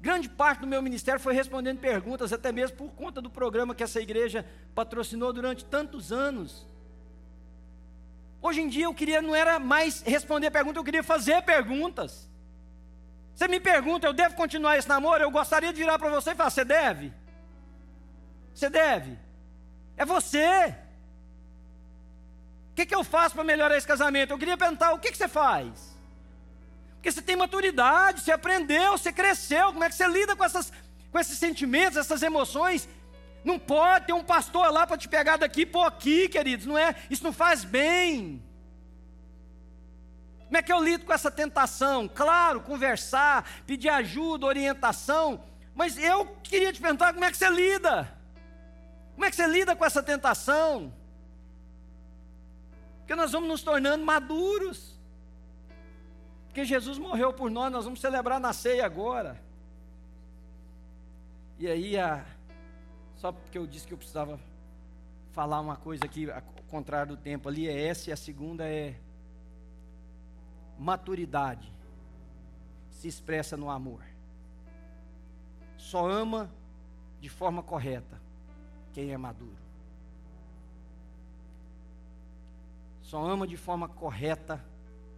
Grande 0.00 0.28
parte 0.28 0.60
do 0.60 0.66
meu 0.66 0.80
ministério 0.80 1.20
foi 1.20 1.34
respondendo 1.34 1.80
perguntas, 1.80 2.32
até 2.32 2.52
mesmo 2.52 2.76
por 2.76 2.90
conta 2.92 3.20
do 3.20 3.28
programa 3.28 3.74
que 3.74 3.82
essa 3.82 4.00
igreja 4.00 4.46
patrocinou 4.74 5.32
durante 5.32 5.64
tantos 5.64 6.12
anos. 6.12 6.66
Hoje 8.40 8.60
em 8.60 8.68
dia 8.68 8.84
eu 8.84 8.94
queria, 8.94 9.20
não 9.20 9.34
era 9.34 9.58
mais 9.58 10.02
responder 10.02 10.50
perguntas, 10.50 10.76
eu 10.76 10.84
queria 10.84 11.02
fazer 11.02 11.42
perguntas. 11.42 12.28
Você 13.34 13.48
me 13.48 13.60
pergunta, 13.60 14.06
eu 14.06 14.12
devo 14.12 14.34
continuar 14.34 14.76
esse 14.76 14.88
namoro? 14.88 15.22
Eu 15.22 15.30
gostaria 15.30 15.72
de 15.72 15.78
virar 15.78 15.98
para 15.98 16.10
você 16.10 16.30
e 16.30 16.34
falar: 16.34 16.50
você 16.50 16.64
deve? 16.64 17.12
Você 18.54 18.68
deve? 18.68 19.18
É 19.96 20.04
você 20.04 20.76
que, 22.78 22.86
que 22.86 22.94
eu 22.94 23.02
faço 23.02 23.34
para 23.34 23.42
melhorar 23.42 23.76
esse 23.76 23.86
casamento? 23.86 24.32
Eu 24.32 24.38
queria 24.38 24.56
perguntar, 24.56 24.92
o 24.92 24.98
que, 25.00 25.10
que 25.10 25.16
você 25.16 25.26
faz? 25.26 25.96
Porque 26.94 27.10
você 27.10 27.20
tem 27.20 27.34
maturidade, 27.34 28.20
você 28.20 28.30
aprendeu, 28.30 28.92
você 28.92 29.12
cresceu, 29.12 29.72
como 29.72 29.82
é 29.82 29.88
que 29.88 29.96
você 29.96 30.06
lida 30.06 30.36
com, 30.36 30.44
essas, 30.44 30.72
com 31.10 31.18
esses 31.18 31.36
sentimentos, 31.38 31.96
essas 31.96 32.22
emoções? 32.22 32.88
Não 33.48 33.58
pode 33.58 34.08
ter 34.08 34.12
um 34.12 34.22
pastor 34.22 34.70
lá 34.70 34.86
para 34.86 34.98
te 34.98 35.08
pegar 35.08 35.38
daqui 35.38 35.64
pôr 35.64 35.86
aqui, 35.86 36.28
queridos, 36.28 36.66
não 36.66 36.76
é? 36.76 36.94
Isso 37.08 37.24
não 37.24 37.32
faz 37.32 37.64
bem. 37.64 38.44
Como 40.44 40.58
é 40.58 40.62
que 40.62 40.70
eu 40.70 40.84
lido 40.84 41.06
com 41.06 41.14
essa 41.14 41.30
tentação? 41.30 42.06
Claro, 42.06 42.60
conversar, 42.60 43.48
pedir 43.66 43.88
ajuda, 43.88 44.44
orientação, 44.44 45.42
mas 45.74 45.96
eu 45.96 46.26
queria 46.42 46.74
te 46.74 46.78
perguntar 46.78 47.14
como 47.14 47.24
é 47.24 47.30
que 47.30 47.38
você 47.38 47.48
lida? 47.48 48.14
Como 49.14 49.24
é 49.24 49.30
que 49.30 49.36
você 49.36 49.46
lida 49.46 49.74
com 49.74 49.84
essa 49.86 50.02
tentação? 50.02 50.92
Porque 52.98 53.14
nós 53.14 53.32
vamos 53.32 53.48
nos 53.48 53.62
tornando 53.62 54.04
maduros. 54.04 55.00
Porque 56.48 56.66
Jesus 56.66 56.98
morreu 56.98 57.32
por 57.32 57.50
nós, 57.50 57.72
nós 57.72 57.86
vamos 57.86 57.98
celebrar 57.98 58.38
na 58.38 58.52
ceia 58.52 58.84
agora. 58.84 59.40
E 61.58 61.66
aí, 61.66 61.98
a, 61.98 62.24
só 63.18 63.32
porque 63.32 63.58
eu 63.58 63.66
disse 63.66 63.86
que 63.86 63.92
eu 63.92 63.98
precisava 63.98 64.38
falar 65.32 65.60
uma 65.60 65.76
coisa 65.76 66.04
aqui, 66.04 66.30
ao 66.30 66.40
contrário 66.68 67.16
do 67.16 67.20
tempo 67.20 67.48
ali, 67.48 67.68
é 67.68 67.86
essa, 67.88 68.10
e 68.10 68.12
a 68.12 68.16
segunda 68.16 68.64
é 68.64 68.98
maturidade 70.78 71.70
se 72.90 73.08
expressa 73.08 73.56
no 73.56 73.68
amor. 73.70 74.02
Só 75.76 76.08
ama 76.08 76.48
de 77.20 77.28
forma 77.28 77.62
correta 77.62 78.20
quem 78.92 79.12
é 79.12 79.16
maduro. 79.16 79.58
Só 83.02 83.24
ama 83.24 83.46
de 83.46 83.56
forma 83.56 83.88
correta 83.88 84.64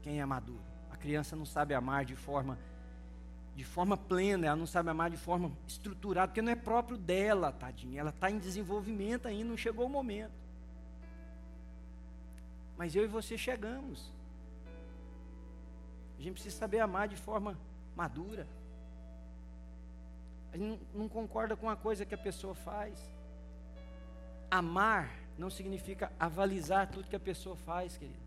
quem 0.00 0.20
é 0.20 0.24
maduro. 0.24 0.62
A 0.90 0.96
criança 0.96 1.36
não 1.36 1.44
sabe 1.44 1.74
amar 1.74 2.06
de 2.06 2.16
forma 2.16 2.58
de 3.60 3.64
forma 3.64 3.94
plena, 3.94 4.46
ela 4.46 4.56
não 4.56 4.66
sabe 4.66 4.88
amar 4.88 5.10
de 5.10 5.18
forma 5.18 5.52
estruturada, 5.68 6.28
porque 6.28 6.40
não 6.40 6.50
é 6.50 6.56
próprio 6.56 6.96
dela, 6.96 7.52
tadinha. 7.52 8.00
Ela 8.00 8.08
está 8.08 8.30
em 8.30 8.38
desenvolvimento 8.38 9.28
ainda, 9.28 9.50
não 9.50 9.56
chegou 9.56 9.84
o 9.84 9.88
momento. 9.90 10.32
Mas 12.78 12.96
eu 12.96 13.04
e 13.04 13.06
você 13.06 13.36
chegamos. 13.36 14.10
A 16.18 16.22
gente 16.22 16.32
precisa 16.32 16.56
saber 16.56 16.80
amar 16.80 17.06
de 17.06 17.16
forma 17.16 17.54
madura. 17.94 18.46
A 20.54 20.56
gente 20.56 20.80
não, 20.94 21.06
concorda 21.06 21.54
com 21.54 21.68
a 21.68 21.76
coisa 21.76 22.06
que 22.06 22.14
a 22.14 22.18
pessoa 22.18 22.54
faz. 22.54 22.98
Amar 24.50 25.12
não 25.36 25.50
significa 25.50 26.10
avalizar 26.18 26.90
tudo 26.90 27.10
que 27.10 27.16
a 27.16 27.20
pessoa 27.20 27.56
faz, 27.56 27.98
querido. 27.98 28.19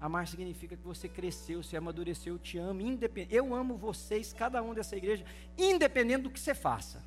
Amar 0.00 0.28
significa 0.28 0.76
que 0.76 0.84
você 0.84 1.08
cresceu, 1.08 1.62
você 1.62 1.76
amadureceu, 1.76 2.34
eu 2.34 2.38
te 2.38 2.56
amo. 2.56 2.80
Independ... 2.80 3.34
Eu 3.34 3.54
amo 3.54 3.76
vocês, 3.76 4.32
cada 4.32 4.62
um 4.62 4.72
dessa 4.72 4.96
igreja, 4.96 5.24
independente 5.56 6.22
do 6.22 6.30
que 6.30 6.38
você 6.38 6.54
faça. 6.54 7.02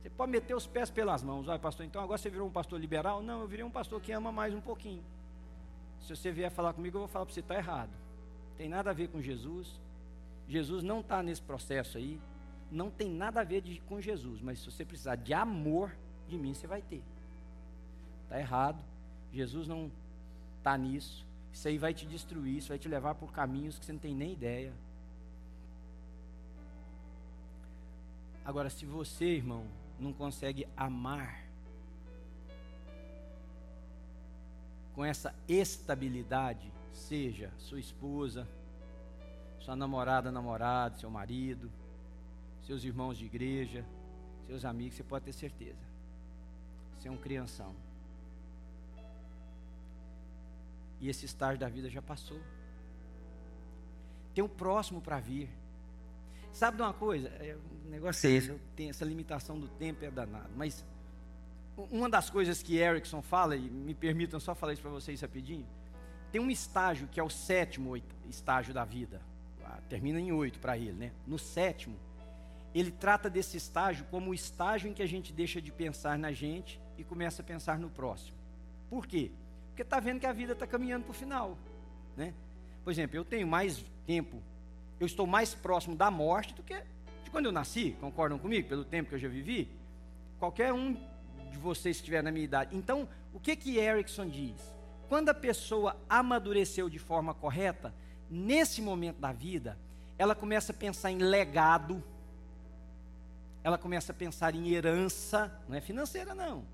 Você 0.00 0.08
pode 0.08 0.32
meter 0.32 0.54
os 0.54 0.66
pés 0.66 0.90
pelas 0.90 1.22
mãos. 1.22 1.46
Olha, 1.48 1.58
pastor, 1.58 1.84
então 1.84 2.02
agora 2.02 2.16
você 2.16 2.30
virou 2.30 2.48
um 2.48 2.50
pastor 2.50 2.80
liberal? 2.80 3.22
Não, 3.22 3.42
eu 3.42 3.46
virei 3.46 3.64
um 3.64 3.70
pastor 3.70 4.00
que 4.00 4.10
ama 4.12 4.32
mais 4.32 4.54
um 4.54 4.60
pouquinho. 4.60 5.04
Se 6.00 6.16
você 6.16 6.32
vier 6.32 6.50
falar 6.50 6.72
comigo, 6.72 6.96
eu 6.96 7.00
vou 7.00 7.08
falar 7.08 7.26
para 7.26 7.34
você, 7.34 7.40
está 7.40 7.56
errado. 7.56 7.90
Tem 8.56 8.68
nada 8.68 8.88
a 8.88 8.94
ver 8.94 9.08
com 9.08 9.20
Jesus. 9.20 9.78
Jesus 10.48 10.82
não 10.82 11.00
está 11.00 11.22
nesse 11.22 11.42
processo 11.42 11.98
aí. 11.98 12.18
Não 12.70 12.90
tem 12.90 13.10
nada 13.10 13.42
a 13.42 13.44
ver 13.44 13.60
de, 13.60 13.80
com 13.80 14.00
Jesus. 14.00 14.40
Mas 14.40 14.60
se 14.60 14.70
você 14.70 14.84
precisar 14.84 15.16
de 15.16 15.34
amor 15.34 15.94
de 16.26 16.38
mim, 16.38 16.54
você 16.54 16.66
vai 16.66 16.80
ter. 16.80 17.02
Está 18.24 18.40
errado. 18.40 18.82
Jesus 19.30 19.68
não 19.68 19.90
está 20.58 20.78
nisso. 20.78 21.26
Isso 21.52 21.68
aí 21.68 21.78
vai 21.78 21.92
te 21.92 22.06
destruir, 22.06 22.58
isso 22.58 22.68
vai 22.68 22.78
te 22.78 22.88
levar 22.88 23.14
por 23.14 23.32
caminhos 23.32 23.78
que 23.78 23.84
você 23.84 23.92
não 23.92 24.00
tem 24.00 24.14
nem 24.14 24.32
ideia. 24.32 24.72
Agora, 28.44 28.70
se 28.70 28.86
você, 28.86 29.26
irmão, 29.26 29.64
não 29.98 30.12
consegue 30.12 30.66
amar 30.76 31.44
com 34.94 35.04
essa 35.04 35.34
estabilidade, 35.48 36.72
seja 36.92 37.52
sua 37.58 37.78
esposa, 37.78 38.48
sua 39.60 39.76
namorada, 39.76 40.32
namorado, 40.32 40.98
seu 40.98 41.10
marido, 41.10 41.70
seus 42.62 42.82
irmãos 42.82 43.16
de 43.16 43.26
igreja, 43.26 43.84
seus 44.46 44.64
amigos, 44.64 44.96
você 44.96 45.04
pode 45.04 45.26
ter 45.26 45.32
certeza. 45.32 45.78
Você 46.98 47.08
é 47.08 47.10
um 47.10 47.16
crianção. 47.16 47.74
E 51.00 51.08
esse 51.08 51.24
estágio 51.24 51.58
da 51.58 51.68
vida 51.68 51.88
já 51.88 52.02
passou. 52.02 52.40
Tem 54.34 54.44
um 54.44 54.48
próximo 54.48 55.00
para 55.00 55.18
vir. 55.18 55.48
Sabe 56.52 56.76
de 56.76 56.82
uma 56.82 56.92
coisa? 56.92 57.28
É, 57.28 57.56
o 57.86 57.88
negócio 57.88 58.28
é 58.28 58.32
esse, 58.32 58.48
eu 58.50 58.60
tenho 58.76 58.90
essa 58.90 59.04
limitação 59.04 59.58
do 59.58 59.68
tempo 59.68 60.04
é 60.04 60.10
danado. 60.10 60.50
Mas 60.56 60.84
uma 61.90 62.08
das 62.08 62.28
coisas 62.28 62.62
que 62.62 62.76
Erickson 62.76 63.22
fala, 63.22 63.56
e 63.56 63.70
me 63.70 63.94
permitam 63.94 64.38
só 64.38 64.54
falar 64.54 64.72
isso 64.72 64.82
para 64.82 64.90
vocês 64.90 65.20
rapidinho, 65.20 65.66
tem 66.30 66.40
um 66.40 66.50
estágio 66.50 67.08
que 67.08 67.18
é 67.18 67.22
o 67.22 67.30
sétimo 67.30 67.96
estágio 68.28 68.74
da 68.74 68.84
vida. 68.84 69.20
Ah, 69.64 69.78
termina 69.88 70.20
em 70.20 70.32
oito 70.32 70.58
para 70.58 70.76
ele, 70.76 70.92
né? 70.92 71.12
No 71.26 71.38
sétimo, 71.38 71.96
ele 72.74 72.90
trata 72.90 73.28
desse 73.28 73.56
estágio 73.56 74.04
como 74.10 74.30
o 74.30 74.34
estágio 74.34 74.88
em 74.88 74.94
que 74.94 75.02
a 75.02 75.06
gente 75.06 75.32
deixa 75.32 75.60
de 75.60 75.72
pensar 75.72 76.18
na 76.18 76.32
gente 76.32 76.80
e 76.96 77.04
começa 77.04 77.42
a 77.42 77.44
pensar 77.44 77.78
no 77.78 77.90
próximo. 77.90 78.36
Por 78.88 79.06
quê? 79.06 79.30
Porque 79.70 79.82
está 79.82 79.98
vendo 79.98 80.20
que 80.20 80.26
a 80.26 80.32
vida 80.32 80.52
está 80.52 80.66
caminhando 80.66 81.04
para 81.04 81.12
o 81.12 81.14
final. 81.14 81.56
Né? 82.16 82.34
Por 82.84 82.90
exemplo, 82.90 83.16
eu 83.16 83.24
tenho 83.24 83.46
mais 83.46 83.84
tempo, 84.06 84.42
eu 84.98 85.06
estou 85.06 85.26
mais 85.26 85.54
próximo 85.54 85.96
da 85.96 86.10
morte 86.10 86.54
do 86.54 86.62
que 86.62 86.74
de 87.24 87.30
quando 87.30 87.46
eu 87.46 87.52
nasci, 87.52 87.96
concordam 88.00 88.38
comigo, 88.38 88.68
pelo 88.68 88.84
tempo 88.84 89.08
que 89.08 89.14
eu 89.14 89.18
já 89.18 89.28
vivi? 89.28 89.68
Qualquer 90.38 90.72
um 90.72 90.94
de 91.50 91.58
vocês 91.58 91.96
que 91.96 92.02
estiver 92.02 92.22
na 92.22 92.30
minha 92.30 92.44
idade. 92.44 92.76
Então, 92.76 93.08
o 93.32 93.40
que 93.40 93.54
que 93.56 93.78
Erickson 93.78 94.26
diz? 94.26 94.56
Quando 95.08 95.28
a 95.28 95.34
pessoa 95.34 95.96
amadureceu 96.08 96.88
de 96.88 96.98
forma 96.98 97.34
correta, 97.34 97.92
nesse 98.30 98.80
momento 98.80 99.18
da 99.18 99.32
vida, 99.32 99.76
ela 100.16 100.34
começa 100.34 100.72
a 100.72 100.74
pensar 100.74 101.10
em 101.10 101.18
legado, 101.18 102.02
ela 103.62 103.76
começa 103.76 104.12
a 104.12 104.14
pensar 104.14 104.54
em 104.54 104.68
herança, 104.68 105.52
não 105.68 105.76
é 105.76 105.80
financeira 105.80 106.34
não. 106.34 106.64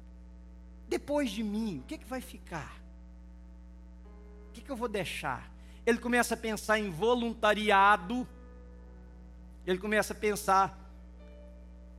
Depois 0.88 1.30
de 1.30 1.42
mim, 1.42 1.80
o 1.80 1.82
que, 1.84 1.98
que 1.98 2.04
vai 2.04 2.20
ficar? 2.20 2.80
Que, 4.56 4.62
que 4.62 4.72
eu 4.72 4.76
vou 4.76 4.88
deixar? 4.88 5.52
Ele 5.84 5.98
começa 5.98 6.34
a 6.34 6.36
pensar 6.36 6.78
em 6.78 6.90
voluntariado, 6.90 8.26
ele 9.66 9.78
começa 9.78 10.12
a 10.14 10.16
pensar, 10.16 10.78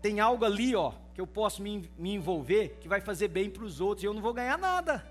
tem 0.01 0.19
algo 0.19 0.43
ali, 0.43 0.75
ó, 0.75 0.93
que 1.13 1.21
eu 1.21 1.27
posso 1.27 1.61
me, 1.61 1.89
me 1.97 2.13
envolver, 2.15 2.77
que 2.81 2.87
vai 2.87 2.99
fazer 2.99 3.27
bem 3.27 3.49
para 3.49 3.63
os 3.63 3.79
outros, 3.79 4.03
e 4.03 4.07
eu 4.07 4.13
não 4.13 4.21
vou 4.21 4.33
ganhar 4.33 4.57
nada, 4.57 5.07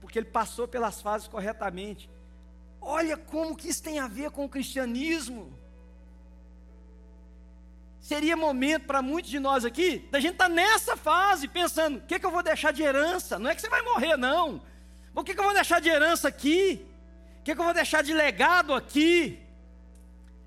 porque 0.00 0.18
ele 0.18 0.26
passou 0.26 0.68
pelas 0.68 1.00
fases 1.00 1.26
corretamente. 1.26 2.10
Olha 2.80 3.16
como 3.16 3.56
que 3.56 3.68
isso 3.68 3.82
tem 3.82 3.98
a 3.98 4.06
ver 4.06 4.30
com 4.30 4.44
o 4.44 4.48
cristianismo. 4.48 5.52
Seria 8.00 8.36
momento 8.36 8.86
para 8.86 9.02
muitos 9.02 9.30
de 9.30 9.40
nós 9.40 9.64
aqui, 9.64 9.98
da 10.10 10.20
gente 10.20 10.34
estar 10.34 10.48
tá 10.48 10.54
nessa 10.54 10.96
fase, 10.96 11.48
pensando: 11.48 11.98
o 11.98 12.00
que, 12.02 12.18
que 12.18 12.24
eu 12.24 12.30
vou 12.30 12.42
deixar 12.42 12.72
de 12.72 12.82
herança? 12.82 13.38
Não 13.38 13.50
é 13.50 13.54
que 13.54 13.60
você 13.60 13.68
vai 13.68 13.82
morrer, 13.82 14.16
não. 14.16 14.62
O 15.18 15.24
que, 15.24 15.34
que 15.34 15.40
eu 15.40 15.44
vou 15.44 15.52
deixar 15.52 15.80
de 15.80 15.88
herança 15.88 16.28
aqui? 16.28 16.86
O 17.40 17.42
que, 17.42 17.52
que 17.52 17.60
eu 17.60 17.64
vou 17.64 17.74
deixar 17.74 18.04
de 18.04 18.14
legado 18.14 18.72
aqui? 18.72 19.36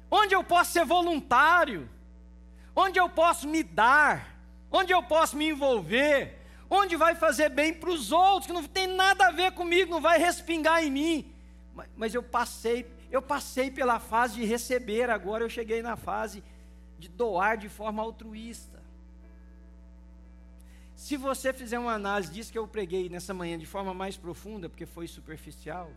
Onde 0.10 0.34
eu 0.34 0.46
posso 0.46 0.72
ser 0.72 0.86
voluntário? 0.86 1.90
Onde 2.74 2.98
eu 2.98 3.10
posso 3.10 3.50
me 3.50 3.64
dar? 3.64 4.34
Onde 4.72 4.94
eu 4.94 5.04
posso 5.04 5.36
me 5.36 5.50
envolver? 5.50 6.40
Onde 6.70 6.96
vai 6.96 7.16
fazer 7.16 7.50
bem 7.50 7.74
para 7.74 7.90
os 7.90 8.14
outros, 8.14 8.48
que 8.48 8.54
não 8.54 8.64
tem 8.64 8.88
nada 8.88 9.28
a 9.28 9.32
ver 9.32 9.52
comigo, 9.52 9.92
não 9.92 10.00
vai 10.00 10.18
respingar 10.18 10.82
em 10.82 10.90
mim. 10.90 11.36
Mas, 11.76 11.90
mas 11.98 12.16
eu 12.16 12.24
passei, 12.24 12.90
eu 13.12 13.22
passei 13.22 13.70
pela 13.70 14.00
fase 14.00 14.36
de 14.36 14.46
receber, 14.46 15.10
agora 15.10 15.44
eu 15.44 15.50
cheguei 15.50 15.82
na 15.82 15.98
fase 15.98 16.42
de 16.98 17.10
doar 17.10 17.58
de 17.58 17.68
forma 17.68 18.02
altruísta. 18.02 18.71
Se 21.02 21.18
você 21.18 21.52
fizer 21.52 21.80
uma 21.80 21.94
análise 21.94 22.32
disso 22.32 22.52
que 22.52 22.60
eu 22.60 22.68
preguei 22.68 23.10
nessa 23.10 23.34
manhã 23.34 23.58
de 23.58 23.66
forma 23.66 23.92
mais 23.92 24.18
profunda, 24.18 24.70
porque 24.70 24.86
foi 24.86 25.08
superficial, 25.08 25.90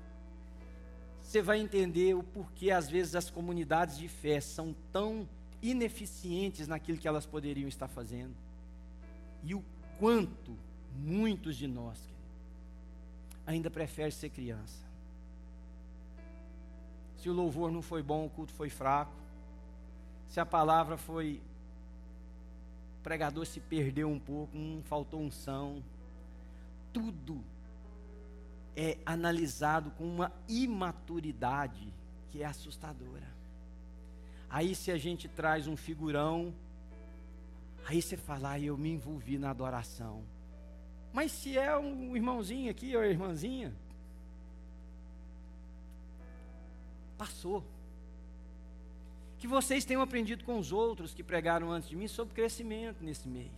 você 1.22 1.42
vai 1.42 1.60
entender 1.60 2.14
o 2.14 2.22
porquê 2.22 2.70
às 2.70 2.88
vezes 2.88 3.14
as 3.14 3.28
comunidades 3.28 3.98
de 3.98 4.08
fé 4.08 4.40
são 4.40 4.74
tão 4.90 5.28
ineficientes 5.60 6.66
naquilo 6.66 6.96
que 6.96 7.06
elas 7.06 7.26
poderiam 7.26 7.68
estar 7.68 7.86
fazendo. 7.86 8.34
E 9.42 9.54
o 9.54 9.62
quanto 9.98 10.56
muitos 10.96 11.58
de 11.58 11.68
nós 11.68 11.98
ainda 13.46 13.70
preferem 13.70 14.10
ser 14.10 14.30
criança. 14.30 14.82
Se 17.18 17.28
o 17.28 17.34
louvor 17.34 17.70
não 17.70 17.82
foi 17.82 18.02
bom, 18.02 18.24
o 18.24 18.30
culto 18.30 18.54
foi 18.54 18.70
fraco. 18.70 19.12
Se 20.28 20.40
a 20.40 20.46
palavra 20.46 20.96
foi 20.96 21.42
pregador 23.04 23.44
se 23.44 23.60
perdeu 23.60 24.08
um 24.08 24.18
pouco, 24.18 24.56
um, 24.56 24.82
faltou 24.82 25.20
unção. 25.20 25.84
Tudo 26.90 27.44
é 28.74 28.96
analisado 29.04 29.90
com 29.90 30.04
uma 30.04 30.32
imaturidade 30.48 31.92
que 32.30 32.42
é 32.42 32.46
assustadora. 32.46 33.28
Aí 34.48 34.74
se 34.74 34.90
a 34.90 34.96
gente 34.96 35.28
traz 35.28 35.68
um 35.68 35.76
figurão, 35.76 36.54
aí 37.86 38.00
você 38.00 38.16
fala, 38.16 38.52
ah, 38.52 38.58
eu 38.58 38.76
me 38.78 38.90
envolvi 38.90 39.36
na 39.38 39.50
adoração. 39.50 40.24
Mas 41.12 41.30
se 41.30 41.58
é 41.58 41.76
um 41.76 42.16
irmãozinho 42.16 42.70
aqui 42.70 42.96
ou 42.96 43.04
irmãzinha, 43.04 43.74
passou 47.18 47.62
que 49.44 49.48
vocês 49.48 49.84
tenham 49.84 50.00
aprendido 50.00 50.42
com 50.42 50.58
os 50.58 50.72
outros 50.72 51.12
que 51.12 51.22
pregaram 51.22 51.70
antes 51.70 51.90
de 51.90 51.94
mim 51.94 52.08
sobre 52.08 52.34
crescimento 52.34 53.04
nesse 53.04 53.28
mês. 53.28 53.52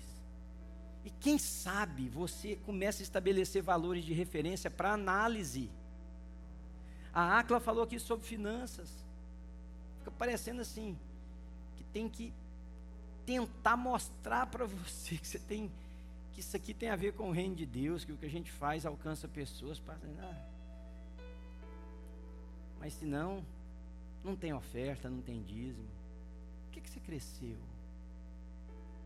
E 1.04 1.10
quem 1.10 1.38
sabe 1.38 2.08
você 2.08 2.56
começa 2.66 3.02
a 3.02 3.04
estabelecer 3.04 3.62
valores 3.62 4.04
de 4.04 4.12
referência 4.12 4.68
para 4.68 4.92
análise. 4.92 5.70
A 7.14 7.38
Acla 7.38 7.60
falou 7.60 7.84
aqui 7.84 8.00
sobre 8.00 8.26
finanças. 8.26 8.90
Fica 10.00 10.10
parecendo 10.10 10.60
assim, 10.60 10.98
que 11.76 11.84
tem 11.84 12.08
que 12.08 12.32
tentar 13.24 13.76
mostrar 13.76 14.46
para 14.46 14.66
você 14.66 15.16
que 15.16 15.28
você 15.28 15.38
tem 15.38 15.70
que 16.32 16.40
isso 16.40 16.56
aqui 16.56 16.74
tem 16.74 16.88
a 16.88 16.96
ver 16.96 17.12
com 17.12 17.28
o 17.28 17.32
reino 17.32 17.54
de 17.54 17.64
Deus, 17.64 18.04
que 18.04 18.10
o 18.10 18.16
que 18.16 18.26
a 18.26 18.30
gente 18.30 18.50
faz 18.50 18.84
alcança 18.84 19.28
pessoas 19.28 19.80
ah, 19.88 20.46
mas 22.80 22.92
se 22.94 23.06
não, 23.06 23.46
não 24.26 24.36
tem 24.36 24.52
oferta, 24.52 25.08
não 25.08 25.22
tem 25.22 25.40
dízimo. 25.42 25.88
que 26.72 26.80
você 26.80 27.00
cresceu? 27.00 27.56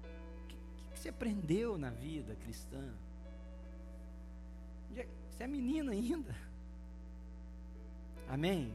O 0.02 0.46
que, 0.48 0.56
que 0.92 0.98
você 0.98 1.10
aprendeu 1.10 1.78
na 1.78 1.90
vida 1.90 2.34
cristã? 2.36 2.94
É, 4.96 5.06
você 5.30 5.44
é 5.44 5.46
menina 5.46 5.92
ainda. 5.92 6.34
Amém? 8.26 8.74